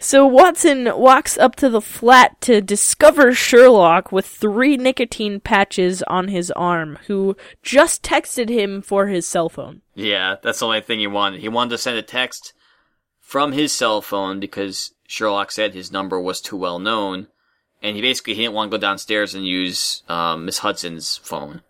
So 0.00 0.26
Watson 0.26 0.90
walks 0.96 1.36
up 1.38 1.56
to 1.56 1.68
the 1.68 1.80
flat 1.80 2.40
to 2.42 2.60
discover 2.60 3.34
Sherlock 3.34 4.12
with 4.12 4.26
three 4.26 4.76
nicotine 4.76 5.40
patches 5.40 6.02
on 6.04 6.28
his 6.28 6.52
arm, 6.52 6.98
who 7.08 7.36
just 7.62 8.02
texted 8.02 8.48
him 8.48 8.80
for 8.80 9.08
his 9.08 9.26
cell 9.26 9.48
phone. 9.48 9.82
Yeah, 9.94 10.36
that's 10.40 10.60
the 10.60 10.66
only 10.66 10.80
thing 10.80 11.00
he 11.00 11.08
wanted. 11.08 11.40
He 11.40 11.48
wanted 11.48 11.70
to 11.70 11.78
send 11.78 11.98
a 11.98 12.02
text 12.02 12.52
from 13.18 13.52
his 13.52 13.72
cell 13.72 14.00
phone 14.00 14.38
because 14.38 14.94
Sherlock 15.08 15.50
said 15.50 15.74
his 15.74 15.90
number 15.90 16.20
was 16.20 16.40
too 16.40 16.56
well 16.56 16.78
known, 16.78 17.26
and 17.82 17.96
he 17.96 18.02
basically 18.02 18.34
he 18.34 18.42
didn't 18.42 18.54
want 18.54 18.70
to 18.70 18.76
go 18.76 18.80
downstairs 18.80 19.34
and 19.34 19.44
use 19.44 20.04
um, 20.08 20.44
Miss 20.44 20.58
Hudson's 20.58 21.16
phone. 21.16 21.62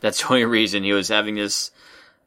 That's 0.00 0.20
the 0.20 0.28
only 0.28 0.44
reason 0.44 0.84
he 0.84 0.92
was 0.92 1.08
having 1.08 1.36
this 1.36 1.70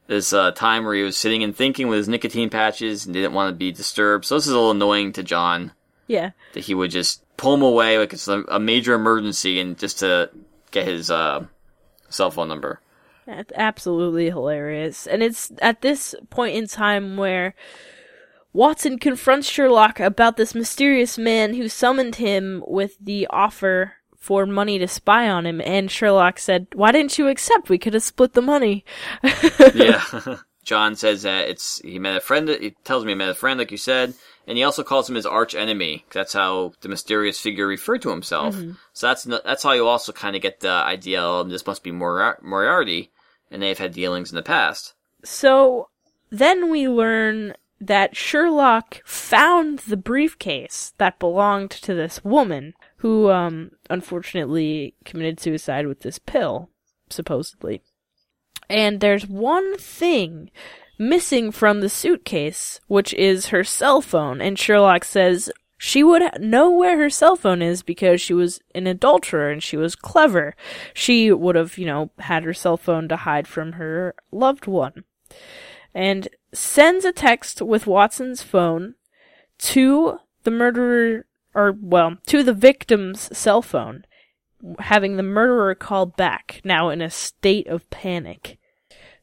this 0.10 0.34
uh, 0.34 0.50
time 0.52 0.84
where 0.86 0.96
he 0.96 1.04
was 1.04 1.16
sitting 1.16 1.44
and 1.44 1.56
thinking 1.56 1.88
with 1.88 1.98
his 2.00 2.10
nicotine 2.10 2.50
patches 2.50 3.06
and 3.06 3.14
didn't 3.14 3.32
want 3.34 3.54
to 3.54 3.56
be 3.58 3.72
disturbed. 3.72 4.26
So 4.26 4.36
this 4.36 4.48
is 4.48 4.52
a 4.52 4.56
little 4.56 4.72
annoying 4.72 5.14
to 5.14 5.24
John 5.24 5.72
Yeah. 6.08 6.32
that 6.54 6.62
he 6.66 6.74
would 6.74 6.90
just 6.90 7.24
pull 7.38 7.54
him 7.54 7.62
away 7.62 8.00
like 8.00 8.12
it's 8.12 8.28
a, 8.28 8.42
a 8.50 8.60
major 8.60 8.96
emergency 8.96 9.60
and 9.60 9.78
just 9.78 10.00
to 10.00 10.32
get 10.72 10.88
his 10.88 11.12
uh, 11.12 11.46
cell 12.10 12.32
phone 12.32 12.48
number. 12.48 12.82
That's 13.28 13.54
absolutely 13.56 14.26
hilarious. 14.32 15.06
And 15.06 15.22
it's 15.22 15.52
at 15.62 15.82
this 15.82 16.16
point 16.32 16.56
in 16.56 16.66
time 16.66 17.16
where 17.16 17.54
Watson 18.52 18.98
confronts 18.98 19.48
Sherlock 19.48 20.00
about 20.00 20.38
this 20.38 20.56
mysterious 20.56 21.20
man 21.20 21.54
who 21.54 21.70
summoned 21.70 22.16
him 22.16 22.64
with 22.68 22.98
the 23.00 23.28
offer 23.30 23.94
for 24.20 24.46
money 24.46 24.78
to 24.78 24.88
spy 24.88 25.30
on 25.30 25.46
him. 25.46 25.62
And 25.62 25.90
Sherlock 25.90 26.40
said, 26.40 26.68
Why 26.74 26.92
didn't 26.92 27.18
you 27.18 27.28
accept? 27.28 27.70
We 27.70 27.78
could 27.78 27.94
have 27.94 28.04
split 28.04 28.34
the 28.34 28.42
money. 28.42 28.86
yeah. 29.74 30.04
John 30.64 30.96
says 30.96 31.24
that 31.24 31.50
it's 31.50 31.80
he 31.80 31.98
met 31.98 32.18
a 32.18 32.20
friend. 32.20 32.48
He 32.48 32.76
tells 32.84 33.04
me 33.04 33.12
he 33.12 33.16
met 33.16 33.30
a 33.30 33.34
friend, 33.34 33.58
like 33.58 33.72
you 33.72 33.78
said, 33.78 34.14
and 34.46 34.56
he 34.56 34.64
also 34.64 34.84
calls 34.84 35.10
him 35.10 35.16
his 35.16 35.26
arch 35.26 35.56
enemy. 35.56 36.06
That's 36.12 36.34
how 36.34 36.74
the 36.82 36.90
mysterious 36.90 37.40
figure 37.40 37.66
referred 37.66 38.04
to 38.04 38.12
himself. 38.12 38.56
Mm-hmm. 38.56 38.74
So 38.94 39.08
that's 39.08 39.24
that's 39.24 39.64
how 39.64 39.72
you 39.72 39.88
also 39.88 40.12
kind 40.12 40.36
of 40.36 40.44
get 40.44 40.60
the 40.60 40.70
idea 40.70 41.22
of 41.22 41.50
this 41.50 41.66
must 41.66 41.82
be 41.82 41.92
Mori- 41.92 42.36
Moriarty, 42.44 43.10
and 43.50 43.64
they've 43.64 43.80
had 43.80 43.94
dealings 43.94 44.32
in 44.32 44.36
the 44.36 44.44
past. 44.44 44.94
So 45.24 45.90
then 46.30 46.70
we 46.70 46.88
learn 46.88 47.56
that 47.82 48.16
Sherlock 48.16 49.02
found 49.06 49.80
the 49.80 49.98
briefcase 49.98 50.94
that 50.98 51.18
belonged 51.18 51.72
to 51.72 51.94
this 51.94 52.24
woman 52.24 52.74
who, 53.00 53.30
um, 53.30 53.72
unfortunately 53.90 54.96
committed 55.06 55.40
suicide 55.40 55.88
with 55.88 56.02
this 56.02 56.20
pill, 56.20 56.70
supposedly. 57.10 57.82
And 58.70 59.00
there's 59.00 59.28
one 59.28 59.78
thing 59.78 60.52
missing 60.98 61.52
from 61.52 61.80
the 61.80 61.90
suitcase, 61.90 62.80
which 62.88 63.14
is 63.14 63.48
her 63.48 63.64
cell 63.64 64.02
phone. 64.02 64.42
And 64.42 64.60
Sherlock 64.60 65.06
says 65.06 65.50
she 65.78 66.04
would 66.04 66.24
know 66.42 66.70
where 66.70 66.98
her 66.98 67.10
cell 67.10 67.38
phone 67.38 67.62
is 67.62 67.84
because 67.84 68.20
she 68.20 68.34
was 68.34 68.60
an 68.76 68.86
adulterer 68.86 69.50
and 69.50 69.64
she 69.64 69.78
was 69.78 69.96
clever. 69.96 70.56
She 70.94 71.32
would 71.32 71.56
have, 71.56 71.78
you 71.78 71.86
know, 71.86 72.12
had 72.20 72.44
her 72.44 72.54
cell 72.54 72.76
phone 72.76 73.08
to 73.08 73.16
hide 73.16 73.48
from 73.48 73.74
her 73.74 74.14
loved 74.30 74.68
one. 74.68 75.06
And 75.96 76.28
sends 76.54 77.06
a 77.06 77.14
text 77.14 77.62
with 77.62 77.88
Watson's 77.88 78.44
phone 78.44 78.96
to 79.60 80.20
the 80.44 80.52
murderer, 80.52 81.26
or, 81.54 81.76
well, 81.80 82.18
to 82.28 82.44
the 82.44 82.54
victim's 82.54 83.36
cell 83.38 83.62
phone, 83.62 84.06
having 84.80 85.18
the 85.18 85.24
murderer 85.24 85.74
call 85.76 86.06
back, 86.06 86.62
now 86.64 86.90
in 86.90 87.02
a 87.02 87.10
state 87.10 87.68
of 87.68 87.90
panic. 87.90 88.58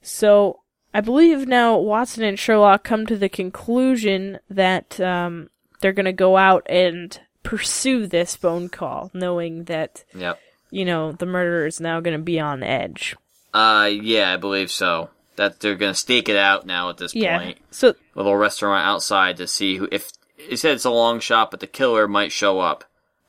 So, 0.02 0.60
I 0.94 1.00
believe 1.00 1.46
now 1.46 1.76
Watson 1.76 2.24
and 2.24 2.38
Sherlock 2.38 2.84
come 2.84 3.06
to 3.06 3.16
the 3.16 3.28
conclusion 3.28 4.38
that 4.48 4.98
um, 5.00 5.50
they're 5.80 5.92
going 5.92 6.06
to 6.06 6.12
go 6.12 6.36
out 6.36 6.64
and 6.70 7.18
pursue 7.42 8.06
this 8.06 8.34
phone 8.34 8.68
call, 8.68 9.10
knowing 9.12 9.64
that, 9.64 10.04
Yep. 10.14 10.40
you 10.70 10.84
know, 10.84 11.12
the 11.12 11.26
murderer 11.26 11.66
is 11.66 11.80
now 11.80 12.00
going 12.00 12.16
to 12.16 12.22
be 12.22 12.40
on 12.40 12.62
edge. 12.62 13.14
Uh, 13.52 13.90
yeah, 13.92 14.32
I 14.32 14.36
believe 14.36 14.70
so. 14.70 15.10
That 15.36 15.60
they're 15.60 15.74
gonna 15.74 15.92
stake 15.94 16.30
it 16.30 16.36
out 16.36 16.64
now 16.64 16.88
at 16.88 16.96
this 16.96 17.14
Yeah. 17.14 17.38
point. 17.38 17.58
So, 17.70 17.90
a 17.90 17.94
Little 18.14 18.36
restaurant 18.36 18.86
outside 18.86 19.36
to 19.36 19.46
see 19.46 19.76
who. 19.76 19.86
If 19.92 20.10
he 20.48 20.56
said 20.56 20.72
it's 20.72 20.84
a 20.84 20.90
long 20.90 21.20
shot, 21.20 21.50
but 21.50 21.60
the 21.60 21.66
killer 21.66 22.08
might 22.08 22.32
show 22.32 22.60
up. 22.60 22.84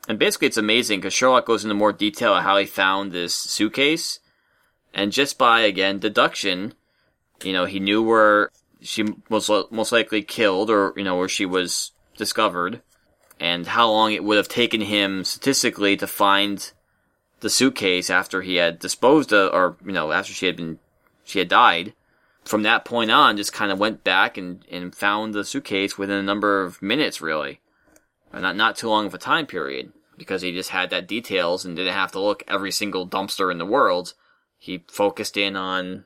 And 0.08 0.18
basically, 0.18 0.48
it's 0.48 0.58
amazing 0.58 1.00
because 1.00 1.14
Sherlock 1.14 1.46
goes 1.46 1.64
into 1.64 1.76
more 1.76 1.92
detail 1.92 2.34
of 2.34 2.44
how 2.44 2.58
he 2.58 2.66
found 2.66 3.12
this 3.12 3.36
suitcase, 3.36 4.20
and 4.94 5.12
just 5.12 5.38
by 5.38 5.62
again 5.62 6.00
deduction, 6.00 6.74
you 7.44 7.54
know, 7.54 7.66
he 7.66 7.80
knew 7.80 8.02
where 8.02 8.52
she 8.82 9.04
was 9.30 9.50
most 9.70 9.92
likely 9.92 10.22
killed, 10.22 10.70
or 10.70 10.94
you 10.96 11.04
know, 11.04 11.18
where 11.18 11.28
she 11.28 11.46
was 11.46 11.92
discovered, 12.18 12.82
and 13.40 13.68
how 13.68 13.90
long 13.90 14.14
it 14.14 14.24
would 14.24 14.38
have 14.38 14.48
taken 14.48 14.82
him 14.82 15.24
statistically 15.26 15.98
to 15.98 16.08
find 16.08 16.72
the 17.42 17.50
suitcase 17.50 18.10
after 18.10 18.42
he 18.42 18.56
had 18.56 18.80
disposed 18.80 19.34
of, 19.34 19.54
or 19.54 19.76
you 19.86 19.92
know, 19.92 20.12
after 20.12 20.32
she 20.32 20.46
had 20.46 20.56
been 20.56 20.80
she 21.26 21.40
had 21.40 21.50
died. 21.50 21.94
From 22.48 22.64
that 22.64 22.86
point 22.86 23.12
on, 23.12 23.36
just 23.38 23.52
kind 23.54 23.72
of 23.72 23.80
went 23.80 24.04
back 24.04 24.38
and, 24.38 24.64
and 24.72 24.96
found 24.96 25.34
the 25.34 25.44
suitcase 25.44 25.98
within 25.98 26.18
a 26.18 26.24
number 26.24 26.64
of 26.64 26.82
minutes, 26.82 27.20
really. 27.22 27.60
Uh, 28.34 28.40
Not 28.40 28.56
not 28.56 28.76
too 28.78 28.88
long 28.90 29.06
of 29.06 29.14
a 29.14 29.18
time 29.18 29.46
period 29.46 29.92
because 30.18 30.42
he 30.42 30.52
just 30.52 30.70
had 30.70 30.90
that 30.90 31.08
details 31.08 31.66
and 31.66 31.76
didn't 31.76 31.94
have 31.94 32.12
to 32.14 32.20
look 32.20 32.44
every 32.48 32.72
single 32.72 33.08
dumpster 33.08 33.52
in 33.52 33.58
the 33.58 33.66
world. 33.66 34.14
He 34.58 34.84
focused 34.88 35.38
in 35.38 35.56
on 35.56 36.06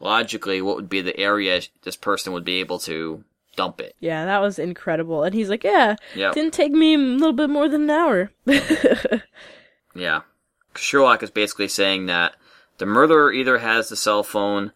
logically 0.00 0.62
what 0.62 0.76
would 0.76 0.88
be 0.88 1.02
the 1.02 1.18
area 1.18 1.60
this 1.82 1.96
person 1.96 2.32
would 2.32 2.44
be 2.44 2.60
able 2.60 2.78
to 2.80 3.22
dump 3.56 3.80
it. 3.80 3.94
yeah, 4.00 4.24
that 4.24 4.40
was 4.40 4.58
incredible. 4.58 5.24
And 5.24 5.34
he's 5.34 5.50
like, 5.50 5.64
yeah, 5.64 5.96
Yeah, 6.14 6.32
didn't 6.32 6.54
take 6.54 6.72
me 6.72 6.94
a 6.94 6.98
little 6.98 7.32
bit 7.34 7.50
more 7.50 7.68
than 7.68 7.82
an 7.82 7.90
hour. 7.90 8.30
yeah. 9.94 10.22
Sherlock 10.76 11.22
is 11.22 11.30
basically 11.30 11.68
saying 11.68 12.06
that 12.06 12.36
the 12.78 12.86
murderer 12.86 13.32
either 13.32 13.58
has 13.58 13.88
the 13.88 13.96
cell 13.96 14.22
phone 14.22 14.72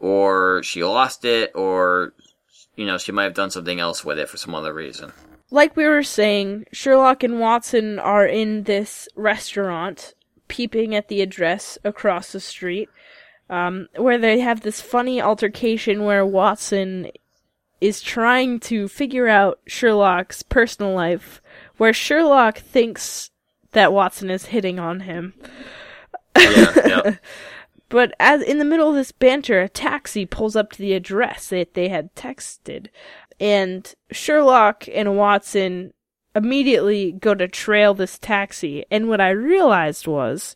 or 0.00 0.62
she 0.64 0.82
lost 0.82 1.24
it 1.24 1.52
or 1.54 2.12
you 2.74 2.86
know 2.86 2.98
she 2.98 3.12
might 3.12 3.24
have 3.24 3.34
done 3.34 3.50
something 3.50 3.78
else 3.78 4.04
with 4.04 4.18
it 4.18 4.28
for 4.28 4.36
some 4.38 4.54
other 4.54 4.74
reason. 4.74 5.12
like 5.50 5.76
we 5.76 5.86
were 5.86 6.02
saying, 6.02 6.64
Sherlock 6.72 7.22
and 7.22 7.38
Watson 7.40 7.98
are 7.98 8.26
in 8.26 8.64
this 8.64 9.08
restaurant, 9.14 10.14
peeping 10.48 10.94
at 10.94 11.08
the 11.08 11.20
address 11.20 11.76
across 11.84 12.32
the 12.32 12.40
street, 12.40 12.88
um, 13.48 13.88
where 13.96 14.18
they 14.18 14.40
have 14.40 14.60
this 14.60 14.80
funny 14.80 15.20
altercation 15.20 16.04
where 16.04 16.24
Watson 16.24 17.10
is 17.80 18.00
trying 18.00 18.60
to 18.60 18.88
figure 18.88 19.26
out 19.28 19.58
Sherlock's 19.66 20.42
personal 20.42 20.94
life, 20.94 21.40
where 21.78 21.92
Sherlock 21.92 22.58
thinks 22.58 23.30
that 23.72 23.92
Watson 23.92 24.30
is 24.30 24.46
hitting 24.46 24.78
on 24.78 25.00
him. 25.00 25.34
Yeah, 26.38 26.72
yeah. 26.86 27.16
But 27.90 28.14
as 28.20 28.40
in 28.40 28.58
the 28.58 28.64
middle 28.64 28.88
of 28.88 28.94
this 28.94 29.12
banter, 29.12 29.60
a 29.60 29.68
taxi 29.68 30.24
pulls 30.24 30.56
up 30.56 30.72
to 30.72 30.78
the 30.78 30.94
address 30.94 31.48
that 31.48 31.74
they 31.74 31.88
had 31.88 32.14
texted, 32.14 32.86
and 33.38 33.92
Sherlock 34.12 34.86
and 34.90 35.18
Watson 35.18 35.92
immediately 36.34 37.10
go 37.10 37.34
to 37.34 37.48
trail 37.48 37.92
this 37.92 38.16
taxi. 38.16 38.84
And 38.92 39.08
what 39.08 39.20
I 39.20 39.30
realized 39.30 40.06
was, 40.06 40.54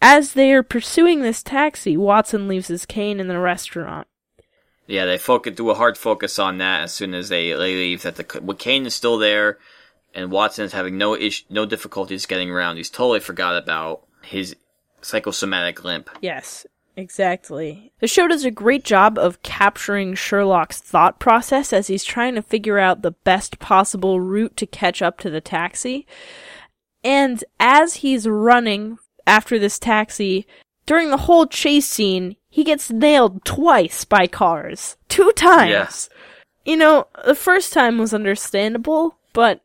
as 0.00 0.34
they 0.34 0.52
are 0.52 0.62
pursuing 0.62 1.20
this 1.22 1.42
taxi, 1.42 1.96
Watson 1.96 2.46
leaves 2.46 2.68
his 2.68 2.86
cane 2.86 3.18
in 3.18 3.26
the 3.26 3.38
restaurant. 3.40 4.06
Yeah, 4.86 5.06
they 5.06 5.18
focus 5.18 5.56
do 5.56 5.70
a 5.70 5.74
hard 5.74 5.98
focus 5.98 6.38
on 6.38 6.58
that 6.58 6.82
as 6.82 6.92
soon 6.92 7.14
as 7.14 7.28
they, 7.28 7.50
they 7.50 7.74
leave. 7.74 8.02
That 8.02 8.14
the 8.16 8.40
well, 8.40 8.56
is 8.60 8.94
still 8.94 9.18
there, 9.18 9.58
and 10.14 10.30
Watson 10.30 10.64
is 10.64 10.72
having 10.72 10.96
no 10.96 11.16
ish, 11.16 11.44
no 11.50 11.66
difficulties 11.66 12.26
getting 12.26 12.50
around. 12.50 12.76
He's 12.76 12.90
totally 12.90 13.20
forgot 13.20 13.60
about 13.60 14.06
his 14.22 14.54
psychosomatic 15.04 15.84
limp. 15.84 16.10
Yes, 16.20 16.66
exactly. 16.96 17.92
The 18.00 18.06
show 18.06 18.28
does 18.28 18.44
a 18.44 18.50
great 18.50 18.84
job 18.84 19.18
of 19.18 19.42
capturing 19.42 20.14
Sherlock's 20.14 20.80
thought 20.80 21.18
process 21.18 21.72
as 21.72 21.88
he's 21.88 22.04
trying 22.04 22.34
to 22.34 22.42
figure 22.42 22.78
out 22.78 23.02
the 23.02 23.12
best 23.12 23.58
possible 23.58 24.20
route 24.20 24.56
to 24.56 24.66
catch 24.66 25.02
up 25.02 25.18
to 25.20 25.30
the 25.30 25.40
taxi. 25.40 26.06
And 27.02 27.44
as 27.60 27.96
he's 27.96 28.26
running 28.26 28.98
after 29.26 29.58
this 29.58 29.78
taxi, 29.78 30.46
during 30.86 31.10
the 31.10 31.18
whole 31.18 31.46
chase 31.46 31.86
scene, 31.86 32.36
he 32.48 32.64
gets 32.64 32.90
nailed 32.90 33.44
twice 33.44 34.04
by 34.04 34.26
cars. 34.26 34.96
Two 35.08 35.32
times. 35.32 35.70
Yes. 35.70 36.08
You 36.64 36.76
know, 36.76 37.08
the 37.24 37.34
first 37.34 37.72
time 37.72 37.98
was 37.98 38.14
understandable, 38.14 39.18
but 39.32 39.60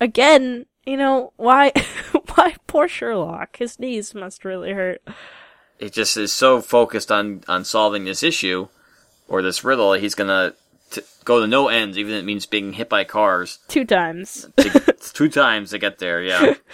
again, 0.00 0.66
you 0.86 0.96
know, 0.96 1.32
why, 1.36 1.72
why 2.34 2.54
poor 2.66 2.88
Sherlock? 2.88 3.56
His 3.56 3.78
knees 3.78 4.14
must 4.14 4.44
really 4.44 4.72
hurt. 4.72 5.02
He 5.78 5.90
just 5.90 6.16
is 6.16 6.32
so 6.32 6.60
focused 6.60 7.10
on 7.10 7.42
on 7.48 7.64
solving 7.64 8.04
this 8.04 8.22
issue 8.22 8.68
or 9.28 9.42
this 9.42 9.64
riddle, 9.64 9.94
he's 9.94 10.14
gonna 10.14 10.54
t- 10.90 11.00
go 11.24 11.40
to 11.40 11.46
no 11.46 11.68
ends, 11.68 11.96
even 11.98 12.12
if 12.14 12.20
it 12.20 12.26
means 12.26 12.46
being 12.46 12.74
hit 12.74 12.88
by 12.88 13.02
cars 13.04 13.58
Two 13.68 13.84
times. 13.84 14.46
to, 14.58 14.94
two 15.14 15.28
times 15.28 15.70
to 15.70 15.78
get 15.78 15.98
there. 15.98 16.22
Yeah. 16.22 16.54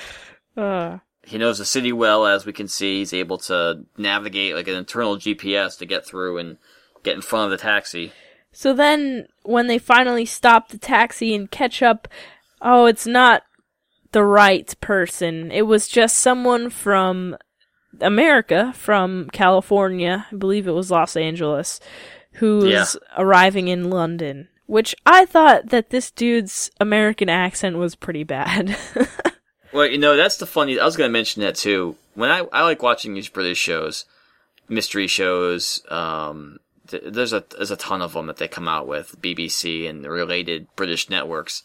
Uh, 0.56 0.98
He 1.24 1.38
knows 1.38 1.58
the 1.58 1.64
city 1.64 1.92
well, 1.92 2.26
as 2.26 2.44
we 2.44 2.52
can 2.52 2.66
see. 2.66 2.98
He's 2.98 3.14
able 3.14 3.38
to 3.38 3.84
navigate 3.96 4.54
like 4.56 4.66
an 4.68 4.74
internal 4.74 5.16
GPS 5.16 5.78
to 5.78 5.86
get 5.86 6.04
through 6.04 6.38
and 6.38 6.58
get 7.04 7.14
in 7.14 7.22
front 7.22 7.44
of 7.44 7.50
the 7.58 7.62
taxi. 7.62 8.12
so 8.52 8.74
then, 8.74 9.28
when 9.44 9.68
they 9.68 9.78
finally 9.78 10.26
stop 10.26 10.68
the 10.68 10.76
taxi 10.76 11.34
and 11.34 11.50
catch 11.50 11.82
up, 11.82 12.08
oh, 12.60 12.86
it's 12.86 13.06
not 13.06 13.44
the 14.12 14.24
right 14.24 14.72
person. 14.80 15.50
It 15.50 15.62
was 15.66 15.88
just 15.88 16.18
someone 16.18 16.70
from 16.70 17.36
America, 18.00 18.72
from 18.76 19.28
California. 19.32 20.26
I 20.30 20.34
believe 20.36 20.66
it 20.68 20.72
was 20.72 20.90
Los 20.90 21.16
Angeles, 21.16 21.80
who's 22.34 22.64
Yeah. 22.72 22.86
arriving 23.16 23.68
in 23.68 23.90
London. 23.90 24.48
Which 24.66 24.94
I 25.04 25.26
thought 25.26 25.70
that 25.70 25.90
this 25.90 26.12
dude's 26.12 26.70
American 26.80 27.28
accent 27.28 27.76
was 27.76 27.94
pretty 27.96 28.24
bad. 28.24 28.76
Well, 29.72 29.86
you 29.86 29.98
know, 29.98 30.16
that's 30.16 30.38
the 30.38 30.46
funny. 30.46 30.80
I 30.80 30.84
was 30.84 30.96
going 30.96 31.06
to 31.08 31.12
mention 31.12 31.42
that 31.42 31.54
too. 31.54 31.94
When 32.14 32.28
I 32.28 32.40
I 32.52 32.64
like 32.64 32.82
watching 32.82 33.14
these 33.14 33.28
British 33.28 33.58
shows, 33.58 34.04
mystery 34.68 35.06
shows. 35.06 35.80
Um, 35.88 36.58
th- 36.88 37.04
there's 37.06 37.32
a 37.32 37.44
there's 37.56 37.70
a 37.70 37.76
ton 37.76 38.02
of 38.02 38.12
them 38.14 38.26
that 38.26 38.38
they 38.38 38.48
come 38.48 38.66
out 38.66 38.88
with 38.88 39.22
BBC 39.22 39.88
and 39.88 40.02
the 40.04 40.10
related 40.10 40.66
British 40.74 41.08
networks, 41.08 41.62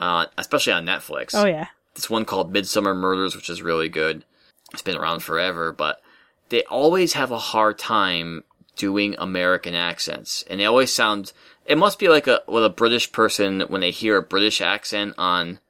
uh, 0.00 0.26
especially 0.36 0.72
on 0.72 0.84
Netflix. 0.86 1.30
oh 1.34 1.44
yeah. 1.44 1.68
this 1.94 2.10
one 2.10 2.24
called 2.24 2.52
Midsomer 2.52 2.96
Murders, 2.96 3.36
which 3.36 3.48
is 3.50 3.62
really 3.62 3.88
good. 3.88 4.24
It's 4.72 4.82
been 4.82 4.96
around 4.96 5.20
forever, 5.20 5.72
but 5.72 6.00
they 6.48 6.64
always 6.64 7.12
have 7.12 7.30
a 7.30 7.38
hard 7.38 7.78
time 7.78 8.42
doing 8.76 9.14
American 9.18 9.74
accents, 9.74 10.44
and 10.48 10.58
they 10.58 10.64
always 10.64 10.92
sound. 10.92 11.32
It 11.66 11.78
must 11.78 11.98
be 11.98 12.08
like 12.08 12.26
a 12.26 12.40
what 12.46 12.62
a 12.62 12.68
British 12.70 13.12
person 13.12 13.60
when 13.68 13.80
they 13.82 13.90
hear 13.90 14.16
a 14.16 14.22
British 14.22 14.60
accent 14.60 15.14
on 15.18 15.60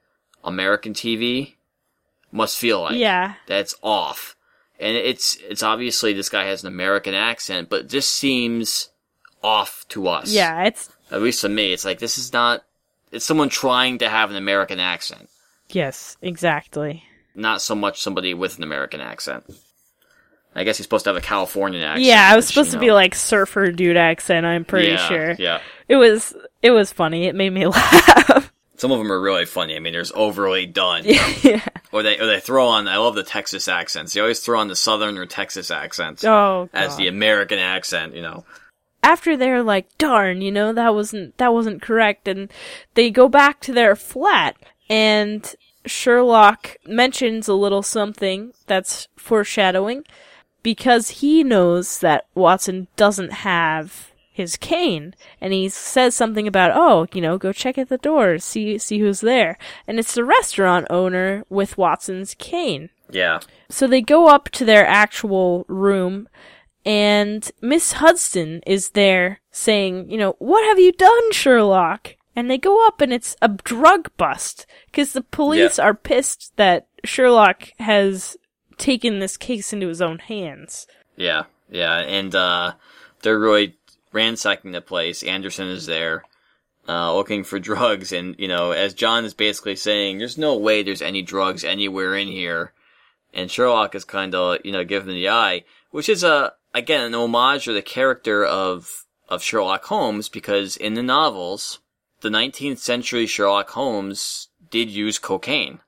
American 0.43 0.93
TV 0.93 1.55
must 2.31 2.57
feel 2.57 2.81
like. 2.81 2.97
Yeah. 2.97 3.35
that's 3.47 3.75
off, 3.83 4.35
and 4.79 4.95
it's 4.95 5.37
it's 5.47 5.63
obviously 5.63 6.13
this 6.13 6.29
guy 6.29 6.45
has 6.45 6.63
an 6.63 6.67
American 6.67 7.13
accent, 7.13 7.69
but 7.69 7.89
just 7.89 8.11
seems 8.11 8.89
off 9.43 9.85
to 9.89 10.07
us. 10.07 10.31
Yeah, 10.31 10.63
it's 10.63 10.89
at 11.11 11.21
least 11.21 11.41
to 11.41 11.49
me, 11.49 11.73
it's 11.73 11.85
like 11.85 11.99
this 11.99 12.17
is 12.17 12.31
not. 12.31 12.63
It's 13.11 13.25
someone 13.25 13.49
trying 13.49 13.99
to 13.99 14.09
have 14.09 14.29
an 14.29 14.37
American 14.37 14.79
accent 14.79 15.29
yes, 15.75 16.17
exactly. 16.21 17.03
not 17.35 17.61
so 17.61 17.75
much 17.75 18.01
somebody 18.01 18.33
with 18.33 18.57
an 18.57 18.63
American 18.63 19.01
accent. 19.01 19.43
I 20.53 20.65
guess 20.65 20.77
he's 20.77 20.85
supposed 20.85 21.05
to 21.05 21.11
have 21.11 21.17
a 21.17 21.21
Californian 21.21 21.81
accent. 21.81 22.05
yeah, 22.05 22.29
I 22.31 22.35
was 22.35 22.45
supposed 22.45 22.73
you 22.73 22.79
to 22.79 22.79
be 22.79 22.91
like 22.91 23.15
surfer 23.15 23.71
dude 23.71 23.95
accent, 23.95 24.45
I'm 24.45 24.65
pretty 24.65 24.89
yeah, 24.89 25.07
sure. 25.07 25.31
Yeah. 25.39 25.61
It 25.87 25.95
was 25.95 26.35
it 26.61 26.71
was 26.71 26.91
funny. 26.91 27.25
It 27.25 27.35
made 27.35 27.51
me 27.51 27.67
laugh. 27.67 28.51
Some 28.75 28.91
of 28.91 28.97
them 28.97 29.11
are 29.11 29.21
really 29.21 29.45
funny. 29.45 29.75
I 29.75 29.79
mean, 29.79 29.93
there's 29.93 30.11
overly 30.13 30.65
done. 30.65 31.03
yeah. 31.05 31.63
Or 31.93 32.03
they 32.03 32.19
or 32.19 32.25
they 32.25 32.41
throw 32.41 32.67
on 32.67 32.89
I 32.89 32.97
love 32.97 33.15
the 33.15 33.23
Texas 33.23 33.69
accents. 33.69 34.13
They 34.13 34.19
always 34.19 34.41
throw 34.41 34.59
on 34.59 34.67
the 34.67 34.75
southern 34.75 35.17
or 35.17 35.25
Texas 35.25 35.71
accents 35.71 36.25
Oh 36.25 36.67
as 36.73 36.97
the 36.97 37.07
American 37.07 37.59
accent, 37.59 38.13
you 38.15 38.21
know. 38.21 38.43
After 39.03 39.35
they're 39.35 39.63
like, 39.63 39.97
darn, 39.97 40.41
you 40.41 40.51
know, 40.51 40.73
that 40.73 40.93
wasn't 40.93 41.37
that 41.37 41.53
wasn't 41.53 41.81
correct 41.81 42.27
and 42.27 42.51
they 42.93 43.09
go 43.09 43.27
back 43.27 43.59
to 43.61 43.73
their 43.73 43.95
flat 43.95 44.55
and 44.89 45.55
Sherlock 45.85 46.77
mentions 46.85 47.47
a 47.47 47.53
little 47.55 47.81
something 47.81 48.53
that's 48.67 49.07
foreshadowing 49.15 50.03
because 50.63 51.09
he 51.21 51.43
knows 51.43 51.99
that 51.99 52.27
Watson 52.35 52.87
doesn't 52.95 53.31
have 53.31 54.11
his 54.31 54.55
cane 54.57 55.13
and 55.41 55.51
he 55.53 55.67
says 55.67 56.15
something 56.15 56.47
about 56.47 56.71
oh 56.73 57.05
you 57.13 57.21
know 57.21 57.37
go 57.37 57.51
check 57.51 57.77
at 57.77 57.89
the 57.89 57.97
door 57.97 58.37
see 58.39 58.77
see 58.77 58.99
who's 58.99 59.19
there 59.21 59.57
and 59.87 59.99
it's 59.99 60.13
the 60.13 60.23
restaurant 60.23 60.87
owner 60.89 61.43
with 61.49 61.77
Watson's 61.77 62.33
cane 62.35 62.89
Yeah. 63.09 63.39
so 63.69 63.87
they 63.87 64.01
go 64.01 64.27
up 64.27 64.49
to 64.51 64.63
their 64.63 64.87
actual 64.87 65.65
room 65.67 66.29
and 66.85 67.49
Miss 67.61 67.93
Hudson 67.93 68.61
is 68.65 68.89
there 68.89 69.41
saying, 69.51 70.09
you 70.09 70.17
know, 70.17 70.35
what 70.39 70.65
have 70.65 70.79
you 70.79 70.91
done, 70.91 71.31
Sherlock? 71.31 72.15
And 72.35 72.49
they 72.49 72.57
go 72.57 72.87
up 72.87 73.01
and 73.01 73.11
it's 73.11 73.35
a 73.41 73.49
drug 73.49 74.09
bust 74.17 74.65
because 74.85 75.13
the 75.13 75.21
police 75.21 75.77
are 75.77 75.93
pissed 75.93 76.53
that 76.55 76.87
Sherlock 77.03 77.69
has 77.79 78.37
taken 78.77 79.19
this 79.19 79.37
case 79.37 79.73
into 79.73 79.87
his 79.87 80.01
own 80.01 80.19
hands. 80.19 80.87
Yeah. 81.17 81.43
Yeah. 81.69 81.97
And 81.97 82.33
uh 82.33 82.73
they're 83.21 83.39
really 83.39 83.75
ransacking 84.11 84.71
the 84.71 84.81
place. 84.81 85.23
Anderson 85.23 85.67
is 85.67 85.85
there. 85.85 86.23
Uh, 86.87 87.13
looking 87.13 87.43
for 87.43 87.59
drugs, 87.59 88.11
and 88.11 88.35
you 88.39 88.47
know, 88.47 88.71
as 88.71 88.95
John 88.95 89.23
is 89.23 89.35
basically 89.35 89.75
saying, 89.75 90.17
there's 90.17 90.37
no 90.37 90.57
way 90.57 90.81
there's 90.81 91.01
any 91.01 91.21
drugs 91.21 91.63
anywhere 91.63 92.15
in 92.15 92.27
here, 92.27 92.73
and 93.33 93.51
Sherlock 93.51 93.93
is 93.93 94.03
kind 94.03 94.33
of, 94.33 94.57
you 94.65 94.71
know, 94.71 94.83
giving 94.83 95.13
the 95.13 95.29
eye, 95.29 95.63
which 95.91 96.09
is 96.09 96.23
a 96.23 96.53
again 96.73 97.03
an 97.03 97.15
homage 97.15 97.65
to 97.65 97.73
the 97.73 97.81
character 97.81 98.45
of 98.45 99.05
of 99.29 99.41
Sherlock 99.41 99.85
Holmes, 99.85 100.27
because 100.27 100.75
in 100.75 100.93
the 100.93 101.03
novels, 101.03 101.79
the 102.19 102.29
19th 102.29 102.79
century 102.79 103.25
Sherlock 103.25 103.69
Holmes 103.69 104.49
did 104.69 104.89
use 104.89 105.17
cocaine, 105.17 105.79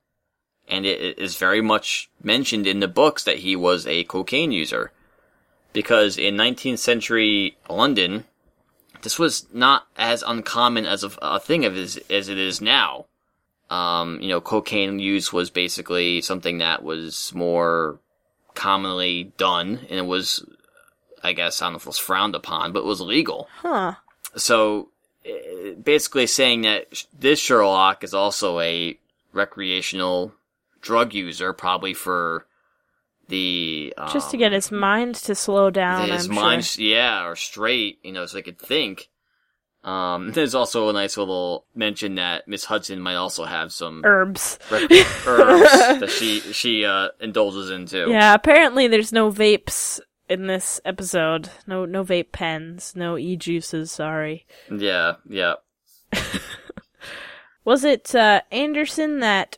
and 0.67 0.85
it 0.85 1.19
is 1.19 1.35
very 1.35 1.61
much 1.61 2.09
mentioned 2.21 2.65
in 2.65 2.79
the 2.79 2.87
books 2.87 3.23
that 3.25 3.39
he 3.39 3.55
was 3.55 3.85
a 3.85 4.05
cocaine 4.05 4.51
user, 4.51 4.91
because 5.73 6.17
in 6.17 6.35
19th 6.35 6.79
century 6.79 7.57
London, 7.69 8.23
this 9.01 9.19
was 9.19 9.45
not 9.53 9.87
as 9.97 10.23
uncommon 10.25 10.85
as 10.85 11.03
a, 11.03 11.11
a 11.21 11.39
thing 11.39 11.65
as, 11.65 11.97
as 12.09 12.29
it 12.29 12.37
is 12.37 12.61
now. 12.61 13.05
Um, 13.69 14.19
you 14.21 14.29
know, 14.29 14.39
cocaine 14.39 14.99
use 14.99 15.33
was 15.33 15.49
basically 15.49 16.21
something 16.21 16.59
that 16.59 16.83
was 16.83 17.33
more 17.33 17.99
commonly 18.55 19.33
done, 19.37 19.79
and 19.89 19.99
it 19.99 20.05
was, 20.05 20.45
I 21.23 21.33
guess, 21.33 21.61
I 21.61 21.65
don't 21.65 21.73
know 21.73 21.77
if 21.77 21.83
it 21.83 21.87
was 21.87 21.97
frowned 21.97 22.35
upon, 22.35 22.73
but 22.73 22.79
it 22.79 22.85
was 22.85 23.01
legal. 23.01 23.47
Huh. 23.57 23.93
So, 24.35 24.89
eh, 25.25 25.73
basically 25.81 26.27
saying 26.27 26.61
that 26.61 27.05
this 27.17 27.39
Sherlock 27.39 28.03
is 28.03 28.13
also 28.13 28.59
a 28.59 28.97
recreational 29.31 30.33
drug 30.81 31.13
user, 31.13 31.53
probably 31.53 31.93
for 31.93 32.45
the 33.29 33.93
um, 33.97 34.09
Just 34.11 34.31
to 34.31 34.37
get 34.37 34.51
his 34.51 34.71
mind 34.71 35.15
to 35.15 35.33
slow 35.35 35.69
down, 35.69 36.09
his 36.09 36.27
I'm 36.27 36.35
mind, 36.35 36.65
sure. 36.65 36.83
yeah, 36.83 37.25
or 37.25 37.35
straight, 37.35 37.99
you 38.03 38.11
know, 38.11 38.25
so 38.25 38.35
they 38.37 38.41
could 38.41 38.59
think. 38.59 39.09
Um, 39.83 40.31
there's 40.33 40.55
also 40.55 40.89
a 40.89 40.93
nice 40.93 41.17
little 41.17 41.65
mention 41.73 42.15
that 42.15 42.47
Miss 42.47 42.65
Hudson 42.65 42.99
might 42.99 43.15
also 43.15 43.45
have 43.45 43.71
some 43.71 44.01
Herbs. 44.05 44.59
rec- 44.71 44.91
herbs 45.27 45.71
that 45.99 46.09
she 46.09 46.39
she 46.39 46.85
uh, 46.85 47.09
indulges 47.19 47.69
into. 47.69 48.09
Yeah, 48.09 48.33
apparently 48.33 48.87
there's 48.87 49.13
no 49.13 49.31
vapes 49.31 49.99
in 50.29 50.47
this 50.47 50.79
episode. 50.85 51.49
No 51.67 51.85
no 51.85 52.03
vape 52.03 52.31
pens, 52.31 52.93
no 52.95 53.17
e-juices, 53.17 53.91
sorry. 53.91 54.45
yeah, 54.71 55.13
yeah. 55.27 55.55
Was 57.65 57.83
it 57.83 58.13
uh, 58.13 58.41
Anderson 58.51 59.19
that 59.19 59.57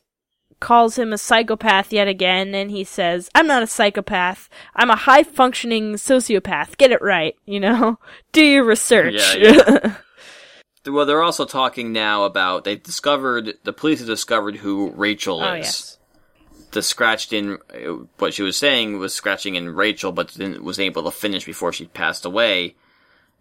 calls 0.59 0.97
him 0.97 1.11
a 1.11 1.17
psychopath 1.17 1.91
yet 1.91 2.07
again 2.07 2.55
and 2.55 2.71
he 2.71 2.83
says, 2.83 3.29
I'm 3.35 3.47
not 3.47 3.63
a 3.63 3.67
psychopath. 3.67 4.49
I'm 4.75 4.89
a 4.89 4.95
high 4.95 5.23
functioning 5.23 5.93
sociopath. 5.93 6.77
Get 6.77 6.91
it 6.91 7.01
right, 7.01 7.35
you 7.45 7.59
know? 7.59 7.99
Do 8.31 8.43
your 8.43 8.63
research. 8.63 9.15
Yeah, 9.37 9.95
Well, 10.87 11.07
they're 11.07 11.23
also 11.23 11.45
talking 11.45 11.93
now 11.93 12.25
about 12.25 12.63
they 12.63 12.75
discovered 12.75 13.55
the 13.63 13.73
police 13.73 13.99
have 13.99 14.07
discovered 14.07 14.55
who 14.55 14.91
Rachel 14.91 15.41
is. 15.41 15.47
oh, 15.49 15.53
yes. 15.55 15.97
The 16.75 16.81
scratched 16.81 17.31
in 17.31 17.57
what 18.17 18.33
she 18.33 18.43
was 18.43 18.57
saying 18.57 18.99
was 18.99 19.13
scratching 19.13 19.55
in 19.55 19.73
Rachel, 19.73 20.11
but 20.11 20.31
then 20.31 20.61
was 20.61 20.77
able 20.77 21.03
to 21.03 21.11
finish 21.11 21.45
before 21.45 21.71
she 21.71 21.85
passed 21.85 22.25
away. 22.25 22.75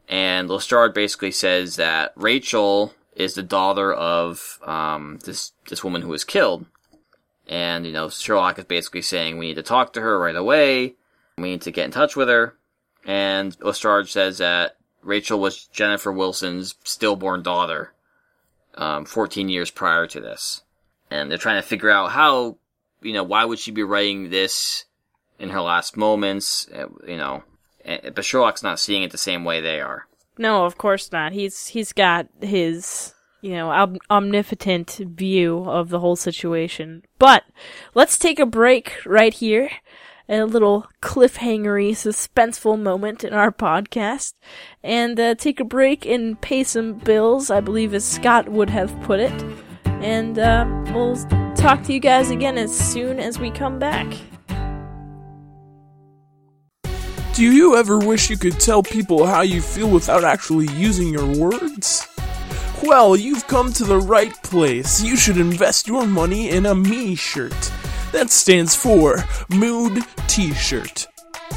And 0.08 0.48
Lestrade 0.48 0.94
basically 0.94 1.32
says 1.32 1.74
that 1.74 2.12
Rachel 2.14 2.94
is 3.16 3.34
the 3.34 3.42
daughter 3.42 3.92
of 3.92 4.60
um, 4.64 5.18
this 5.24 5.50
this 5.68 5.82
woman 5.82 6.02
who 6.02 6.10
was 6.10 6.22
killed. 6.22 6.66
And 7.48 7.84
you 7.84 7.90
know, 7.90 8.08
Sherlock 8.08 8.60
is 8.60 8.66
basically 8.66 9.02
saying 9.02 9.36
we 9.36 9.48
need 9.48 9.54
to 9.54 9.64
talk 9.64 9.94
to 9.94 10.00
her 10.00 10.16
right 10.16 10.36
away. 10.36 10.94
We 11.36 11.50
need 11.50 11.62
to 11.62 11.72
get 11.72 11.86
in 11.86 11.90
touch 11.90 12.14
with 12.14 12.28
her. 12.28 12.56
And 13.04 13.56
Lestrade 13.60 14.06
says 14.06 14.38
that 14.38 14.76
Rachel 15.02 15.40
was 15.40 15.64
Jennifer 15.66 16.12
Wilson's 16.12 16.76
stillborn 16.84 17.42
daughter, 17.42 17.94
um, 18.76 19.04
14 19.06 19.48
years 19.48 19.72
prior 19.72 20.06
to 20.06 20.20
this. 20.20 20.62
And 21.10 21.28
they're 21.28 21.36
trying 21.36 21.60
to 21.60 21.66
figure 21.66 21.90
out 21.90 22.12
how, 22.12 22.58
you 23.04 23.12
know, 23.12 23.22
why 23.24 23.44
would 23.44 23.58
she 23.58 23.70
be 23.70 23.82
writing 23.82 24.30
this 24.30 24.84
in 25.38 25.50
her 25.50 25.60
last 25.60 25.96
moments, 25.96 26.68
uh, 26.74 26.86
you 27.06 27.16
know. 27.16 27.42
eh, 27.84 28.10
But 28.14 28.24
Sherlock's 28.24 28.62
not 28.62 28.80
seeing 28.80 29.02
it 29.02 29.10
the 29.12 29.18
same 29.18 29.44
way 29.44 29.60
they 29.60 29.80
are. 29.80 30.06
No, 30.38 30.64
of 30.64 30.76
course 30.78 31.12
not. 31.12 31.32
He's 31.32 31.68
he's 31.68 31.92
got 31.92 32.26
his 32.40 33.12
you 33.40 33.50
know, 33.52 33.70
om- 33.70 33.98
omnipotent 34.10 34.90
view 35.04 35.64
of 35.68 35.90
the 35.90 36.00
whole 36.00 36.16
situation. 36.16 37.02
But 37.18 37.44
let's 37.94 38.16
take 38.18 38.38
a 38.38 38.46
break 38.46 38.94
right 39.04 39.34
here. 39.34 39.68
A 40.26 40.44
little 40.44 40.86
cliffhangery, 41.02 41.90
suspenseful 41.90 42.80
moment 42.80 43.22
in 43.22 43.34
our 43.34 43.52
podcast, 43.52 44.32
and 44.82 45.20
uh, 45.20 45.34
take 45.34 45.60
a 45.60 45.64
break 45.64 46.06
and 46.06 46.40
pay 46.40 46.64
some 46.64 46.94
bills, 46.94 47.50
I 47.50 47.60
believe, 47.60 47.92
as 47.92 48.06
Scott 48.06 48.48
would 48.48 48.70
have 48.70 48.98
put 49.02 49.20
it. 49.20 49.44
And 49.84 50.38
uh, 50.38 50.64
we'll 50.94 51.16
talk 51.64 51.82
to 51.82 51.94
you 51.94 51.98
guys 51.98 52.28
again 52.28 52.58
as 52.58 52.76
soon 52.76 53.18
as 53.18 53.40
we 53.40 53.50
come 53.50 53.78
back. 53.78 54.06
Do 57.32 57.42
you 57.42 57.76
ever 57.76 57.98
wish 57.98 58.28
you 58.28 58.36
could 58.36 58.60
tell 58.60 58.82
people 58.82 59.24
how 59.24 59.40
you 59.40 59.62
feel 59.62 59.88
without 59.88 60.24
actually 60.24 60.66
using 60.74 61.08
your 61.08 61.24
words? 61.24 62.06
Well, 62.82 63.16
you've 63.16 63.46
come 63.46 63.72
to 63.72 63.84
the 63.84 63.96
right 63.96 64.34
place. 64.42 65.02
You 65.02 65.16
should 65.16 65.38
invest 65.38 65.88
your 65.88 66.06
money 66.06 66.50
in 66.50 66.66
a 66.66 66.74
me 66.74 67.14
shirt. 67.14 67.72
That 68.12 68.28
stands 68.28 68.76
for 68.76 69.24
Mood 69.48 70.02
T 70.26 70.52
shirt. 70.52 71.06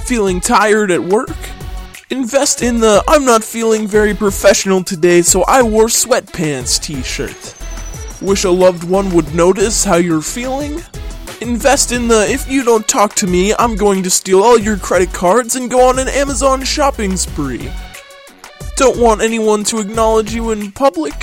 Feeling 0.06 0.40
tired 0.40 0.90
at 0.90 1.04
work? 1.04 1.36
Invest 2.12 2.62
in 2.62 2.80
the 2.80 3.04
I'm 3.10 3.26
not 3.26 3.44
feeling 3.44 3.86
very 3.86 4.14
professional 4.14 4.86
today, 4.86 5.22
so 5.22 5.44
I 5.44 5.64
wore 5.64 5.88
sweatpants 5.88 6.82
t 6.82 7.04
shirt. 7.04 7.57
Wish 8.22 8.46
a 8.46 8.50
loved 8.50 8.84
one 8.84 9.12
would 9.12 9.36
notice 9.36 9.84
how 9.84 9.98
you're 9.98 10.22
feeling? 10.22 10.82
Invest 11.40 11.92
in 11.92 12.08
the 12.08 12.28
if 12.28 12.50
you 12.50 12.64
don't 12.64 12.88
talk 12.88 13.14
to 13.16 13.28
me, 13.28 13.54
I'm 13.54 13.76
going 13.76 14.02
to 14.02 14.10
steal 14.10 14.42
all 14.42 14.58
your 14.58 14.78
credit 14.78 15.14
cards 15.14 15.56
and 15.56 15.70
go 15.70 15.88
on 15.88 16.00
an 16.00 16.08
Amazon 16.08 16.64
shopping 16.64 17.16
spree. 17.16 17.72
Don't 18.76 19.00
want 19.00 19.22
anyone 19.22 19.64
to 19.66 19.80
acknowledge 19.80 20.34
you 20.34 20.50
in 20.50 20.72
public? 20.72 21.14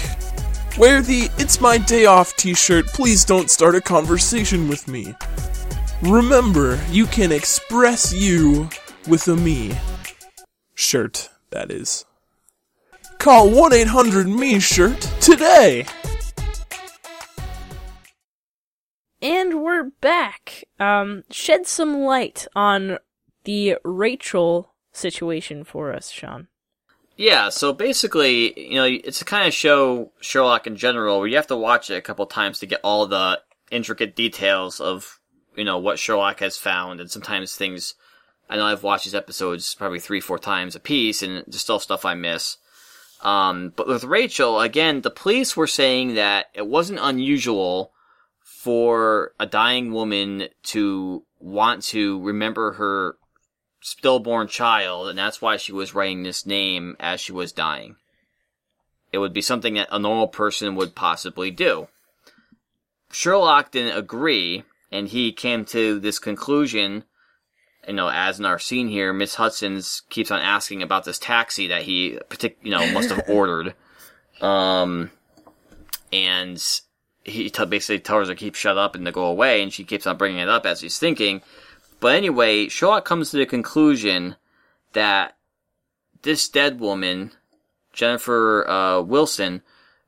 Wear 0.78 1.02
the 1.02 1.30
It's 1.36 1.60
My 1.60 1.78
Day 1.78 2.06
Off 2.06 2.36
t 2.36 2.54
shirt. 2.54 2.86
Please 2.86 3.24
don't 3.24 3.50
start 3.50 3.74
a 3.74 3.80
conversation 3.80 4.68
with 4.68 4.86
me. 4.86 5.14
Remember, 6.02 6.80
you 6.90 7.06
can 7.06 7.32
express 7.32 8.12
you 8.12 8.68
with 9.08 9.26
a 9.26 9.34
me. 9.34 9.76
Shirt, 10.74 11.28
that 11.50 11.72
is. 11.72 12.04
Call 13.18 13.50
1 13.50 13.72
800 13.72 14.28
Me 14.28 14.60
Shirt 14.60 15.00
today! 15.20 15.86
And 19.24 19.62
we're 19.62 19.84
back. 20.02 20.64
Um, 20.78 21.24
shed 21.30 21.66
some 21.66 22.00
light 22.00 22.46
on 22.54 22.98
the 23.44 23.78
Rachel 23.82 24.74
situation 24.92 25.64
for 25.64 25.94
us, 25.94 26.10
Sean. 26.10 26.48
Yeah, 27.16 27.48
so 27.48 27.72
basically, 27.72 28.68
you 28.68 28.74
know, 28.74 28.84
it's 28.84 29.22
a 29.22 29.24
kind 29.24 29.48
of 29.48 29.54
show 29.54 30.12
Sherlock 30.20 30.66
in 30.66 30.76
general 30.76 31.20
where 31.20 31.28
you 31.28 31.36
have 31.36 31.46
to 31.46 31.56
watch 31.56 31.88
it 31.88 31.96
a 31.96 32.02
couple 32.02 32.26
times 32.26 32.58
to 32.58 32.66
get 32.66 32.82
all 32.84 33.06
the 33.06 33.40
intricate 33.70 34.14
details 34.14 34.78
of, 34.78 35.18
you 35.56 35.64
know, 35.64 35.78
what 35.78 35.98
Sherlock 35.98 36.40
has 36.40 36.58
found, 36.58 37.00
and 37.00 37.10
sometimes 37.10 37.56
things. 37.56 37.94
I 38.50 38.56
know 38.56 38.66
I've 38.66 38.82
watched 38.82 39.04
these 39.04 39.14
episodes 39.14 39.74
probably 39.74 40.00
three, 40.00 40.20
four 40.20 40.38
times 40.38 40.76
a 40.76 40.80
piece, 40.80 41.22
and 41.22 41.42
there's 41.46 41.62
still 41.62 41.80
stuff 41.80 42.04
I 42.04 42.12
miss. 42.12 42.58
Um, 43.22 43.72
but 43.74 43.88
with 43.88 44.04
Rachel, 44.04 44.60
again, 44.60 45.00
the 45.00 45.08
police 45.08 45.56
were 45.56 45.66
saying 45.66 46.16
that 46.16 46.48
it 46.52 46.66
wasn't 46.66 46.98
unusual 47.00 47.93
for 48.64 49.32
a 49.38 49.44
dying 49.44 49.92
woman 49.92 50.48
to 50.62 51.22
want 51.38 51.82
to 51.82 52.18
remember 52.22 52.72
her 52.72 53.16
stillborn 53.82 54.48
child, 54.48 55.08
and 55.08 55.18
that's 55.18 55.42
why 55.42 55.58
she 55.58 55.70
was 55.70 55.94
writing 55.94 56.22
this 56.22 56.46
name 56.46 56.96
as 56.98 57.20
she 57.20 57.30
was 57.30 57.52
dying. 57.52 57.96
It 59.12 59.18
would 59.18 59.34
be 59.34 59.42
something 59.42 59.74
that 59.74 59.88
a 59.92 59.98
normal 59.98 60.28
person 60.28 60.76
would 60.76 60.94
possibly 60.94 61.50
do. 61.50 61.88
Sherlock 63.12 63.70
didn't 63.70 63.98
agree, 63.98 64.64
and 64.90 65.08
he 65.08 65.30
came 65.30 65.66
to 65.66 66.00
this 66.00 66.18
conclusion. 66.18 67.04
You 67.86 67.92
know, 67.92 68.08
as 68.08 68.38
in 68.38 68.46
our 68.46 68.58
scene 68.58 68.88
here, 68.88 69.12
Miss 69.12 69.34
Hudson's 69.34 70.00
keeps 70.08 70.30
on 70.30 70.40
asking 70.40 70.82
about 70.82 71.04
this 71.04 71.18
taxi 71.18 71.66
that 71.68 71.82
he, 71.82 72.18
partic- 72.30 72.56
you 72.62 72.70
know, 72.70 72.90
must 72.92 73.10
have 73.10 73.24
ordered. 73.28 73.74
Um, 74.40 75.10
and 76.10 76.58
he 77.24 77.50
t- 77.50 77.64
basically 77.64 77.98
tells 77.98 78.28
her 78.28 78.34
to 78.34 78.38
keep 78.38 78.54
shut 78.54 78.78
up 78.78 78.94
and 78.94 79.04
to 79.06 79.12
go 79.12 79.24
away, 79.24 79.62
and 79.62 79.72
she 79.72 79.84
keeps 79.84 80.06
on 80.06 80.16
bringing 80.16 80.40
it 80.40 80.48
up 80.48 80.66
as 80.66 80.80
he's 80.80 80.98
thinking. 80.98 81.42
But 82.00 82.14
anyway, 82.16 82.68
Sherlock 82.68 83.04
comes 83.04 83.30
to 83.30 83.38
the 83.38 83.46
conclusion 83.46 84.36
that 84.92 85.36
this 86.22 86.48
dead 86.48 86.80
woman, 86.80 87.32
Jennifer 87.92 88.68
uh, 88.68 89.00
Wilson, 89.00 89.62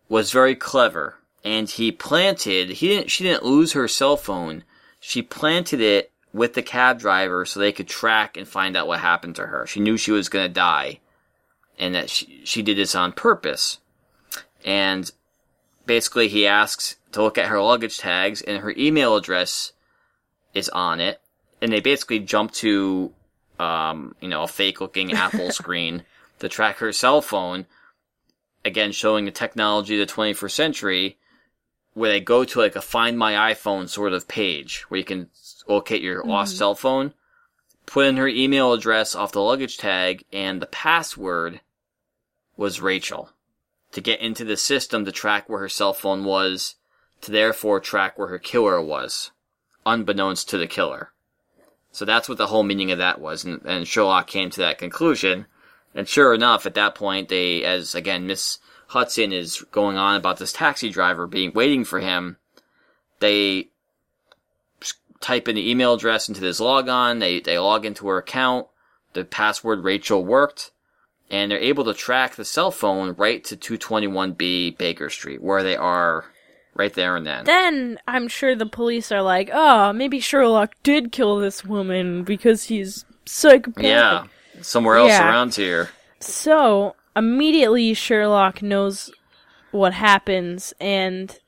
was 0.08 0.30
very 0.32 0.54
clever, 0.54 1.16
and 1.44 1.68
he 1.68 1.90
planted. 1.92 2.70
He 2.70 2.88
didn't. 2.88 3.10
She 3.10 3.24
didn't 3.24 3.44
lose 3.44 3.72
her 3.72 3.88
cell 3.88 4.16
phone. 4.16 4.64
She 5.00 5.22
planted 5.22 5.80
it 5.80 6.12
with 6.32 6.54
the 6.54 6.62
cab 6.62 6.98
driver 6.98 7.46
so 7.46 7.58
they 7.58 7.72
could 7.72 7.88
track 7.88 8.36
and 8.36 8.46
find 8.46 8.76
out 8.76 8.86
what 8.86 9.00
happened 9.00 9.36
to 9.36 9.46
her. 9.46 9.66
She 9.66 9.80
knew 9.80 9.96
she 9.96 10.12
was 10.12 10.28
going 10.28 10.46
to 10.46 10.52
die, 10.52 11.00
and 11.78 11.94
that 11.94 12.10
she 12.10 12.42
she 12.44 12.62
did 12.62 12.76
this 12.76 12.94
on 12.94 13.12
purpose. 13.12 13.78
And 14.64 15.10
basically, 15.86 16.28
he 16.28 16.46
asks 16.46 16.96
to 17.16 17.22
look 17.22 17.38
at 17.38 17.46
her 17.46 17.60
luggage 17.60 17.98
tags, 17.98 18.42
and 18.42 18.62
her 18.62 18.74
email 18.76 19.16
address 19.16 19.72
is 20.54 20.68
on 20.68 21.00
it 21.00 21.20
and 21.60 21.72
they 21.72 21.80
basically 21.80 22.20
jump 22.20 22.52
to, 22.52 23.12
um, 23.58 24.14
you 24.20 24.28
know, 24.28 24.42
a 24.42 24.48
fake 24.48 24.80
looking 24.80 25.12
Apple 25.14 25.50
screen 25.50 26.04
to 26.38 26.48
track 26.48 26.78
her 26.78 26.92
cell 26.92 27.20
phone. 27.20 27.66
Again, 28.64 28.92
showing 28.92 29.24
the 29.24 29.30
technology 29.30 30.00
of 30.00 30.06
the 30.06 30.12
21st 30.12 30.50
century, 30.50 31.18
where 31.94 32.10
they 32.10 32.20
go 32.20 32.44
to 32.44 32.58
like 32.58 32.76
a 32.76 32.82
find 32.82 33.16
my 33.16 33.52
iPhone 33.52 33.88
sort 33.88 34.12
of 34.12 34.26
page 34.26 34.84
where 34.88 34.98
you 34.98 35.04
can 35.04 35.30
locate 35.68 36.02
your 36.02 36.20
mm-hmm. 36.20 36.30
lost 36.30 36.58
cell 36.58 36.74
phone, 36.74 37.14
put 37.86 38.06
in 38.06 38.16
her 38.16 38.28
email 38.28 38.72
address 38.72 39.14
off 39.14 39.32
the 39.32 39.40
luggage 39.40 39.78
tag, 39.78 40.24
and 40.32 40.60
the 40.60 40.66
password 40.66 41.60
was 42.56 42.80
Rachel 42.80 43.30
to 43.92 44.00
get 44.00 44.20
into 44.20 44.44
the 44.44 44.56
system 44.56 45.04
to 45.04 45.12
track 45.12 45.48
where 45.48 45.60
her 45.60 45.68
cell 45.68 45.94
phone 45.94 46.24
was, 46.24 46.74
to 47.22 47.30
therefore 47.30 47.80
track 47.80 48.18
where 48.18 48.28
her 48.28 48.38
killer 48.38 48.80
was, 48.80 49.30
unbeknownst 49.84 50.48
to 50.50 50.58
the 50.58 50.66
killer. 50.66 51.12
So 51.92 52.04
that's 52.04 52.28
what 52.28 52.38
the 52.38 52.48
whole 52.48 52.62
meaning 52.62 52.90
of 52.90 52.98
that 52.98 53.20
was, 53.20 53.44
and, 53.44 53.62
and 53.64 53.88
Sherlock 53.88 54.26
came 54.26 54.50
to 54.50 54.60
that 54.60 54.78
conclusion. 54.78 55.46
And 55.94 56.06
sure 56.06 56.34
enough, 56.34 56.66
at 56.66 56.74
that 56.74 56.94
point, 56.94 57.30
they, 57.30 57.64
as 57.64 57.94
again, 57.94 58.26
Miss 58.26 58.58
Hudson 58.88 59.32
is 59.32 59.64
going 59.72 59.96
on 59.96 60.16
about 60.16 60.36
this 60.36 60.52
taxi 60.52 60.90
driver 60.90 61.26
being 61.26 61.52
waiting 61.54 61.84
for 61.84 62.00
him. 62.00 62.36
They 63.20 63.70
type 65.20 65.48
in 65.48 65.56
the 65.56 65.70
email 65.70 65.94
address 65.94 66.28
into 66.28 66.40
this 66.40 66.60
logon. 66.60 67.18
They 67.18 67.40
they 67.40 67.58
log 67.58 67.86
into 67.86 68.06
her 68.08 68.18
account. 68.18 68.66
The 69.14 69.24
password 69.24 69.82
Rachel 69.82 70.22
worked, 70.22 70.72
and 71.30 71.50
they're 71.50 71.58
able 71.58 71.84
to 71.84 71.94
track 71.94 72.34
the 72.34 72.44
cell 72.44 72.70
phone 72.70 73.14
right 73.14 73.42
to 73.44 73.56
221B 73.56 74.76
Baker 74.76 75.08
Street, 75.08 75.42
where 75.42 75.62
they 75.62 75.76
are 75.76 76.26
right 76.78 76.92
there 76.92 77.16
and 77.16 77.26
then. 77.26 77.44
Then 77.44 77.98
I'm 78.06 78.28
sure 78.28 78.54
the 78.54 78.66
police 78.66 79.10
are 79.12 79.22
like, 79.22 79.50
oh, 79.52 79.92
maybe 79.92 80.20
Sherlock 80.20 80.74
did 80.82 81.12
kill 81.12 81.38
this 81.38 81.64
woman 81.64 82.22
because 82.24 82.64
he's 82.64 83.04
psychopathic. 83.24 83.84
Yeah, 83.84 84.26
somewhere 84.60 84.96
else 84.96 85.10
yeah. 85.10 85.28
around 85.28 85.54
here. 85.54 85.90
So 86.20 86.96
immediately 87.14 87.94
Sherlock 87.94 88.62
knows 88.62 89.10
what 89.70 89.94
happens, 89.94 90.72
and 90.80 91.38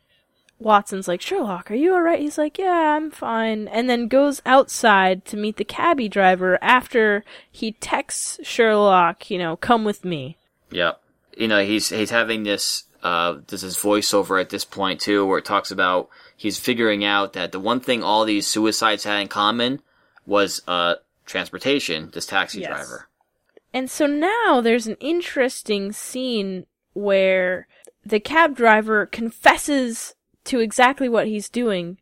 Watson's 0.59 1.07
like, 1.07 1.21
Sherlock, 1.21 1.71
are 1.71 1.75
you 1.75 1.95
alright? 1.95 2.21
He's 2.21 2.39
like, 2.39 2.59
yeah, 2.59 2.97
I'm 2.97 3.11
fine. 3.11 3.69
And 3.69 3.89
then 3.89 4.09
goes 4.09 4.43
outside 4.45 5.25
to 5.27 5.37
meet 5.37 5.57
the 5.57 5.65
cabbie 5.65 6.09
driver 6.09 6.59
after 6.61 7.25
he 7.51 7.73
texts 7.73 8.41
Sherlock, 8.43 9.31
you 9.31 9.39
know, 9.39 9.57
come 9.57 9.85
with 9.85 10.05
me. 10.05 10.37
Yep. 10.71 11.01
You 11.37 11.49
know, 11.49 11.65
he's 11.65 11.91
he's 11.91 12.11
having 12.11 12.43
this 12.43 12.85
uh, 13.03 13.39
there's 13.47 13.63
his 13.63 13.77
voiceover 13.77 14.41
at 14.41 14.51
this 14.51 14.65
point 14.65 15.01
too, 15.01 15.25
where 15.27 15.39
it 15.39 15.45
talks 15.45 15.71
about 15.71 16.09
he's 16.37 16.59
figuring 16.59 17.05
out 17.05 17.33
that 17.35 17.53
the 17.53 17.61
one 17.61 17.81
thing 17.81 18.03
all 18.03 18.25
these 18.25 18.47
suicides 18.47 19.05
had 19.05 19.21
in 19.21 19.29
common 19.29 19.81
was 20.27 20.63
uh, 20.67 20.97
transportation. 21.27 22.11
This 22.13 22.27
taxi 22.27 22.61
yes. 22.61 22.71
driver. 22.71 23.09
And 23.73 23.91
so 23.91 24.07
now 24.07 24.61
there's 24.61 24.87
an 24.87 24.97
interesting 25.01 25.93
scene 25.93 26.67
where 26.95 27.69
the 28.05 28.21
cab 28.21 28.57
driver 28.57 29.07
confesses 29.07 30.15
to 30.45 30.61
exactly 30.61 31.09
what 31.09 31.27
he's 31.27 31.49
doing. 31.49 31.99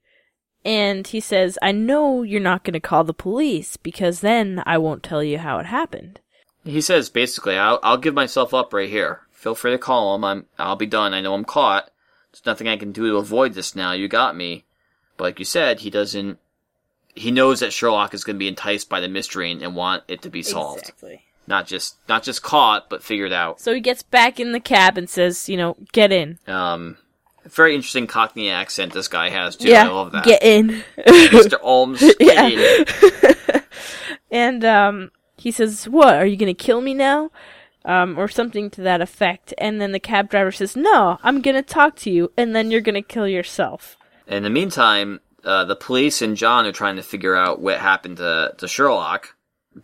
And 0.65 1.07
he 1.07 1.21
says, 1.21 1.59
I 1.63 1.73
know 1.73 2.23
you're 2.23 2.41
not 2.41 2.65
going 2.65 2.75
to 2.75 2.81
call 2.81 3.05
the 3.05 3.15
police 3.15 3.77
because 3.77 4.21
then 4.21 4.63
I 4.67 4.79
won't 4.79 5.03
tell 5.03 5.23
you 5.23 5.39
how 5.39 5.59
it 5.59 5.67
happened. 5.67 6.21
He 6.65 6.81
says 6.81 7.09
basically, 7.09 7.57
I'll, 7.57 7.79
I'll 7.83 7.99
give 7.99 8.15
myself 8.15 8.53
up 8.55 8.73
right 8.73 8.89
here. 8.89 9.21
Feel 9.47 9.55
free 9.55 9.71
to 9.71 9.79
call 9.79 10.17
him. 10.17 10.25
I'm, 10.25 10.47
I'll 10.59 10.75
be 10.75 10.87
done. 10.87 11.15
I 11.15 11.21
know 11.21 11.33
I'm 11.33 11.45
caught. 11.45 11.89
There's 12.33 12.45
nothing 12.45 12.67
I 12.67 12.77
can 12.77 12.91
do 12.91 13.09
to 13.11 13.17
avoid 13.19 13.55
this 13.55 13.77
now. 13.77 13.93
You 13.93 14.09
got 14.09 14.35
me. 14.35 14.65
But 15.17 15.23
like 15.23 15.39
you 15.39 15.45
said, 15.45 15.79
he 15.79 15.89
doesn't, 15.89 16.41
he 17.15 17.31
knows 17.31 17.61
that 17.61 17.73
Sherlock 17.73 18.13
is 18.13 18.25
going 18.25 18.35
to 18.35 18.41
be 18.41 18.49
enticed 18.49 18.89
by 18.89 18.99
the 18.99 19.07
mystery 19.07 19.53
and, 19.53 19.63
and 19.63 19.77
want 19.77 20.03
it 20.09 20.21
to 20.23 20.31
be 20.31 20.43
solved. 20.43 20.81
Exactly. 20.81 21.23
not 21.47 21.69
just 21.69 21.95
not 22.09 22.25
just 22.25 22.43
caught, 22.43 22.91
but 22.91 23.05
figured 23.05 23.33
out. 23.33 23.61
So 23.61 23.73
he 23.73 23.79
gets 23.79 24.03
back 24.03 24.41
in 24.41 24.51
the 24.51 24.59
cab 24.59 24.99
and 24.99 25.09
says, 25.09 25.49
you 25.49 25.57
know, 25.57 25.77
get 25.93 26.11
in. 26.11 26.41
Um, 26.49 26.97
very 27.45 27.77
interesting 27.77 28.09
Cockney 28.09 28.51
accent 28.51 28.95
this 28.95 29.07
guy 29.07 29.29
has 29.31 29.55
too. 29.55 29.69
yeah, 29.69 29.85
I 29.85 29.93
love 29.93 30.11
that. 30.11 30.25
get 30.25 30.43
in. 30.43 30.83
Mr. 31.07 31.61
Holmes. 31.61 32.03
Yeah. 32.19 33.61
and 34.33 34.65
um, 34.65 35.13
he 35.37 35.53
says, 35.53 35.89
"What? 35.89 36.15
Are 36.17 36.27
you 36.27 36.37
gonna 36.37 36.53
kill 36.53 36.81
me 36.81 36.95
now?" 36.95 37.31
Um, 37.87 38.19
or 38.19 38.27
something 38.27 38.69
to 38.71 38.81
that 38.81 39.01
effect. 39.01 39.55
And 39.59 39.81
then 39.81 39.93
the 39.93 40.01
cab 40.01 40.29
driver 40.29 40.51
says, 40.51 40.75
"No, 40.77 41.19
I'm 41.23 41.41
gonna 41.41 41.63
talk 41.63 41.95
to 41.99 42.11
you, 42.11 42.33
and 42.37 42.55
then 42.55 42.71
you're 42.71 42.81
gonna 42.81 43.01
kill 43.01 43.29
yourself." 43.29 43.97
In 44.27 44.43
the 44.43 44.51
meantime, 44.51 45.21
uh, 45.45 45.65
the 45.65 45.77
police 45.77 46.21
and 46.21 46.37
John 46.37 46.67
are 46.67 46.73
trying 46.73 46.97
to 46.97 47.03
figure 47.03 47.37
out 47.37 47.61
what 47.61 47.79
happened 47.79 48.17
to, 48.17 48.53
to 48.59 48.67
Sherlock. 48.67 49.37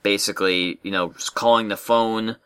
Basically, 0.02 0.80
you 0.82 0.90
know, 0.90 1.14
calling 1.34 1.68
the 1.68 1.76
phone. 1.76 2.36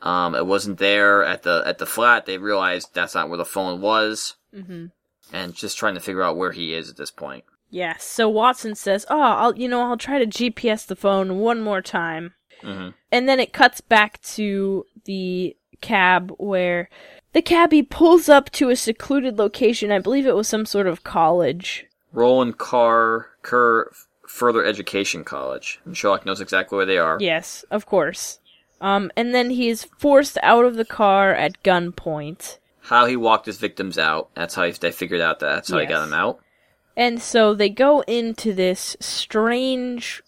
Um, 0.00 0.34
it 0.34 0.46
wasn't 0.46 0.78
there 0.78 1.22
at 1.24 1.42
the 1.42 1.62
at 1.66 1.78
the 1.78 1.86
flat. 1.86 2.24
They 2.24 2.38
realized 2.38 2.94
that's 2.94 3.14
not 3.14 3.28
where 3.28 3.38
the 3.38 3.44
phone 3.44 3.80
was, 3.82 4.36
hmm 4.54 4.86
and 5.32 5.54
just 5.54 5.76
trying 5.76 5.94
to 5.94 6.00
figure 6.00 6.22
out 6.22 6.36
where 6.36 6.52
he 6.52 6.72
is 6.72 6.88
at 6.88 6.96
this 6.96 7.10
point. 7.10 7.44
Yeah. 7.70 7.96
So 7.98 8.28
Watson 8.28 8.74
says, 8.74 9.04
"Oh, 9.10 9.20
I'll, 9.20 9.56
you 9.56 9.68
know, 9.68 9.82
I'll 9.82 9.96
try 9.96 10.18
to 10.18 10.26
GPS 10.26 10.86
the 10.86 10.96
phone 10.96 11.38
one 11.38 11.60
more 11.60 11.82
time." 11.82 12.34
Hmm 12.66 12.88
And 13.12 13.28
then 13.28 13.40
it 13.40 13.52
cuts 13.52 13.80
back 13.80 14.20
to 14.22 14.84
the 15.04 15.56
cab 15.80 16.32
where 16.38 16.88
the 17.32 17.42
cabbie 17.42 17.82
pulls 17.82 18.28
up 18.28 18.50
to 18.52 18.70
a 18.70 18.76
secluded 18.76 19.38
location. 19.38 19.92
I 19.92 19.98
believe 19.98 20.26
it 20.26 20.34
was 20.34 20.48
some 20.48 20.66
sort 20.66 20.86
of 20.86 21.04
college. 21.04 21.86
Roland 22.12 22.58
Carr 22.58 23.30
Kerr 23.42 23.90
Further 24.26 24.64
Education 24.64 25.22
College, 25.22 25.80
and 25.84 25.96
Sherlock 25.96 26.26
knows 26.26 26.40
exactly 26.40 26.76
where 26.76 26.86
they 26.86 26.98
are. 26.98 27.18
Yes, 27.20 27.64
of 27.70 27.86
course. 27.86 28.40
Um, 28.80 29.10
and 29.16 29.34
then 29.34 29.50
he 29.50 29.68
is 29.68 29.84
forced 29.98 30.36
out 30.42 30.64
of 30.64 30.74
the 30.74 30.84
car 30.84 31.32
at 31.32 31.62
gunpoint. 31.62 32.58
How 32.80 33.06
he 33.06 33.16
walked 33.16 33.46
his 33.46 33.58
victims 33.58 33.98
out. 33.98 34.30
That's 34.34 34.54
how 34.54 34.64
he, 34.64 34.72
they 34.72 34.92
figured 34.92 35.20
out 35.20 35.40
that. 35.40 35.54
That's 35.54 35.70
how 35.70 35.78
he 35.78 35.86
got 35.86 36.04
them 36.04 36.14
out. 36.14 36.40
And 36.96 37.20
so 37.20 37.54
they 37.54 37.68
go 37.68 38.00
into 38.02 38.54
this 38.54 38.96
strange, 39.00 40.22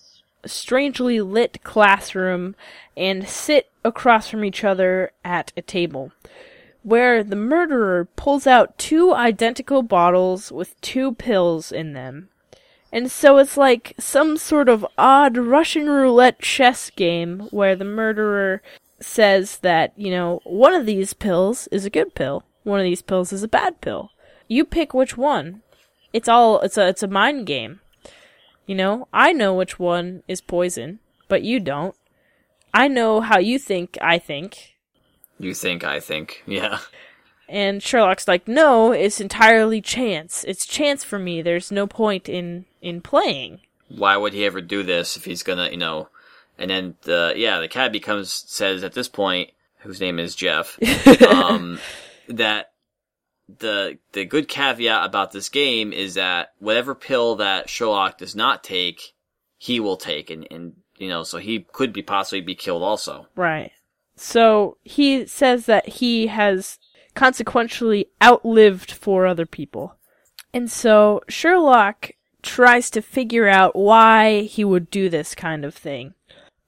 strangely 0.49 1.21
lit 1.21 1.63
classroom 1.63 2.55
and 2.97 3.29
sit 3.29 3.71
across 3.85 4.29
from 4.29 4.45
each 4.45 4.65
other 4.65 5.13
at 5.25 5.53
a 5.57 5.63
table, 5.63 6.13
where 6.83 7.23
the 7.23 7.37
murderer 7.37 8.07
pulls 8.17 8.47
out 8.47 8.79
two 8.79 9.15
identical 9.15 9.83
bottles 9.83 10.51
with 10.51 10.81
two 10.81 11.15
pills 11.15 11.71
in 11.71 11.93
them. 11.93 12.29
And 12.91 13.11
so 13.11 13.37
it's 13.39 13.57
like 13.57 13.95
some 13.99 14.37
sort 14.37 14.69
of 14.69 14.87
odd 14.97 15.37
Russian 15.37 15.89
roulette 15.89 16.41
chess 16.41 16.91
game 16.91 17.49
where 17.51 17.77
the 17.77 17.85
murderer 17.85 18.63
says 19.01 19.59
that, 19.59 19.93
you 19.97 20.11
know, 20.11 20.41
one 20.45 20.75
of 20.75 20.87
these 20.87 21.13
pills 21.13 21.69
is 21.69 21.85
a 21.85 21.91
good 21.91 22.15
pill, 22.15 22.45
one 22.65 22.81
of 22.81 22.85
these 22.85 23.03
pills 23.03 23.33
is 23.33 23.43
a 23.43 23.49
bad 23.49 23.81
pill. 23.81 24.11
You 24.49 24.65
pick 24.65 24.95
which 24.95 25.17
one 25.17 25.63
it's 26.13 26.29
all 26.29 26.61
it's 26.61 26.77
a 26.77 26.89
it's 26.89 27.03
a 27.03 27.09
mind 27.09 27.47
game. 27.47 27.81
You 28.69 28.77
know, 28.77 29.09
I 29.13 29.33
know 29.33 29.53
which 29.55 29.81
one 29.81 30.23
is 30.29 30.41
poison, 30.41 31.01
but 31.27 31.43
you 31.43 31.59
don't. 31.59 31.97
I 32.73 32.87
know 32.87 33.21
how 33.21 33.41
you 33.41 33.59
think 33.59 33.99
I 34.01 34.19
think. 34.19 34.77
You 35.41 35.55
think, 35.55 35.83
I 35.83 35.99
think. 35.99 36.45
Yeah. 36.47 36.79
And 37.51 37.83
Sherlock's 37.83 38.29
like, 38.29 38.47
"No, 38.47 38.93
it's 38.93 39.23
entirely 39.23 39.81
chance. 39.81 40.45
It's 40.47 40.67
chance 40.67 41.03
for 41.03 41.19
me. 41.19 41.41
There's 41.41 41.73
no 41.73 41.87
point 41.87 42.29
in 42.29 42.67
in 42.83 43.01
playing." 43.01 43.61
why 43.89 44.17
would 44.17 44.33
he 44.33 44.45
ever 44.45 44.61
do 44.61 44.83
this 44.83 45.17
if 45.17 45.25
he's 45.25 45.43
gonna, 45.43 45.71
you 45.71 45.77
know? 45.77 46.09
And 46.59 46.71
then 46.71 46.97
the 47.03 47.33
yeah, 47.37 47.61
the 47.61 47.69
cat 47.69 47.93
becomes 47.93 48.33
says 48.33 48.85
at 48.85 48.93
this 48.93 49.09
point, 49.09 49.51
whose 49.79 50.01
name 50.01 50.19
is 50.19 50.35
Jeff, 50.35 50.79
um, 51.23 51.79
that 52.29 52.73
the 53.49 53.99
the 54.13 54.25
good 54.25 54.49
caveat 54.49 55.07
about 55.07 55.33
this 55.33 55.49
game 55.49 55.93
is 55.93 56.15
that 56.15 56.53
whatever 56.59 56.95
pill 56.95 57.37
that 57.37 57.69
Sherlock 57.69 58.19
does 58.19 58.37
not 58.37 58.63
take, 58.63 59.15
he 59.57 59.81
will 59.81 59.97
take, 59.97 60.31
and 60.31 60.47
and 60.51 60.75
you 60.99 61.09
know, 61.09 61.23
so 61.23 61.39
he 61.39 61.67
could 61.73 61.93
be 61.93 62.03
possibly 62.03 62.41
be 62.41 62.55
killed 62.55 62.83
also. 62.83 63.27
Right. 63.35 63.73
So 64.17 64.77
he 64.83 65.27
says 65.27 65.67
that 65.67 65.89
he 65.89 66.27
has 66.27 66.79
consequentially 67.15 68.07
outlived 68.23 68.91
four 68.91 69.27
other 69.27 69.47
people. 69.47 69.97
And 70.53 70.71
so 70.71 71.23
Sherlock 71.29 72.13
tries 72.43 72.91
to 72.91 73.03
figure 73.03 73.49
out 73.49 73.77
why 73.77 74.43
he 74.43 74.65
would 74.65 74.91
do 74.91 75.09
this 75.09 75.35
kind 75.35 75.65
of 75.65 75.75
thing 75.75 76.15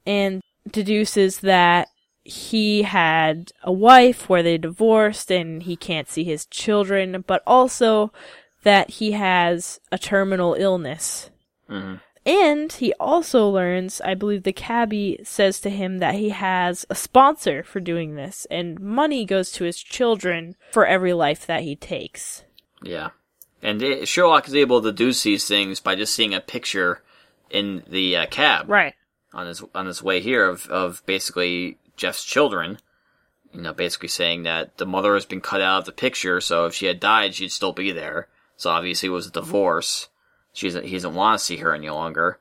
and 0.07 0.43
deduces 0.71 1.41
that 1.41 1.89
he 2.31 2.83
had 2.83 3.53
a 3.63 3.73
wife 3.73 4.29
where 4.29 4.43
they 4.43 4.59
divorced 4.59 5.31
and 5.31 5.63
he 5.65 5.77
can't 5.77 6.09
see 6.09 6.25
his 6.25 6.47
children, 6.47 7.25
but 7.27 7.43
also 7.47 8.13
that 8.63 8.91
he 8.91 9.13
has 9.13 9.81
a 9.91 9.99
terminal 9.99 10.55
illness. 10.55 11.31
hmm 11.69 11.97
And 12.27 12.73
he 12.73 12.93
also 13.01 13.49
learns, 13.49 14.01
I 14.03 14.15
believe 14.15 14.43
the 14.43 14.53
cabbie 14.53 15.19
says 15.25 15.61
to 15.61 15.71
him 15.71 15.99
that 15.99 16.15
he 16.15 16.29
has 16.29 16.85
a 16.91 16.95
sponsor 16.95 17.63
for 17.63 17.81
doing 17.81 18.15
this, 18.15 18.47
and 18.51 18.79
money 18.81 19.25
goes 19.25 19.51
to 19.53 19.65
his 19.65 19.83
children 19.83 20.55
for 20.71 20.87
every 20.87 21.15
life 21.15 21.47
that 21.47 21.63
he 21.63 21.75
takes. 21.77 22.45
Yeah, 22.83 23.11
and 23.63 23.83
it, 23.83 24.07
Sherlock 24.09 24.47
is 24.49 24.55
able 24.55 24.81
to 24.83 24.91
deduce 24.93 25.23
these 25.23 25.49
things 25.49 25.81
by 25.81 25.95
just 25.97 26.15
seeing 26.15 26.35
a 26.35 26.41
picture 26.41 27.03
in 27.51 27.83
the 27.89 28.17
uh, 28.17 28.27
cab. 28.27 28.69
Right. 28.69 28.95
on 29.33 29.47
his 29.47 29.63
on 29.75 29.87
his 29.87 30.03
way 30.03 30.21
here 30.21 30.45
of 30.49 30.67
of 30.69 31.03
basically 31.07 31.79
Jeff's 32.01 32.25
children. 32.25 32.79
You 33.53 33.63
know, 33.63 33.73
basically 33.73 34.09
saying 34.09 34.45
that 34.45 34.79
the 34.79 34.87
mother 34.87 35.15
has 35.15 35.27
been 35.27 35.41
cut 35.41 35.61
out 35.61 35.81
of 35.81 35.85
the 35.85 35.93
picture, 35.93 36.41
so 36.41 36.67
if 36.67 36.75
she 36.75 36.87
had 36.87 37.01
died, 37.01 37.35
she'd 37.35 37.51
still 37.51 37.73
be 37.73 37.91
there. 37.91 38.29
So 38.57 38.71
obviously, 38.71 39.09
it 39.09 39.13
was 39.13 39.27
a 39.27 39.31
mm-hmm. 39.31 39.41
divorce. 39.41 40.09
She 40.53 40.69
doesn't, 40.69 40.87
he 40.87 40.95
doesn't 40.95 41.15
want 41.15 41.39
to 41.39 41.45
see 41.45 41.57
her 41.59 41.75
any 41.75 41.91
longer, 41.91 42.39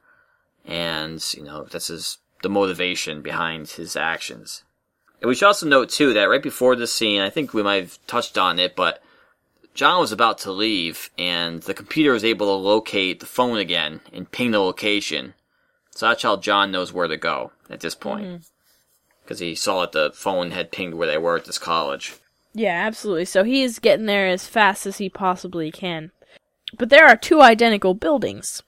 and 0.65 1.23
you 1.35 1.43
know 1.43 1.63
this 1.63 1.89
is 1.89 2.19
the 2.41 2.49
motivation 2.49 3.21
behind 3.21 3.69
his 3.69 3.95
actions. 3.95 4.63
And 5.21 5.27
we 5.27 5.35
should 5.35 5.47
also 5.47 5.67
note 5.67 5.89
too 5.89 6.13
that 6.13 6.29
right 6.29 6.41
before 6.41 6.75
this 6.75 6.93
scene, 6.93 7.21
I 7.21 7.29
think 7.29 7.53
we 7.53 7.63
might 7.63 7.83
have 7.83 8.07
touched 8.07 8.37
on 8.37 8.59
it, 8.59 8.75
but 8.75 9.01
John 9.73 9.99
was 9.99 10.11
about 10.11 10.39
to 10.39 10.51
leave, 10.51 11.09
and 11.17 11.61
the 11.63 11.73
computer 11.73 12.13
was 12.13 12.23
able 12.23 12.47
to 12.47 12.67
locate 12.67 13.19
the 13.19 13.25
phone 13.25 13.57
again 13.57 14.01
and 14.13 14.31
ping 14.31 14.51
the 14.51 14.59
location. 14.59 15.33
So 15.91 16.07
that's 16.07 16.23
how 16.23 16.37
John 16.37 16.71
knows 16.71 16.93
where 16.93 17.07
to 17.07 17.17
go 17.17 17.51
at 17.69 17.79
this 17.79 17.95
point. 17.95 18.25
Mm-hmm. 18.25 18.43
Because 19.29 19.41
he 19.41 19.53
saw 19.53 19.81
that 19.81 19.91
the 19.91 20.09
phone 20.11 20.49
had 20.49 20.71
pinged 20.71 20.95
where 20.95 21.05
they 21.05 21.19
were 21.19 21.37
at 21.37 21.45
this 21.45 21.59
college. 21.59 22.15
Yeah, 22.51 22.83
absolutely. 22.87 23.25
So 23.25 23.43
he 23.43 23.61
is 23.61 23.77
getting 23.77 24.07
there 24.07 24.27
as 24.27 24.47
fast 24.47 24.87
as 24.87 24.97
he 24.97 25.07
possibly 25.07 25.71
can. 25.71 26.09
But 26.75 26.89
there 26.89 27.05
are 27.05 27.15
two 27.15 27.39
identical 27.39 27.93
buildings. 27.93 28.63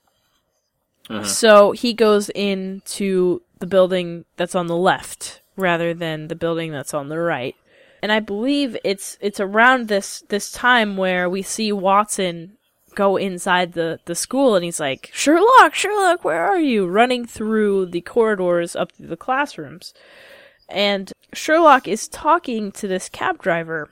Mm-hmm. 1.10 1.24
So 1.24 1.72
he 1.72 1.94
goes 1.94 2.28
into 2.28 3.42
the 3.58 3.66
building 3.66 4.24
that's 4.36 4.54
on 4.54 4.68
the 4.68 4.76
left 4.76 5.40
rather 5.56 5.92
than 5.94 6.28
the 6.28 6.36
building 6.36 6.70
that's 6.70 6.94
on 6.94 7.08
the 7.08 7.18
right. 7.18 7.56
And 8.00 8.12
I 8.12 8.20
believe 8.20 8.76
it's 8.84 9.18
it's 9.20 9.40
around 9.40 9.88
this 9.88 10.22
this 10.28 10.52
time 10.52 10.96
where 10.96 11.28
we 11.28 11.42
see 11.42 11.72
Watson 11.72 12.56
go 12.94 13.16
inside 13.16 13.72
the 13.72 13.98
the 14.04 14.14
school 14.14 14.54
and 14.54 14.64
he's 14.64 14.78
like, 14.78 15.10
"Sherlock, 15.12 15.74
Sherlock, 15.74 16.22
where 16.22 16.44
are 16.44 16.60
you?" 16.60 16.86
running 16.86 17.26
through 17.26 17.86
the 17.86 18.00
corridors 18.00 18.76
up 18.76 18.92
through 18.92 19.08
the 19.08 19.16
classrooms. 19.16 19.92
And 20.72 21.12
Sherlock 21.32 21.86
is 21.86 22.08
talking 22.08 22.72
to 22.72 22.88
this 22.88 23.08
cab 23.08 23.40
driver 23.40 23.90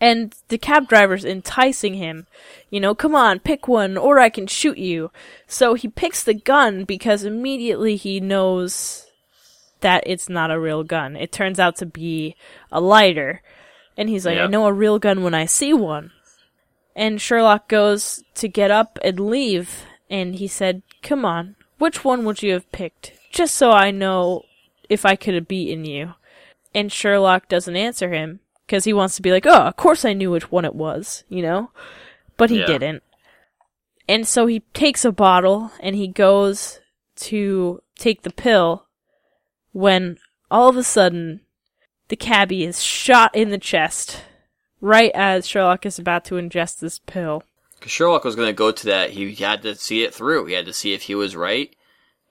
and 0.00 0.34
the 0.48 0.58
cab 0.58 0.88
driver's 0.88 1.24
enticing 1.24 1.94
him. 1.94 2.26
You 2.68 2.80
know, 2.80 2.94
come 2.94 3.14
on, 3.14 3.38
pick 3.38 3.68
one, 3.68 3.96
or 3.96 4.18
I 4.18 4.28
can 4.28 4.46
shoot 4.46 4.76
you. 4.76 5.10
So 5.46 5.74
he 5.74 5.88
picks 5.88 6.22
the 6.22 6.34
gun 6.34 6.84
because 6.84 7.24
immediately 7.24 7.96
he 7.96 8.20
knows 8.20 9.06
that 9.80 10.02
it's 10.06 10.28
not 10.28 10.50
a 10.50 10.60
real 10.60 10.84
gun. 10.84 11.16
It 11.16 11.32
turns 11.32 11.58
out 11.58 11.76
to 11.76 11.86
be 11.86 12.36
a 12.70 12.80
lighter. 12.80 13.40
And 13.96 14.08
he's 14.08 14.26
like, 14.26 14.38
I 14.38 14.46
know 14.46 14.66
a 14.66 14.72
real 14.72 14.98
gun 14.98 15.22
when 15.22 15.34
I 15.34 15.46
see 15.46 15.72
one. 15.72 16.10
And 16.96 17.20
Sherlock 17.20 17.68
goes 17.68 18.22
to 18.34 18.48
get 18.48 18.70
up 18.70 18.98
and 19.02 19.18
leave. 19.18 19.84
And 20.10 20.34
he 20.34 20.48
said, 20.48 20.82
Come 21.02 21.24
on, 21.24 21.56
which 21.78 22.04
one 22.04 22.24
would 22.24 22.42
you 22.42 22.52
have 22.52 22.70
picked? 22.72 23.12
Just 23.30 23.54
so 23.54 23.70
I 23.70 23.90
know 23.90 24.44
if 24.94 25.04
I 25.04 25.16
could 25.16 25.34
have 25.34 25.48
beaten 25.48 25.84
you. 25.84 26.14
And 26.74 26.90
Sherlock 26.90 27.48
doesn't 27.48 27.76
answer 27.76 28.10
him 28.10 28.40
because 28.66 28.84
he 28.84 28.92
wants 28.92 29.16
to 29.16 29.22
be 29.22 29.30
like, 29.30 29.46
oh, 29.46 29.62
of 29.62 29.76
course 29.76 30.04
I 30.04 30.12
knew 30.12 30.30
which 30.30 30.50
one 30.50 30.64
it 30.64 30.74
was, 30.74 31.24
you 31.28 31.42
know? 31.42 31.70
But 32.36 32.50
he 32.50 32.60
Yeah. 32.60 32.66
didn't. 32.66 33.02
And 34.08 34.26
so 34.26 34.46
he 34.46 34.60
takes 34.72 35.04
a 35.04 35.12
bottle 35.12 35.70
and 35.80 35.94
he 35.94 36.08
goes 36.08 36.80
to 37.16 37.82
take 37.96 38.22
the 38.22 38.32
pill 38.32 38.86
when 39.72 40.18
all 40.50 40.68
of 40.68 40.76
a 40.76 40.82
sudden 40.82 41.40
the 42.08 42.16
cabbie 42.16 42.64
is 42.64 42.82
shot 42.82 43.34
in 43.34 43.50
the 43.50 43.58
chest 43.58 44.22
right 44.80 45.10
as 45.14 45.46
Sherlock 45.46 45.86
is 45.86 45.98
about 45.98 46.24
to 46.26 46.34
ingest 46.34 46.80
this 46.80 46.98
pill. 46.98 47.42
Because 47.78 47.92
Sherlock 47.92 48.24
was 48.24 48.36
going 48.36 48.48
to 48.48 48.52
go 48.52 48.70
to 48.70 48.86
that, 48.86 49.10
he 49.10 49.34
had 49.34 49.62
to 49.62 49.74
see 49.74 50.02
it 50.02 50.14
through. 50.14 50.46
He 50.46 50.54
had 50.54 50.66
to 50.66 50.72
see 50.72 50.92
if 50.92 51.02
he 51.02 51.14
was 51.14 51.34
right. 51.34 51.74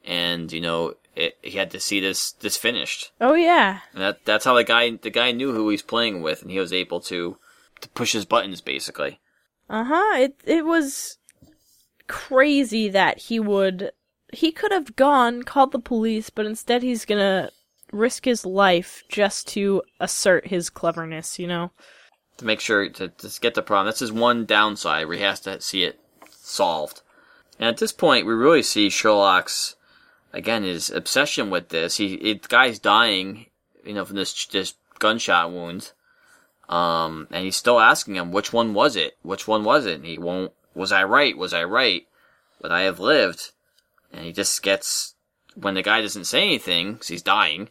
And, 0.05 0.51
you 0.51 0.61
know, 0.61 0.95
it, 1.15 1.37
he 1.41 1.57
had 1.57 1.71
to 1.71 1.79
see 1.79 1.99
this 1.99 2.31
this 2.31 2.57
finished. 2.57 3.11
Oh 3.21 3.33
yeah. 3.35 3.79
And 3.93 4.01
that 4.01 4.25
that's 4.25 4.45
how 4.45 4.55
the 4.55 4.63
guy 4.63 4.91
the 4.91 5.09
guy 5.09 5.31
knew 5.31 5.53
who 5.53 5.69
he's 5.69 5.81
playing 5.81 6.21
with, 6.21 6.41
and 6.41 6.51
he 6.51 6.59
was 6.59 6.73
able 6.73 6.99
to 7.01 7.37
to 7.81 7.89
push 7.89 8.13
his 8.13 8.25
buttons 8.25 8.61
basically. 8.61 9.19
Uh 9.69 9.83
huh. 9.85 10.17
It 10.17 10.35
it 10.45 10.65
was 10.65 11.17
crazy 12.07 12.89
that 12.89 13.17
he 13.19 13.39
would. 13.39 13.91
He 14.31 14.51
could 14.51 14.71
have 14.71 14.95
gone, 14.95 15.43
called 15.43 15.71
the 15.71 15.79
police, 15.79 16.29
but 16.29 16.45
instead 16.45 16.81
he's 16.81 17.05
gonna 17.05 17.51
risk 17.91 18.25
his 18.25 18.45
life 18.45 19.03
just 19.07 19.47
to 19.49 19.83
assert 19.99 20.47
his 20.47 20.69
cleverness. 20.71 21.37
You 21.37 21.47
know. 21.47 21.71
to 22.37 22.45
make 22.45 22.59
sure 22.59 22.89
to, 22.89 23.09
to 23.09 23.39
get 23.39 23.53
the 23.53 23.61
problem. 23.61 23.85
That's 23.85 23.99
his 23.99 24.11
one 24.11 24.45
downside 24.45 25.07
where 25.07 25.17
he 25.17 25.23
has 25.23 25.39
to 25.41 25.61
see 25.61 25.83
it 25.83 25.99
solved. 26.29 27.01
And 27.59 27.69
at 27.69 27.77
this 27.77 27.91
point, 27.91 28.25
we 28.25 28.33
really 28.33 28.63
see 28.63 28.89
Sherlock's 28.89 29.75
again 30.33 30.63
his 30.63 30.89
obsession 30.89 31.49
with 31.49 31.69
this. 31.69 31.97
He 31.97 32.33
the 32.33 32.47
guy's 32.47 32.79
dying, 32.79 33.47
you 33.85 33.93
know, 33.93 34.05
from 34.05 34.17
this 34.17 34.45
this 34.47 34.73
gunshot 34.99 35.51
wound. 35.51 35.91
Um, 36.69 37.27
and 37.29 37.43
he's 37.43 37.57
still 37.57 37.79
asking 37.79 38.15
him, 38.15 38.31
which 38.31 38.53
one 38.53 38.73
was 38.73 38.95
it? 38.95 39.17
Which 39.21 39.47
one 39.47 39.63
was 39.63 39.85
it? 39.85 39.95
And 39.95 40.05
he 40.05 40.17
won't. 40.17 40.53
Was 40.73 40.91
I 40.91 41.03
right? 41.03 41.37
Was 41.37 41.53
I 41.53 41.63
right? 41.63 42.07
But 42.59 42.71
I 42.71 42.81
have 42.81 42.99
lived? 42.99 43.51
And 44.11 44.25
he 44.25 44.31
just 44.31 44.63
gets 44.63 45.13
when 45.55 45.73
the 45.75 45.81
guy 45.81 46.01
doesn't 46.01 46.25
say 46.25 46.41
anything 46.41 46.93
because 46.93 47.09
he's 47.09 47.21
dying. 47.21 47.69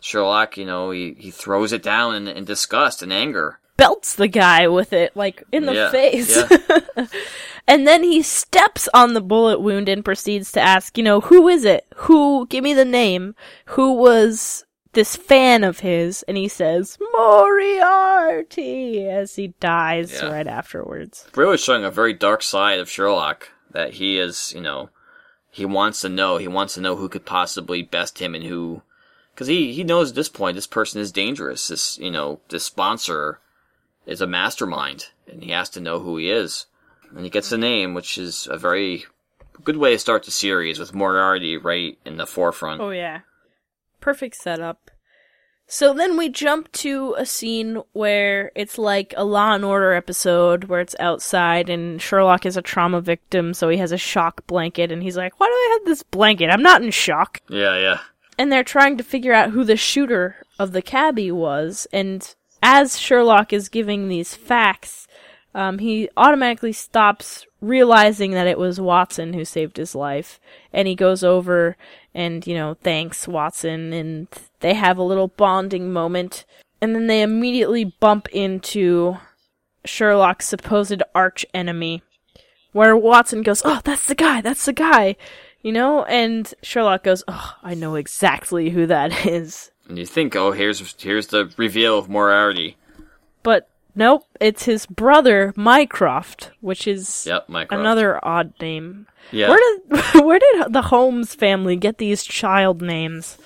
Sherlock, 0.00 0.56
you 0.56 0.66
know, 0.66 0.90
he, 0.90 1.14
he 1.18 1.30
throws 1.30 1.72
it 1.72 1.82
down 1.82 2.14
in, 2.14 2.28
in 2.28 2.44
disgust 2.44 3.02
and 3.02 3.12
anger. 3.12 3.60
Belts 3.76 4.14
the 4.14 4.28
guy 4.28 4.68
with 4.68 4.92
it, 4.92 5.14
like 5.16 5.42
in 5.52 5.66
the 5.66 5.74
Yeah, 5.74 5.90
face. 5.90 6.36
and 7.66 7.86
then 7.86 8.02
he 8.02 8.22
steps 8.22 8.88
on 8.94 9.14
the 9.14 9.20
bullet 9.20 9.60
wound 9.60 9.88
and 9.88 10.04
proceeds 10.04 10.52
to 10.52 10.60
ask, 10.60 10.96
you 10.98 11.04
know, 11.04 11.20
who 11.20 11.48
is 11.48 11.64
it? 11.64 11.86
Who, 11.96 12.46
give 12.48 12.62
me 12.64 12.74
the 12.74 12.84
name. 12.84 13.34
Who 13.66 13.92
was 13.94 14.64
this 14.92 15.16
fan 15.16 15.64
of 15.64 15.80
his? 15.80 16.22
And 16.28 16.36
he 16.36 16.48
says, 16.48 16.98
Moriarty, 17.12 19.06
as 19.08 19.36
he 19.36 19.48
dies 19.60 20.12
Yeah. 20.12 20.30
right 20.30 20.46
afterwards. 20.46 21.26
really 21.34 21.58
showing 21.58 21.84
a 21.84 21.90
very 21.90 22.12
dark 22.12 22.42
side 22.42 22.78
of 22.78 22.90
Sherlock 22.90 23.48
that 23.70 23.94
he 23.94 24.18
is, 24.18 24.52
you 24.54 24.60
know, 24.60 24.90
he 25.50 25.64
wants 25.64 26.00
to 26.02 26.08
know. 26.08 26.36
He 26.36 26.48
wants 26.48 26.74
to 26.74 26.80
know 26.80 26.96
who 26.96 27.08
could 27.08 27.24
possibly 27.24 27.82
best 27.82 28.18
him 28.18 28.34
and 28.34 28.44
who, 28.44 28.82
because 29.32 29.46
he 29.46 29.72
he 29.72 29.84
knows 29.84 30.10
at 30.10 30.16
this 30.16 30.28
point 30.28 30.56
this 30.56 30.66
person 30.66 31.00
is 31.00 31.12
dangerous. 31.12 31.68
This 31.68 31.96
you 31.98 32.10
know 32.10 32.40
this 32.48 32.64
sponsor 32.64 33.38
is 34.06 34.20
a 34.20 34.26
mastermind, 34.26 35.08
and 35.30 35.42
he 35.42 35.50
has 35.50 35.70
to 35.70 35.80
know 35.80 36.00
who 36.00 36.16
he 36.16 36.30
is. 36.30 36.66
And 37.14 37.24
he 37.24 37.30
gets 37.30 37.52
a 37.52 37.58
name, 37.58 37.94
which 37.94 38.18
is 38.18 38.48
a 38.50 38.58
very 38.58 39.04
good 39.62 39.76
way 39.76 39.92
to 39.92 39.98
start 39.98 40.24
the 40.24 40.30
series 40.30 40.78
with 40.78 40.94
Moriarty 40.94 41.56
right 41.56 41.98
in 42.04 42.16
the 42.16 42.26
forefront. 42.26 42.80
Oh 42.80 42.90
yeah. 42.90 43.20
Perfect 44.00 44.36
setup. 44.36 44.90
So 45.66 45.94
then 45.94 46.18
we 46.18 46.28
jump 46.28 46.70
to 46.72 47.14
a 47.16 47.24
scene 47.24 47.82
where 47.92 48.52
it's 48.54 48.76
like 48.76 49.14
a 49.16 49.24
Law 49.24 49.54
and 49.54 49.64
Order 49.64 49.94
episode 49.94 50.64
where 50.64 50.80
it's 50.80 50.96
outside 51.00 51.70
and 51.70 52.02
Sherlock 52.02 52.44
is 52.44 52.56
a 52.56 52.62
trauma 52.62 53.00
victim, 53.00 53.54
so 53.54 53.70
he 53.70 53.78
has 53.78 53.90
a 53.90 53.96
shock 53.96 54.46
blanket 54.46 54.92
and 54.92 55.02
he's 55.02 55.16
like, 55.16 55.38
Why 55.40 55.46
do 55.46 55.52
I 55.52 55.78
have 55.78 55.86
this 55.86 56.02
blanket? 56.02 56.50
I'm 56.50 56.62
not 56.62 56.82
in 56.82 56.90
shock. 56.90 57.40
Yeah, 57.48 57.78
yeah. 57.78 58.00
And 58.36 58.52
they're 58.52 58.64
trying 58.64 58.98
to 58.98 59.04
figure 59.04 59.32
out 59.32 59.50
who 59.50 59.64
the 59.64 59.76
shooter 59.76 60.36
of 60.58 60.72
the 60.72 60.82
cabbie 60.82 61.30
was, 61.32 61.86
and 61.92 62.34
as 62.64 62.98
Sherlock 62.98 63.52
is 63.52 63.68
giving 63.68 64.08
these 64.08 64.34
facts, 64.34 65.06
um, 65.54 65.78
he 65.78 66.08
automatically 66.16 66.72
stops 66.72 67.46
realizing 67.60 68.30
that 68.32 68.46
it 68.46 68.58
was 68.58 68.80
Watson 68.80 69.34
who 69.34 69.44
saved 69.44 69.76
his 69.76 69.94
life, 69.94 70.40
and 70.72 70.88
he 70.88 70.94
goes 70.94 71.22
over 71.22 71.76
and, 72.14 72.46
you 72.46 72.54
know, 72.54 72.74
thanks 72.82 73.28
Watson, 73.28 73.92
and 73.92 74.28
they 74.60 74.72
have 74.72 74.96
a 74.96 75.02
little 75.02 75.28
bonding 75.28 75.92
moment, 75.92 76.46
and 76.80 76.94
then 76.94 77.06
they 77.06 77.20
immediately 77.20 77.84
bump 77.84 78.28
into 78.30 79.18
Sherlock's 79.84 80.46
supposed 80.46 81.02
arch 81.14 81.44
enemy, 81.52 82.02
where 82.72 82.96
Watson 82.96 83.42
goes, 83.42 83.60
"Oh, 83.62 83.82
that's 83.84 84.06
the 84.06 84.14
guy, 84.14 84.40
that's 84.40 84.64
the 84.64 84.72
guy," 84.72 85.16
you 85.60 85.70
know, 85.70 86.04
and 86.04 86.52
Sherlock 86.62 87.04
goes, 87.04 87.22
"Oh, 87.28 87.56
I 87.62 87.74
know 87.74 87.96
exactly 87.96 88.70
who 88.70 88.86
that 88.86 89.26
is," 89.26 89.70
And 89.88 89.98
you 89.98 90.06
think, 90.06 90.34
oh, 90.36 90.52
here's 90.52 90.94
here's 91.00 91.28
the 91.28 91.52
reveal 91.56 91.98
of 91.98 92.08
Moriarty. 92.08 92.76
but 93.42 93.68
nope, 93.94 94.26
it's 94.40 94.64
his 94.64 94.86
brother 94.86 95.52
Mycroft, 95.56 96.50
which 96.60 96.86
is 96.88 97.26
Yep, 97.26 97.48
Mycroft. 97.48 97.80
another 97.80 98.24
odd 98.24 98.52
name. 98.60 99.06
Yeah. 99.30 99.50
Where 99.50 99.58
did 99.58 100.00
where 100.24 100.38
did 100.38 100.72
the 100.72 100.82
Holmes 100.82 101.34
family 101.34 101.76
get 101.76 101.98
these 101.98 102.24
child 102.24 102.80
names? 102.82 103.36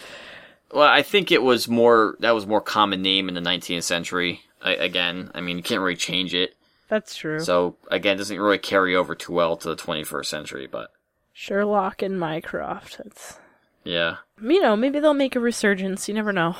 Well, 0.72 0.86
I 0.88 1.02
think 1.02 1.32
it 1.32 1.42
was 1.42 1.66
more 1.68 2.16
that 2.20 2.34
was 2.34 2.46
more 2.46 2.60
common 2.60 3.02
name 3.02 3.28
in 3.28 3.34
the 3.34 3.40
19th 3.40 3.84
century. 3.84 4.42
I, 4.62 4.72
again, 4.72 5.30
I 5.34 5.40
mean, 5.40 5.56
you 5.56 5.62
can't 5.62 5.80
really 5.80 5.96
change 5.96 6.34
it. 6.34 6.54
That's 6.88 7.14
true. 7.16 7.40
So 7.40 7.76
again, 7.90 8.14
it 8.16 8.18
doesn't 8.18 8.38
really 8.40 8.58
carry 8.58 8.94
over 8.96 9.14
too 9.14 9.32
well 9.32 9.56
to 9.56 9.68
the 9.68 9.76
21st 9.76 10.26
century. 10.26 10.66
But 10.66 10.90
Sherlock 11.32 12.02
and 12.02 12.18
Mycroft. 12.18 12.98
That's 12.98 13.38
yeah, 13.84 14.16
you 14.40 14.60
know 14.60 14.76
maybe 14.76 15.00
they'll 15.00 15.14
make 15.14 15.36
a 15.36 15.40
resurgence. 15.40 16.08
You 16.08 16.14
never 16.14 16.32
know. 16.32 16.56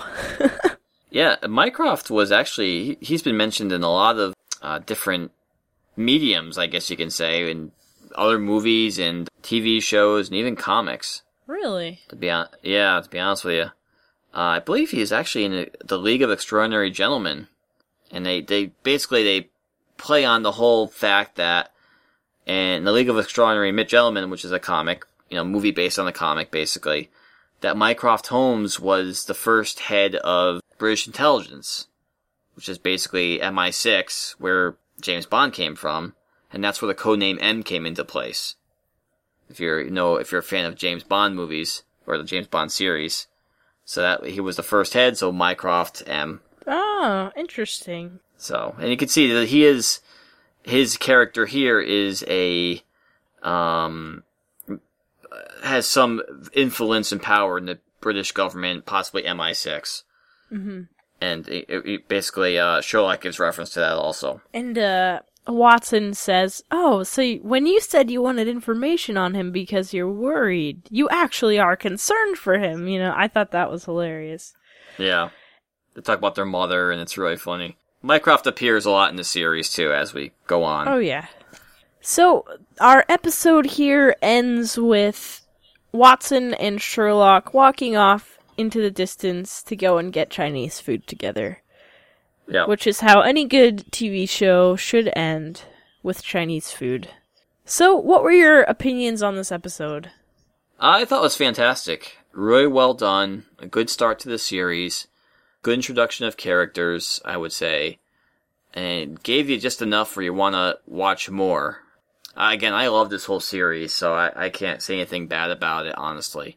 yeah. 1.11 1.37
Mycroft 1.49 2.11
was 2.11 2.33
actually 2.33 2.85
he, 2.85 2.99
he's 3.01 3.23
been 3.23 3.37
mentioned 3.37 3.73
in 3.73 3.83
a 3.83 3.91
lot 3.91 4.19
of 4.19 4.35
uh, 4.63 4.79
different 4.81 5.33
mediums, 5.97 6.59
I 6.59 6.67
guess 6.67 6.91
you 6.91 6.97
can 6.97 7.11
say, 7.11 7.51
in 7.51 7.73
other 8.15 8.39
movies 8.39 8.99
and 8.99 9.29
TV 9.43 9.83
shows 9.83 10.29
and 10.29 10.37
even 10.37 10.57
comics. 10.57 11.23
really? 11.47 12.01
To 12.09 12.17
be 12.17 12.31
on, 12.31 12.49
yeah, 12.63 13.01
to 13.01 13.09
be 13.09 13.19
honest 13.19 13.45
with 13.45 13.57
you, 13.57 13.71
uh, 14.35 14.57
I 14.57 14.59
believe 14.61 14.91
he 14.91 15.01
is 15.01 15.13
actually 15.13 15.45
in 15.45 15.53
the, 15.53 15.71
the 15.85 15.99
League 15.99 16.23
of 16.23 16.31
Extraordinary 16.31 16.91
Gentlemen, 16.91 17.49
and 18.11 18.25
they 18.25 18.41
they 18.41 18.67
basically 18.83 19.25
they 19.25 19.49
play 19.97 20.25
on 20.25 20.43
the 20.43 20.53
whole 20.53 20.87
fact 20.87 21.37
that 21.37 21.73
in 22.47 22.85
the 22.85 22.93
League 22.93 23.11
of 23.11 23.19
Extraordinary 23.19 23.73
Gentlemen, 23.85 24.31
which 24.31 24.45
is 24.45 24.53
a 24.53 24.59
comic, 24.59 25.05
you 25.31 25.37
know, 25.37 25.45
movie 25.45 25.71
based 25.71 25.99
on 25.99 26.07
the 26.07 26.13
comic, 26.13 26.51
basically, 26.51 27.11
that 27.61 27.77
Mycroft 27.77 28.29
Holmes 28.29 28.79
was 28.79 29.25
the 29.25 29.35
first 29.35 29.81
head 29.81 30.15
of 30.17 30.61
British 30.79 31.07
intelligence, 31.07 31.89
which 32.55 32.69
is 32.69 32.79
basically 32.79 33.39
MI6, 33.39 34.33
where 34.39 34.77
James 35.01 35.27
Bond 35.27 35.53
came 35.53 35.77
from, 35.77 36.15
and 36.53 36.63
that's 36.63 36.81
where 36.81 36.93
the 36.93 37.01
codename 37.01 37.39
M 37.41 37.63
came 37.63 37.87
into 37.87 38.05
place 38.05 38.57
if 39.49 39.61
you're 39.61 39.81
you 39.81 39.91
know 39.91 40.17
if 40.17 40.31
you're 40.31 40.41
a 40.41 40.45
fan 40.45 40.67
of 40.67 40.77
James 40.77 41.03
Bond 41.03 41.35
movies 41.35 41.83
or 42.07 42.19
the 42.19 42.25
James 42.25 42.47
Bond 42.47 42.73
series. 42.73 43.27
So 43.85 44.03
that 44.03 44.27
he 44.27 44.41
was 44.41 44.57
the 44.57 44.63
first 44.63 44.93
head, 44.93 45.17
so 45.17 45.33
Mycroft 45.33 46.03
M. 46.07 46.43
Oh, 46.67 47.31
interesting. 47.35 48.21
So 48.37 48.75
and 48.79 48.91
you 48.91 48.97
can 48.97 49.09
see 49.09 49.33
that 49.33 49.49
he 49.49 49.65
is 49.65 50.01
his 50.63 50.97
character 50.97 51.47
here 51.47 51.81
is 51.81 52.25
a 52.29 52.83
um 53.43 54.25
has 55.63 55.87
some 55.87 56.23
influence 56.53 57.13
and 57.13 57.23
power 57.23 57.59
in 57.59 57.67
the 57.67 57.79
British 58.01 58.33
government, 58.33 58.87
possibly 58.87 59.23
MI6. 59.23 60.03
hmm 60.49 60.83
And 61.21 61.49
it, 61.49 61.67
it 61.69 62.09
basically, 62.09 62.59
uh, 62.59 62.81
Sherlock 62.81 63.21
gives 63.21 63.39
reference 63.39 63.71
to 63.71 63.81
that 63.81 63.95
also. 63.95 64.41
And 64.55 64.79
uh, 64.79 65.21
Watson 65.47 66.15
says, 66.15 66.63
"Oh, 66.71 67.03
so 67.03 67.35
when 67.37 67.67
you 67.67 67.81
said 67.81 68.11
you 68.11 68.23
wanted 68.23 68.49
information 68.49 69.17
on 69.17 69.35
him 69.35 69.51
because 69.51 69.95
you're 69.95 70.11
worried, 70.11 70.83
you 70.91 71.09
actually 71.09 71.59
are 71.59 71.77
concerned 71.77 72.39
for 72.39 72.59
him." 72.59 72.87
You 72.87 72.99
know, 72.99 73.15
I 73.17 73.29
thought 73.29 73.51
that 73.53 73.71
was 73.71 73.85
hilarious. 73.85 74.55
Yeah. 74.99 75.31
They 75.95 76.03
talk 76.03 76.19
about 76.19 76.35
their 76.35 76.45
mother, 76.45 76.93
and 76.93 77.01
it's 77.01 77.19
really 77.19 77.37
funny. 77.37 77.77
Mycroft 78.03 78.47
appears 78.47 78.85
a 78.87 78.91
lot 78.91 79.11
in 79.11 79.17
the 79.17 79.25
series, 79.25 79.71
too, 79.73 79.93
as 79.93 80.15
we 80.15 80.33
go 80.47 80.63
on. 80.63 80.87
Oh 80.87 80.99
yeah. 80.99 81.27
So 82.01 82.45
our 82.81 83.05
episode 83.09 83.67
here 83.67 84.17
ends 84.23 84.79
with 84.79 85.47
Watson 85.93 86.55
and 86.55 86.81
Sherlock 86.81 87.53
walking 87.53 87.97
off 87.97 88.39
into 88.57 88.81
the 88.81 88.91
distance 88.91 89.63
to 89.63 89.77
go 89.77 89.99
and 89.99 90.13
get 90.13 90.31
Chinese 90.31 90.81
food 90.81 91.07
together, 91.07 91.63
yeah. 92.47 92.67
which 92.67 92.87
is 92.87 93.01
how 93.01 93.21
any 93.21 93.45
good 93.45 93.85
TV 93.91 94.29
show 94.29 94.77
should 94.77 95.11
end 95.15 95.63
with 96.03 96.23
Chinese 96.23 96.73
food. 96.73 97.09
So, 97.65 97.95
what 97.95 98.23
were 98.23 98.33
your 98.33 98.63
opinions 98.63 99.23
on 99.23 99.37
this 99.37 99.53
episode? 99.53 100.11
I 100.81 101.05
thought 101.05 101.21
it 101.21 101.23
was 101.23 101.37
fantastic. 101.37 102.19
Really 102.33 102.67
well 102.67 102.95
done. 102.95 103.45
A 103.59 103.67
good 103.67 103.91
start 103.91 104.19
to 104.21 104.29
the 104.29 104.39
series. 104.39 105.07
Good 105.63 105.75
introduction 105.75 106.27
of 106.27 106.37
characters, 106.37 107.21
I 107.25 107.37
would 107.37 107.53
say. 107.53 107.99
And 108.73 109.23
gave 109.23 109.51
you 109.51 109.59
just 109.59 109.83
enough 109.83 110.17
where 110.17 110.25
you 110.25 110.33
want 110.33 110.55
to 110.55 110.79
watch 110.87 111.29
more. 111.31 111.83
Uh, 112.39 112.51
again, 112.53 112.73
I 112.73 112.87
love 112.87 113.11
this 113.11 113.25
whole 113.25 113.41
series, 113.41 113.93
so 113.93 114.15
I, 114.15 114.45
I 114.45 114.49
can't 114.49 114.81
say 114.81 114.95
anything 114.95 115.27
bad 115.27 115.51
about 115.51 115.87
it, 115.87 115.95
honestly. 115.99 116.57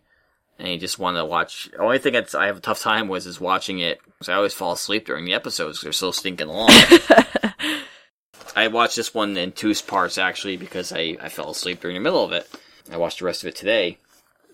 And 0.59 0.67
you 0.67 0.77
just 0.77 0.99
want 0.99 1.17
to 1.17 1.25
watch. 1.25 1.71
The 1.71 1.79
only 1.79 1.97
thing 1.97 2.13
that's 2.13 2.35
I 2.35 2.45
have 2.45 2.57
a 2.57 2.61
tough 2.61 2.79
time 2.79 3.07
with 3.07 3.25
is 3.25 3.41
watching 3.41 3.79
it 3.79 3.99
because 4.05 4.29
I 4.29 4.35
always 4.35 4.53
fall 4.53 4.73
asleep 4.73 5.07
during 5.07 5.25
the 5.25 5.33
episodes 5.33 5.79
'cause 5.79 5.83
they're 5.83 5.91
so 5.91 6.11
stinking 6.11 6.49
long. 6.49 6.69
I 8.55 8.67
watched 8.67 8.95
this 8.95 9.11
one 9.13 9.35
in 9.37 9.53
two 9.53 9.73
parts 9.87 10.19
actually 10.19 10.57
because 10.57 10.91
I, 10.91 11.17
I 11.19 11.29
fell 11.29 11.49
asleep 11.49 11.81
during 11.81 11.95
the 11.95 12.01
middle 12.01 12.23
of 12.23 12.31
it. 12.31 12.47
I 12.91 12.97
watched 12.97 13.19
the 13.19 13.25
rest 13.25 13.41
of 13.41 13.47
it 13.47 13.55
today. 13.55 13.97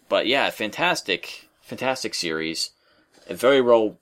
But 0.07 0.28
yeah, 0.28 0.49
fantastic, 0.49 1.49
fantastic 1.61 2.13
series, 2.13 2.69
very 3.30 3.59
well 3.59 3.97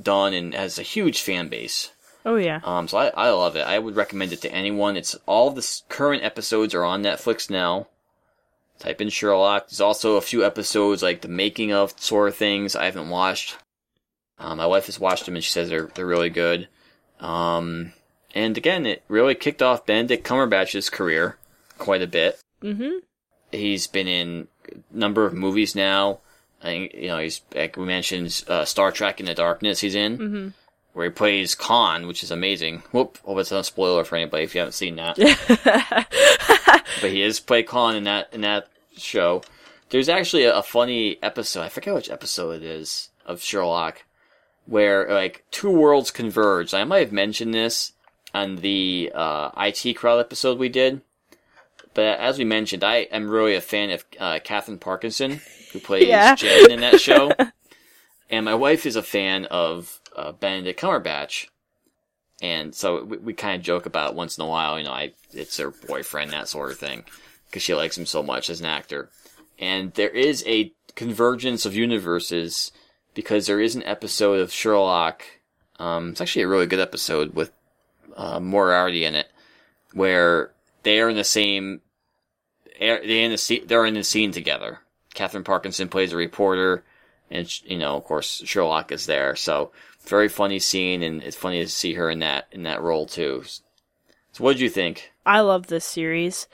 done, 0.00 0.32
and 0.32 0.54
has 0.54 0.78
a 0.78 0.82
huge 0.82 1.20
fan 1.20 1.48
base. 1.48 1.90
Oh 2.30 2.36
yeah. 2.36 2.60
Um, 2.62 2.86
so 2.86 2.96
I, 2.96 3.08
I 3.08 3.30
love 3.30 3.56
it. 3.56 3.66
I 3.66 3.76
would 3.76 3.96
recommend 3.96 4.32
it 4.32 4.40
to 4.42 4.52
anyone. 4.52 4.96
It's 4.96 5.16
all 5.26 5.50
the 5.50 5.66
current 5.88 6.22
episodes 6.22 6.76
are 6.76 6.84
on 6.84 7.02
Netflix 7.02 7.50
now. 7.50 7.88
Type 8.78 9.00
in 9.00 9.08
Sherlock. 9.08 9.68
There's 9.68 9.80
also 9.80 10.14
a 10.14 10.20
few 10.20 10.44
episodes 10.44 11.02
like 11.02 11.22
the 11.22 11.28
making 11.28 11.72
of 11.72 11.92
sort 12.00 12.28
of 12.28 12.36
things 12.36 12.76
I 12.76 12.84
haven't 12.84 13.08
watched. 13.08 13.56
Um, 14.38 14.58
my 14.58 14.66
wife 14.66 14.86
has 14.86 15.00
watched 15.00 15.26
them 15.26 15.34
and 15.34 15.42
she 15.42 15.50
says 15.50 15.68
they're 15.68 15.90
they're 15.96 16.06
really 16.06 16.30
good. 16.30 16.68
Um, 17.18 17.94
and 18.32 18.56
again, 18.56 18.86
it 18.86 19.02
really 19.08 19.34
kicked 19.34 19.60
off 19.60 19.84
Benedict 19.84 20.24
Cumberbatch's 20.24 20.88
career 20.88 21.36
quite 21.78 22.00
a 22.00 22.06
bit. 22.06 22.38
Mm-hmm. 22.62 22.98
He's 23.50 23.88
been 23.88 24.06
in 24.06 24.46
a 24.70 24.96
number 24.96 25.26
of 25.26 25.34
movies 25.34 25.74
now. 25.74 26.20
I 26.62 26.66
think, 26.66 26.94
you 26.94 27.08
know, 27.08 27.18
he's, 27.18 27.40
like 27.54 27.76
we 27.76 27.86
mentioned, 27.86 28.44
uh, 28.46 28.64
Star 28.66 28.92
Trek 28.92 29.18
in 29.18 29.26
the 29.26 29.34
Darkness 29.34 29.80
he's 29.80 29.96
in, 29.96 30.18
Mm-hmm. 30.18 30.48
Where 30.92 31.04
he 31.06 31.10
plays 31.10 31.54
Khan, 31.54 32.06
which 32.08 32.24
is 32.24 32.30
amazing. 32.32 32.82
Whoop, 32.90 33.18
hope 33.24 33.38
it's 33.38 33.52
not 33.52 33.60
a 33.60 33.64
spoiler 33.64 34.02
for 34.04 34.16
anybody 34.16 34.42
if 34.42 34.54
you 34.54 34.60
haven't 34.60 34.72
seen 34.72 34.96
that. 34.96 35.16
but 37.00 37.10
he 37.10 37.22
is 37.22 37.38
play 37.38 37.62
Khan 37.62 37.94
in 37.94 38.04
that, 38.04 38.28
in 38.32 38.40
that 38.40 38.68
show. 38.96 39.42
There's 39.90 40.08
actually 40.08 40.44
a, 40.44 40.56
a 40.56 40.62
funny 40.62 41.18
episode, 41.22 41.62
I 41.62 41.68
forget 41.68 41.94
which 41.94 42.10
episode 42.10 42.56
it 42.56 42.62
is, 42.64 43.10
of 43.24 43.40
Sherlock, 43.40 44.04
where, 44.66 45.08
like, 45.12 45.44
two 45.52 45.70
worlds 45.70 46.10
converge. 46.10 46.74
I 46.74 46.84
might 46.84 47.00
have 47.00 47.12
mentioned 47.12 47.54
this 47.54 47.92
on 48.34 48.56
the, 48.56 49.12
uh, 49.14 49.50
IT 49.56 49.94
crowd 49.94 50.18
episode 50.18 50.58
we 50.58 50.68
did. 50.68 51.02
But 51.94 52.18
as 52.18 52.38
we 52.38 52.44
mentioned, 52.44 52.84
I 52.84 52.98
am 53.10 53.28
really 53.28 53.54
a 53.54 53.60
fan 53.60 53.90
of 53.90 54.04
uh, 54.18 54.38
Katherine 54.42 54.78
Parkinson, 54.78 55.40
who 55.72 55.80
plays 55.80 56.04
Yeah. 56.08 56.34
Jen 56.34 56.70
in 56.70 56.80
that 56.80 57.00
show. 57.00 57.32
and 58.30 58.44
my 58.44 58.54
wife 58.54 58.86
is 58.86 58.96
a 58.96 59.02
fan 59.02 59.46
of 59.46 59.99
uh, 60.16 60.32
Benedict 60.32 60.80
Cumberbatch. 60.80 61.46
And 62.42 62.74
so 62.74 63.04
we, 63.04 63.18
we 63.18 63.32
kind 63.34 63.56
of 63.56 63.64
joke 63.64 63.86
about 63.86 64.14
once 64.14 64.38
in 64.38 64.44
a 64.44 64.48
while, 64.48 64.78
you 64.78 64.84
know, 64.84 64.92
I, 64.92 65.12
it's 65.32 65.58
her 65.58 65.70
boyfriend, 65.70 66.32
that 66.32 66.48
sort 66.48 66.70
of 66.70 66.78
thing, 66.78 67.04
because 67.46 67.62
she 67.62 67.74
likes 67.74 67.98
him 67.98 68.06
so 68.06 68.22
much 68.22 68.48
as 68.48 68.60
an 68.60 68.66
actor. 68.66 69.10
And 69.58 69.92
there 69.94 70.10
is 70.10 70.42
a 70.46 70.72
convergence 70.94 71.66
of 71.66 71.74
universes 71.74 72.72
because 73.14 73.46
there 73.46 73.60
is 73.60 73.74
an 73.74 73.82
episode 73.84 74.40
of 74.40 74.52
Sherlock. 74.52 75.22
Um, 75.78 76.10
it's 76.10 76.20
actually 76.20 76.42
a 76.42 76.48
really 76.48 76.66
good 76.66 76.80
episode 76.80 77.34
with 77.34 77.52
uh, 78.16 78.40
Moriarty 78.40 79.04
in 79.04 79.14
it, 79.14 79.30
where 79.92 80.52
they 80.82 81.00
are 81.00 81.10
in 81.10 81.16
the 81.16 81.24
same. 81.24 81.80
They're 82.78 83.02
in 83.02 83.30
the 83.30 83.38
scene. 83.38 83.66
They're 83.66 83.86
in 83.86 83.94
the 83.94 84.04
scene 84.04 84.32
together. 84.32 84.80
Katherine 85.14 85.44
Parkinson 85.44 85.88
plays 85.88 86.12
a 86.12 86.16
reporter, 86.16 86.84
and 87.30 87.50
you 87.64 87.78
know, 87.78 87.96
of 87.96 88.04
course, 88.04 88.42
Sherlock 88.44 88.92
is 88.92 89.06
there. 89.06 89.36
So 89.36 89.72
very 90.10 90.28
funny 90.28 90.58
scene, 90.58 91.02
and 91.02 91.22
it's 91.22 91.36
funny 91.36 91.62
to 91.62 91.70
see 91.70 91.94
her 91.94 92.10
in 92.10 92.18
that 92.18 92.48
in 92.52 92.64
that 92.64 92.82
role 92.82 93.06
too. 93.06 93.44
So, 94.32 94.44
what 94.44 94.52
did 94.52 94.60
you 94.60 94.68
think? 94.68 95.12
I 95.24 95.40
love 95.40 95.68
this 95.68 95.84
series. 95.84 96.48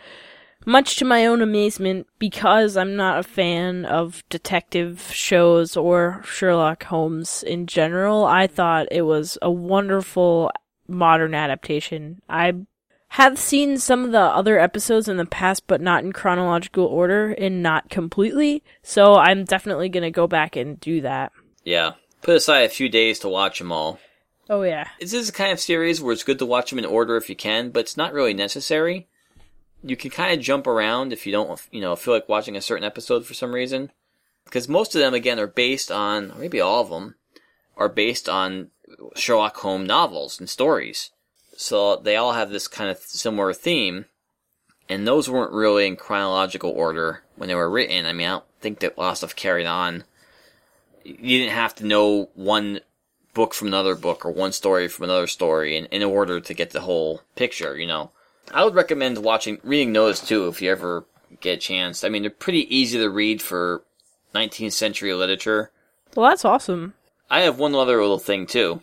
Much 0.64 0.96
to 0.96 1.04
my 1.04 1.24
own 1.26 1.42
amazement, 1.42 2.08
because 2.18 2.76
I'm 2.76 2.96
not 2.96 3.20
a 3.20 3.22
fan 3.22 3.84
of 3.84 4.24
detective 4.28 5.10
shows 5.12 5.76
or 5.76 6.22
Sherlock 6.24 6.82
Holmes 6.84 7.44
in 7.44 7.66
general, 7.66 8.24
I 8.24 8.48
thought 8.48 8.88
it 8.90 9.02
was 9.02 9.38
a 9.40 9.50
wonderful 9.50 10.50
modern 10.88 11.34
adaptation. 11.34 12.20
I 12.28 12.54
have 13.10 13.38
seen 13.38 13.78
some 13.78 14.04
of 14.04 14.10
the 14.10 14.18
other 14.18 14.58
episodes 14.58 15.08
in 15.08 15.18
the 15.18 15.24
past, 15.24 15.68
but 15.68 15.80
not 15.80 16.02
in 16.02 16.12
chronological 16.12 16.84
order 16.84 17.30
and 17.30 17.62
not 17.62 17.88
completely, 17.88 18.64
so 18.82 19.14
I'm 19.14 19.44
definitely 19.44 19.88
gonna 19.88 20.10
go 20.10 20.26
back 20.26 20.56
and 20.56 20.80
do 20.80 21.00
that. 21.02 21.30
Yeah, 21.62 21.92
put 22.26 22.34
aside 22.34 22.62
a 22.62 22.68
few 22.68 22.88
days 22.88 23.20
to 23.20 23.28
watch 23.28 23.60
them 23.60 23.70
all. 23.70 24.00
Oh 24.50 24.62
yeah. 24.62 24.88
This 24.98 25.12
is 25.12 25.28
a 25.28 25.32
kind 25.32 25.52
of 25.52 25.60
series 25.60 26.02
where 26.02 26.12
it's 26.12 26.24
good 26.24 26.40
to 26.40 26.46
watch 26.46 26.70
them 26.70 26.78
in 26.80 26.84
order 26.84 27.16
if 27.16 27.30
you 27.30 27.36
can, 27.36 27.70
but 27.70 27.80
it's 27.80 27.96
not 27.96 28.12
really 28.12 28.34
necessary. 28.34 29.06
You 29.84 29.94
can 29.96 30.10
kind 30.10 30.36
of 30.36 30.44
jump 30.44 30.66
around 30.66 31.12
if 31.12 31.24
you 31.24 31.30
don't, 31.30 31.60
you 31.70 31.80
know, 31.80 31.94
feel 31.94 32.14
like 32.14 32.28
watching 32.28 32.56
a 32.56 32.60
certain 32.60 32.84
episode 32.84 33.24
for 33.24 33.34
some 33.34 33.54
reason. 33.54 33.92
Because 34.44 34.68
most 34.68 34.96
of 34.96 35.00
them, 35.00 35.14
again, 35.14 35.38
are 35.38 35.46
based 35.46 35.92
on, 35.92 36.32
or 36.32 36.38
maybe 36.38 36.60
all 36.60 36.80
of 36.80 36.90
them, 36.90 37.14
are 37.76 37.88
based 37.88 38.28
on 38.28 38.70
Sherlock 39.14 39.56
Holmes 39.58 39.86
novels 39.86 40.40
and 40.40 40.50
stories. 40.50 41.10
So 41.56 41.94
they 41.94 42.16
all 42.16 42.32
have 42.32 42.50
this 42.50 42.66
kind 42.66 42.90
of 42.90 42.98
similar 42.98 43.52
theme. 43.52 44.06
And 44.88 45.06
those 45.06 45.30
weren't 45.30 45.52
really 45.52 45.86
in 45.86 45.94
chronological 45.94 46.70
order 46.70 47.22
when 47.36 47.48
they 47.48 47.54
were 47.54 47.70
written. 47.70 48.04
I 48.04 48.12
mean, 48.12 48.26
I 48.26 48.30
don't 48.30 48.44
think 48.60 48.80
that 48.80 48.96
a 48.96 49.00
lot 49.00 49.12
of 49.12 49.18
stuff 49.18 49.36
carried 49.36 49.66
on. 49.66 50.02
You 51.06 51.38
didn't 51.38 51.54
have 51.54 51.74
to 51.76 51.86
know 51.86 52.30
one 52.34 52.80
book 53.34 53.54
from 53.54 53.68
another 53.68 53.94
book 53.94 54.24
or 54.24 54.30
one 54.30 54.52
story 54.52 54.88
from 54.88 55.04
another 55.04 55.26
story 55.26 55.76
in, 55.76 55.84
in 55.86 56.02
order 56.02 56.40
to 56.40 56.54
get 56.54 56.70
the 56.70 56.80
whole 56.80 57.22
picture, 57.34 57.76
you 57.76 57.86
know. 57.86 58.10
I 58.52 58.64
would 58.64 58.74
recommend 58.74 59.18
watching, 59.18 59.58
reading 59.62 59.92
those 59.92 60.20
too 60.20 60.48
if 60.48 60.62
you 60.62 60.70
ever 60.70 61.04
get 61.40 61.58
a 61.58 61.60
chance. 61.60 62.02
I 62.02 62.08
mean, 62.08 62.22
they're 62.22 62.30
pretty 62.30 62.74
easy 62.74 62.98
to 62.98 63.10
read 63.10 63.42
for 63.42 63.82
19th 64.34 64.72
century 64.72 65.12
literature. 65.12 65.70
Well, 66.14 66.28
that's 66.28 66.44
awesome. 66.44 66.94
I 67.28 67.40
have 67.40 67.58
one 67.58 67.74
other 67.74 68.00
little 68.00 68.18
thing 68.18 68.46
too. 68.46 68.80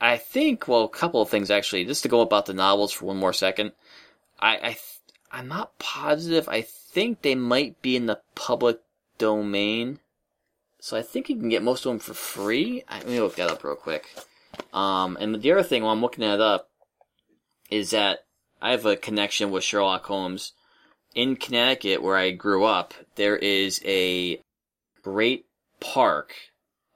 I 0.00 0.16
think, 0.16 0.68
well, 0.68 0.84
a 0.84 0.88
couple 0.88 1.22
of 1.22 1.28
things 1.28 1.50
actually, 1.50 1.84
just 1.84 2.02
to 2.02 2.08
go 2.08 2.20
about 2.20 2.46
the 2.46 2.54
novels 2.54 2.92
for 2.92 3.06
one 3.06 3.16
more 3.16 3.32
second. 3.32 3.72
I, 4.38 4.56
I, 4.56 4.68
th- 4.68 5.00
I'm 5.32 5.48
not 5.48 5.78
positive. 5.78 6.48
I 6.48 6.62
think 6.62 7.22
they 7.22 7.34
might 7.34 7.80
be 7.82 7.96
in 7.96 8.06
the 8.06 8.20
public 8.34 8.80
domain. 9.18 9.98
So 10.80 10.96
I 10.96 11.02
think 11.02 11.28
you 11.28 11.36
can 11.36 11.48
get 11.48 11.62
most 11.62 11.84
of 11.84 11.90
them 11.90 11.98
for 11.98 12.14
free. 12.14 12.84
I, 12.88 12.98
let 12.98 13.08
me 13.08 13.20
look 13.20 13.36
that 13.36 13.50
up 13.50 13.64
real 13.64 13.74
quick. 13.74 14.14
Um, 14.72 15.16
and 15.20 15.40
the 15.40 15.52
other 15.52 15.62
thing 15.62 15.82
while 15.82 15.92
I'm 15.92 16.00
looking 16.00 16.22
that 16.22 16.40
up 16.40 16.68
is 17.70 17.90
that 17.90 18.20
I 18.60 18.70
have 18.70 18.86
a 18.86 18.96
connection 18.96 19.50
with 19.50 19.64
Sherlock 19.64 20.04
Holmes. 20.06 20.52
In 21.14 21.36
Connecticut, 21.36 22.02
where 22.02 22.16
I 22.16 22.30
grew 22.30 22.64
up, 22.64 22.94
there 23.16 23.36
is 23.36 23.80
a 23.84 24.40
great 25.02 25.46
park. 25.80 26.34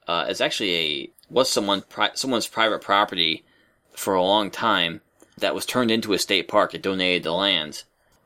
Uh, 0.07 0.27
it's 0.29 0.41
actually 0.41 0.75
a 0.75 1.11
was 1.31 1.51
someone 1.51 1.83
pri- 1.83 2.11
someone's 2.15 2.47
private 2.47 2.83
property 2.83 3.45
for 3.93 4.15
a 4.15 4.23
long 4.23 4.51
time 4.51 5.01
that 5.39 5.55
was 5.55 5.67
turned 5.67 5.91
into 5.91 6.13
a 6.13 6.19
state 6.19 6.47
park. 6.47 6.75
It 6.75 6.83
donated 6.83 7.23
the 7.23 7.33
land, 7.33 7.85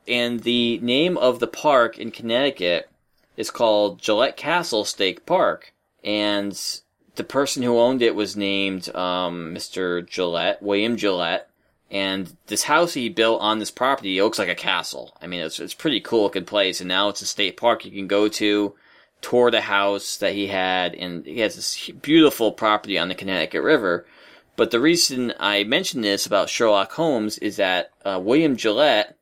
and 0.08 0.40
the 0.40 0.78
name 0.78 1.16
of 1.16 1.38
the 1.38 1.46
park 1.46 1.98
in 1.98 2.10
Connecticut 2.10 2.90
is 3.36 3.50
called 3.50 4.00
Gillette 4.00 4.36
Castle 4.36 4.84
State 4.84 5.26
Park, 5.26 5.72
and 6.02 6.58
the 7.16 7.24
person 7.24 7.62
who 7.62 7.78
owned 7.78 8.02
it 8.02 8.14
was 8.14 8.36
named 8.36 8.94
um, 8.94 9.54
Mr. 9.54 10.06
Gillette, 10.06 10.62
William 10.62 10.96
Gillette. 10.96 11.48
And 11.90 12.36
this 12.48 12.64
house 12.64 12.94
he 12.94 13.08
built 13.08 13.40
on 13.40 13.60
this 13.60 13.70
property 13.70 14.20
looks 14.20 14.40
like 14.40 14.48
a 14.48 14.56
castle. 14.56 15.16
I 15.22 15.28
mean, 15.28 15.40
it's 15.40 15.60
it's 15.60 15.74
pretty 15.74 16.00
cool 16.00 16.24
looking 16.24 16.44
place, 16.44 16.80
and 16.80 16.88
now 16.88 17.08
it's 17.08 17.22
a 17.22 17.26
state 17.26 17.56
park 17.56 17.84
you 17.84 17.92
can 17.92 18.08
go 18.08 18.28
to, 18.28 18.74
tour 19.20 19.50
the 19.52 19.60
house 19.60 20.16
that 20.16 20.34
he 20.34 20.48
had, 20.48 20.94
and 20.96 21.24
he 21.24 21.40
has 21.40 21.54
this 21.54 21.88
beautiful 21.90 22.50
property 22.50 22.98
on 22.98 23.08
the 23.08 23.14
Connecticut 23.14 23.62
River. 23.62 24.04
But 24.56 24.70
the 24.70 24.80
reason 24.80 25.34
I 25.38 25.64
mention 25.64 26.00
this 26.00 26.26
about 26.26 26.48
Sherlock 26.48 26.92
Holmes 26.92 27.38
is 27.38 27.56
that 27.56 27.90
uh, 28.04 28.18
William 28.22 28.56
Gillette, 28.56 29.15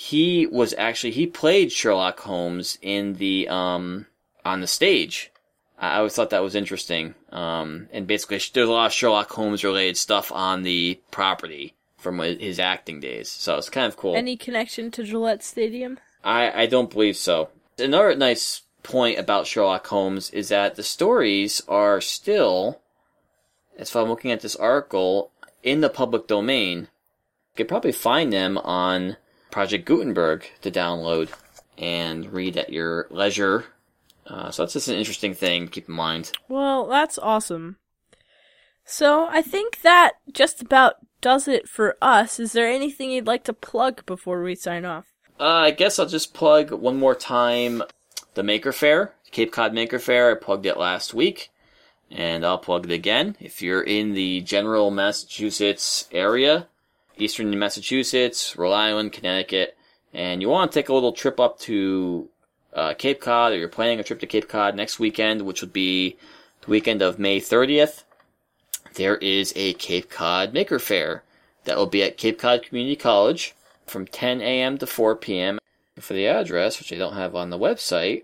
he 0.00 0.46
was 0.46 0.76
actually 0.78 1.10
he 1.10 1.26
played 1.26 1.72
Sherlock 1.72 2.20
Holmes 2.20 2.78
in 2.80 3.14
the 3.14 3.48
um 3.48 4.06
on 4.44 4.60
the 4.60 4.68
stage. 4.68 5.32
I 5.76 5.96
always 5.96 6.14
thought 6.14 6.30
that 6.30 6.42
was 6.42 6.54
interesting. 6.54 7.16
Um, 7.30 7.88
and 7.92 8.06
basically, 8.06 8.40
there's 8.52 8.68
a 8.68 8.72
lot 8.72 8.86
of 8.86 8.92
Sherlock 8.92 9.28
Holmes 9.32 9.64
related 9.64 9.96
stuff 9.96 10.30
on 10.30 10.62
the 10.62 11.00
property 11.10 11.74
from 11.96 12.20
his 12.20 12.60
acting 12.60 13.00
days. 13.00 13.28
So 13.28 13.56
it's 13.56 13.70
kind 13.70 13.86
of 13.86 13.96
cool. 13.96 14.14
Any 14.14 14.36
connection 14.36 14.92
to 14.92 15.02
Gillette 15.02 15.42
Stadium? 15.42 15.98
I, 16.22 16.62
I 16.62 16.66
don't 16.66 16.90
believe 16.90 17.16
so. 17.16 17.48
Another 17.76 18.14
nice 18.14 18.62
point 18.84 19.18
about 19.18 19.48
Sherlock 19.48 19.84
Holmes 19.88 20.30
is 20.30 20.48
that 20.50 20.76
the 20.76 20.84
stories 20.84 21.60
are 21.66 22.00
still, 22.00 22.80
as 23.76 23.90
far 23.90 24.02
as 24.02 24.04
I'm 24.04 24.10
looking 24.10 24.30
at 24.30 24.42
this 24.42 24.54
article, 24.54 25.32
in 25.64 25.80
the 25.80 25.90
public 25.90 26.28
domain. 26.28 26.82
You 26.82 27.56
could 27.56 27.68
probably 27.68 27.92
find 27.92 28.32
them 28.32 28.58
on 28.58 29.16
Project 29.50 29.84
Gutenberg 29.84 30.50
to 30.62 30.70
download 30.70 31.30
and 31.76 32.32
read 32.32 32.56
at 32.56 32.72
your 32.72 33.06
leisure. 33.10 33.66
Uh, 34.26 34.50
so 34.50 34.62
that's 34.62 34.74
just 34.74 34.88
an 34.88 34.96
interesting 34.96 35.34
thing 35.34 35.66
to 35.66 35.70
keep 35.70 35.88
in 35.88 35.94
mind. 35.94 36.32
Well, 36.48 36.86
that's 36.86 37.18
awesome. 37.18 37.76
So, 38.84 39.26
I 39.30 39.42
think 39.42 39.82
that 39.82 40.12
just 40.32 40.62
about 40.62 40.94
does 41.20 41.46
it 41.46 41.68
for 41.68 41.96
us. 42.00 42.40
Is 42.40 42.52
there 42.52 42.68
anything 42.68 43.10
you'd 43.10 43.26
like 43.26 43.44
to 43.44 43.52
plug 43.52 44.06
before 44.06 44.42
we 44.42 44.54
sign 44.54 44.84
off? 44.84 45.06
Uh, 45.38 45.44
I 45.44 45.70
guess 45.72 45.98
I'll 45.98 46.06
just 46.06 46.34
plug 46.34 46.72
one 46.72 46.98
more 46.98 47.14
time 47.14 47.82
the 48.34 48.42
Maker 48.42 48.72
Faire, 48.72 49.14
Cape 49.30 49.52
Cod 49.52 49.74
Maker 49.74 49.98
Faire. 49.98 50.30
I 50.30 50.34
plugged 50.34 50.64
it 50.66 50.76
last 50.76 51.12
week, 51.12 51.50
and 52.10 52.46
I'll 52.46 52.58
plug 52.58 52.86
it 52.86 52.92
again. 52.92 53.36
If 53.40 53.60
you're 53.62 53.82
in 53.82 54.14
the 54.14 54.40
general 54.40 54.90
Massachusetts 54.90 56.08
area, 56.12 56.68
eastern 57.20 57.56
Massachusetts, 57.58 58.56
Rhode 58.56 58.72
Island, 58.72 59.12
Connecticut, 59.12 59.76
and 60.12 60.40
you 60.40 60.48
want 60.48 60.72
to 60.72 60.78
take 60.78 60.88
a 60.88 60.94
little 60.94 61.12
trip 61.12 61.38
up 61.38 61.58
to 61.60 62.28
uh, 62.74 62.94
Cape 62.94 63.20
Cod 63.20 63.52
or 63.52 63.56
you're 63.56 63.68
planning 63.68 64.00
a 64.00 64.04
trip 64.04 64.20
to 64.20 64.26
Cape 64.26 64.48
Cod 64.48 64.74
next 64.74 64.98
weekend, 64.98 65.42
which 65.42 65.60
would 65.60 65.72
be 65.72 66.16
the 66.62 66.70
weekend 66.70 67.02
of 67.02 67.18
May 67.18 67.40
30th, 67.40 68.04
there 68.94 69.16
is 69.16 69.52
a 69.56 69.74
Cape 69.74 70.10
Cod 70.10 70.52
Maker 70.52 70.78
Faire 70.78 71.22
that 71.64 71.76
will 71.76 71.86
be 71.86 72.02
at 72.02 72.16
Cape 72.16 72.38
Cod 72.38 72.62
Community 72.62 72.96
College 72.96 73.54
from 73.86 74.06
10 74.06 74.40
a.m. 74.40 74.78
to 74.78 74.86
4 74.86 75.16
p.m. 75.16 75.58
For 75.98 76.14
the 76.14 76.28
address, 76.28 76.78
which 76.78 76.92
I 76.92 76.96
don't 76.96 77.14
have 77.14 77.34
on 77.34 77.50
the 77.50 77.58
website, 77.58 78.22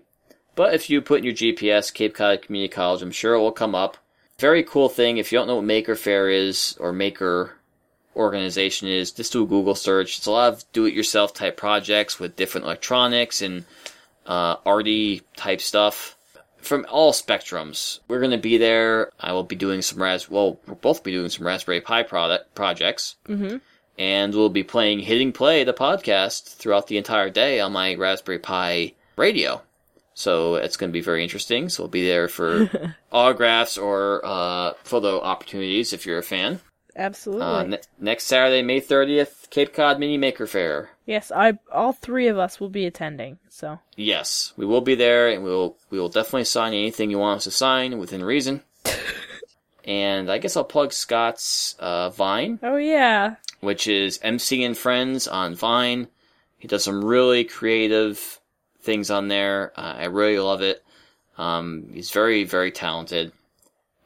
but 0.55 0.73
if 0.73 0.89
you 0.89 1.01
put 1.01 1.19
in 1.19 1.23
your 1.25 1.33
GPS 1.33 1.93
Cape 1.93 2.13
Cod 2.13 2.41
Community 2.41 2.71
College, 2.71 3.01
I'm 3.01 3.11
sure 3.11 3.33
it 3.33 3.39
will 3.39 3.51
come 3.51 3.75
up. 3.75 3.97
Very 4.39 4.63
cool 4.63 4.87
thing. 4.87 5.17
If 5.17 5.31
you 5.31 5.37
don't 5.37 5.47
know 5.47 5.57
what 5.57 5.65
Maker 5.65 5.95
Faire 5.95 6.29
is 6.29 6.77
or 6.79 6.93
Maker 6.93 7.57
organization 8.15 8.87
is, 8.87 9.11
just 9.11 9.33
do 9.33 9.43
a 9.43 9.47
Google 9.47 9.75
search. 9.75 10.17
It's 10.17 10.25
a 10.27 10.31
lot 10.31 10.53
of 10.53 10.63
do-it-yourself 10.73 11.33
type 11.33 11.57
projects 11.57 12.19
with 12.19 12.35
different 12.35 12.65
electronics 12.65 13.41
and 13.41 13.65
uh, 14.25 14.55
arty 14.65 15.21
type 15.35 15.61
stuff 15.61 16.15
from 16.61 16.85
all 16.89 17.11
spectrums. 17.13 17.99
We're 18.07 18.19
going 18.19 18.31
to 18.31 18.37
be 18.37 18.57
there. 18.57 19.11
I 19.19 19.33
will 19.33 19.43
be 19.43 19.55
doing 19.55 19.81
some 19.81 20.01
ras. 20.01 20.29
Well, 20.29 20.59
we'll 20.65 20.75
both 20.77 21.03
be 21.03 21.11
doing 21.11 21.29
some 21.29 21.45
Raspberry 21.45 21.81
Pi 21.81 22.03
product 22.03 22.55
projects, 22.55 23.15
Mm-hmm. 23.27 23.57
and 23.99 24.33
we'll 24.33 24.49
be 24.49 24.63
playing 24.63 24.99
Hitting 24.99 25.31
Play 25.31 25.63
the 25.63 25.73
podcast 25.73 26.55
throughout 26.55 26.87
the 26.87 26.97
entire 26.97 27.29
day 27.29 27.59
on 27.59 27.71
my 27.71 27.95
Raspberry 27.95 28.39
Pi 28.39 28.93
radio. 29.15 29.61
So 30.17 30.55
it's 30.55 30.77
going 30.77 30.89
to 30.89 30.93
be 30.93 31.01
very 31.01 31.21
interesting. 31.23 31.67
So 31.69 31.83
we'll 31.83 31.89
be 31.89 32.07
there 32.07 32.27
for 32.29 32.95
autographs 33.11 33.77
or 33.77 34.21
uh, 34.23 34.73
photo 34.83 35.19
opportunities 35.21 35.91
if 35.93 36.05
you're 36.05 36.19
a 36.19 36.23
fan. 36.23 36.61
Absolutely. 36.95 37.45
Uh, 37.45 37.63
ne- 37.63 37.79
next 37.99 38.23
Saturday, 38.25 38.61
May 38.61 38.79
30th, 38.79 39.49
Cape 39.49 39.73
Cod 39.73 39.99
Mini 39.99 40.17
Maker 40.17 40.47
Faire. 40.47 40.89
yes, 41.05 41.31
I 41.31 41.59
all 41.71 41.91
three 41.93 42.27
of 42.27 42.37
us 42.37 42.59
will 42.59 42.69
be 42.69 42.85
attending. 42.85 43.37
So 43.49 43.79
Yes, 43.97 44.53
we 44.57 44.65
will 44.65 44.81
be 44.81 44.95
there, 44.95 45.27
and 45.29 45.43
we 45.43 45.49
will 45.49 45.77
we 45.89 45.99
will 45.99 46.09
definitely 46.09 46.45
sign 46.45 46.73
anything 46.73 47.11
you 47.11 47.19
want 47.19 47.37
us 47.37 47.43
to 47.45 47.51
sign 47.51 47.97
within 47.97 48.23
reason. 48.23 48.61
and 49.85 50.31
I 50.31 50.37
guess 50.37 50.55
I'll 50.57 50.63
plug 50.63 50.93
Scott's 50.93 51.75
uh, 51.79 52.09
Vine, 52.09 52.59
Oh 52.63 52.77
yeah. 52.77 53.35
which 53.59 53.87
is 53.87 54.19
MC 54.21 54.63
and 54.63 54.77
Friends 54.77 55.27
on 55.27 55.55
Vine. 55.55 56.07
He 56.57 56.67
does 56.67 56.83
some 56.83 57.03
really 57.03 57.43
creative 57.43 58.39
things 58.81 59.11
on 59.11 59.27
there. 59.27 59.71
Uh, 59.75 59.95
I 59.97 60.05
really 60.05 60.39
love 60.39 60.61
it. 60.61 60.83
Um, 61.37 61.89
he's 61.93 62.11
very 62.11 62.43
very 62.45 62.71
talented, 62.71 63.31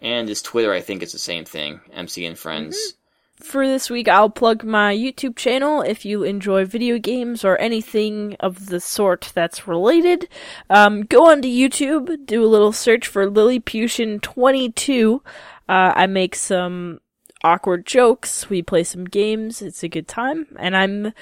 and 0.01 0.27
his 0.27 0.41
Twitter 0.41 0.73
I 0.73 0.81
think 0.81 1.03
is 1.03 1.11
the 1.11 1.19
same 1.19 1.45
thing. 1.45 1.81
MC 1.93 2.25
and 2.25 2.37
Friends. 2.37 2.95
For 3.39 3.65
this 3.65 3.89
week, 3.89 4.09
I'll 4.09 4.29
plug 4.29 4.65
my 4.65 4.93
YouTube 4.93 5.37
channel 5.37 5.81
if 5.81 6.03
you 6.03 6.23
enjoy 6.23 6.65
video 6.65 6.99
games 6.99 7.45
or 7.45 7.57
anything 7.57 8.35
of 8.41 8.65
the 8.65 8.81
sort 8.81 9.31
that's 9.33 9.65
related. 9.65 10.27
Um, 10.69 11.03
go 11.03 11.31
onto 11.31 11.47
YouTube, 11.47 12.25
do 12.25 12.43
a 12.43 12.47
little 12.47 12.73
search 12.73 13.07
for 13.07 13.31
Lilliputian22. 13.31 15.21
Uh, 15.69 15.93
I 15.95 16.05
make 16.07 16.35
some 16.35 16.99
awkward 17.41 17.85
jokes. 17.85 18.49
We 18.49 18.61
play 18.61 18.83
some 18.83 19.05
games. 19.05 19.61
It's 19.61 19.83
a 19.83 19.89
good 19.89 20.09
time. 20.09 20.47
And 20.57 20.75
I'm 20.75 21.13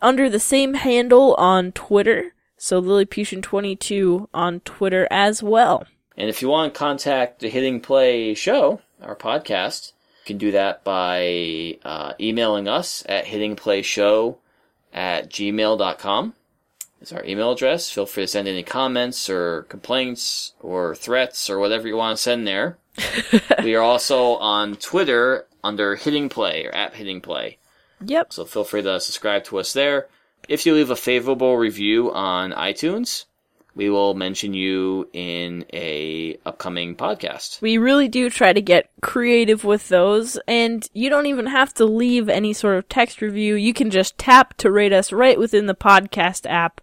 under 0.00 0.30
the 0.30 0.40
same 0.40 0.74
handle 0.74 1.34
on 1.34 1.72
Twitter. 1.72 2.34
So 2.56 2.80
Lilliputian22 2.80 4.28
on 4.32 4.60
Twitter 4.60 5.06
as 5.10 5.42
well. 5.42 5.86
And 6.16 6.28
if 6.28 6.42
you 6.42 6.48
want 6.48 6.72
to 6.72 6.78
contact 6.78 7.40
the 7.40 7.48
Hitting 7.48 7.80
Play 7.80 8.34
show, 8.34 8.80
our 9.00 9.16
podcast, 9.16 9.92
you 10.22 10.26
can 10.26 10.38
do 10.38 10.52
that 10.52 10.84
by 10.84 11.78
uh, 11.84 12.12
emailing 12.20 12.68
us 12.68 13.02
at 13.08 13.24
hittingplayshow 13.24 14.36
at 14.92 15.30
gmail.com. 15.30 16.34
It's 17.00 17.12
our 17.12 17.24
email 17.24 17.50
address. 17.50 17.90
Feel 17.90 18.06
free 18.06 18.24
to 18.24 18.28
send 18.28 18.46
any 18.46 18.62
comments 18.62 19.28
or 19.28 19.62
complaints 19.62 20.52
or 20.60 20.94
threats 20.94 21.50
or 21.50 21.58
whatever 21.58 21.88
you 21.88 21.96
want 21.96 22.16
to 22.16 22.22
send 22.22 22.46
there. 22.46 22.78
we 23.64 23.74
are 23.74 23.82
also 23.82 24.36
on 24.36 24.76
Twitter 24.76 25.46
under 25.64 25.96
Hitting 25.96 26.28
Play 26.28 26.66
or 26.66 26.70
at 26.70 26.94
Hitting 26.94 27.20
Play. 27.20 27.58
Yep. 28.04 28.32
So 28.32 28.44
feel 28.44 28.62
free 28.64 28.82
to 28.82 29.00
subscribe 29.00 29.44
to 29.44 29.58
us 29.58 29.72
there. 29.72 30.06
If 30.48 30.64
you 30.64 30.74
leave 30.74 30.90
a 30.90 30.96
favorable 30.96 31.56
review 31.56 32.12
on 32.12 32.52
iTunes, 32.52 33.24
we 33.74 33.88
will 33.88 34.14
mention 34.14 34.54
you 34.54 35.08
in 35.12 35.64
a 35.72 36.38
upcoming 36.44 36.94
podcast. 36.94 37.60
We 37.60 37.78
really 37.78 38.08
do 38.08 38.28
try 38.28 38.52
to 38.52 38.60
get 38.60 38.90
creative 39.00 39.64
with 39.64 39.88
those, 39.88 40.38
and 40.46 40.86
you 40.92 41.08
don't 41.08 41.26
even 41.26 41.46
have 41.46 41.72
to 41.74 41.84
leave 41.84 42.28
any 42.28 42.52
sort 42.52 42.76
of 42.76 42.88
text 42.88 43.22
review. 43.22 43.54
You 43.54 43.72
can 43.72 43.90
just 43.90 44.18
tap 44.18 44.54
to 44.58 44.70
rate 44.70 44.92
us 44.92 45.12
right 45.12 45.38
within 45.38 45.66
the 45.66 45.74
podcast 45.74 46.48
app. 46.50 46.80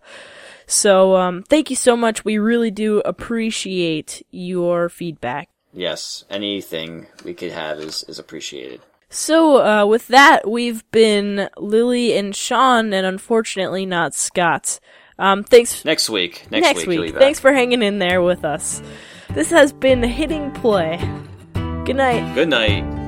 So, 0.65 1.15
um, 1.15 1.43
thank 1.43 1.69
you 1.69 1.75
so 1.75 1.97
much. 1.97 2.23
We 2.23 2.37
really 2.37 2.71
do 2.71 2.99
appreciate 2.99 4.25
your 4.29 4.89
feedback. 4.89 5.49
Yes, 5.73 6.25
anything 6.29 7.07
we 7.23 7.33
could 7.33 7.51
have 7.51 7.79
is, 7.79 8.03
is 8.07 8.19
appreciated. 8.19 8.81
So, 9.09 9.65
uh, 9.65 9.85
with 9.85 10.07
that, 10.09 10.49
we've 10.49 10.89
been 10.91 11.49
Lily 11.57 12.15
and 12.15 12.35
Sean, 12.35 12.93
and 12.93 13.05
unfortunately 13.05 13.85
not 13.85 14.13
Scott. 14.13 14.79
Um, 15.19 15.43
thanks. 15.43 15.85
Next 15.85 16.09
week. 16.09 16.47
Next, 16.49 16.63
next 16.63 16.77
week. 16.79 16.87
week. 16.87 16.95
you'll 16.95 17.05
be 17.05 17.11
back. 17.11 17.21
Thanks 17.21 17.39
for 17.39 17.53
hanging 17.53 17.83
in 17.83 17.99
there 17.99 18.21
with 18.21 18.43
us. 18.43 18.81
This 19.31 19.51
has 19.51 19.71
been 19.71 20.01
Hitting 20.01 20.51
Play. 20.51 20.97
Good 21.85 21.97
night. 21.97 22.33
Good 22.33 22.49
night. 22.49 22.98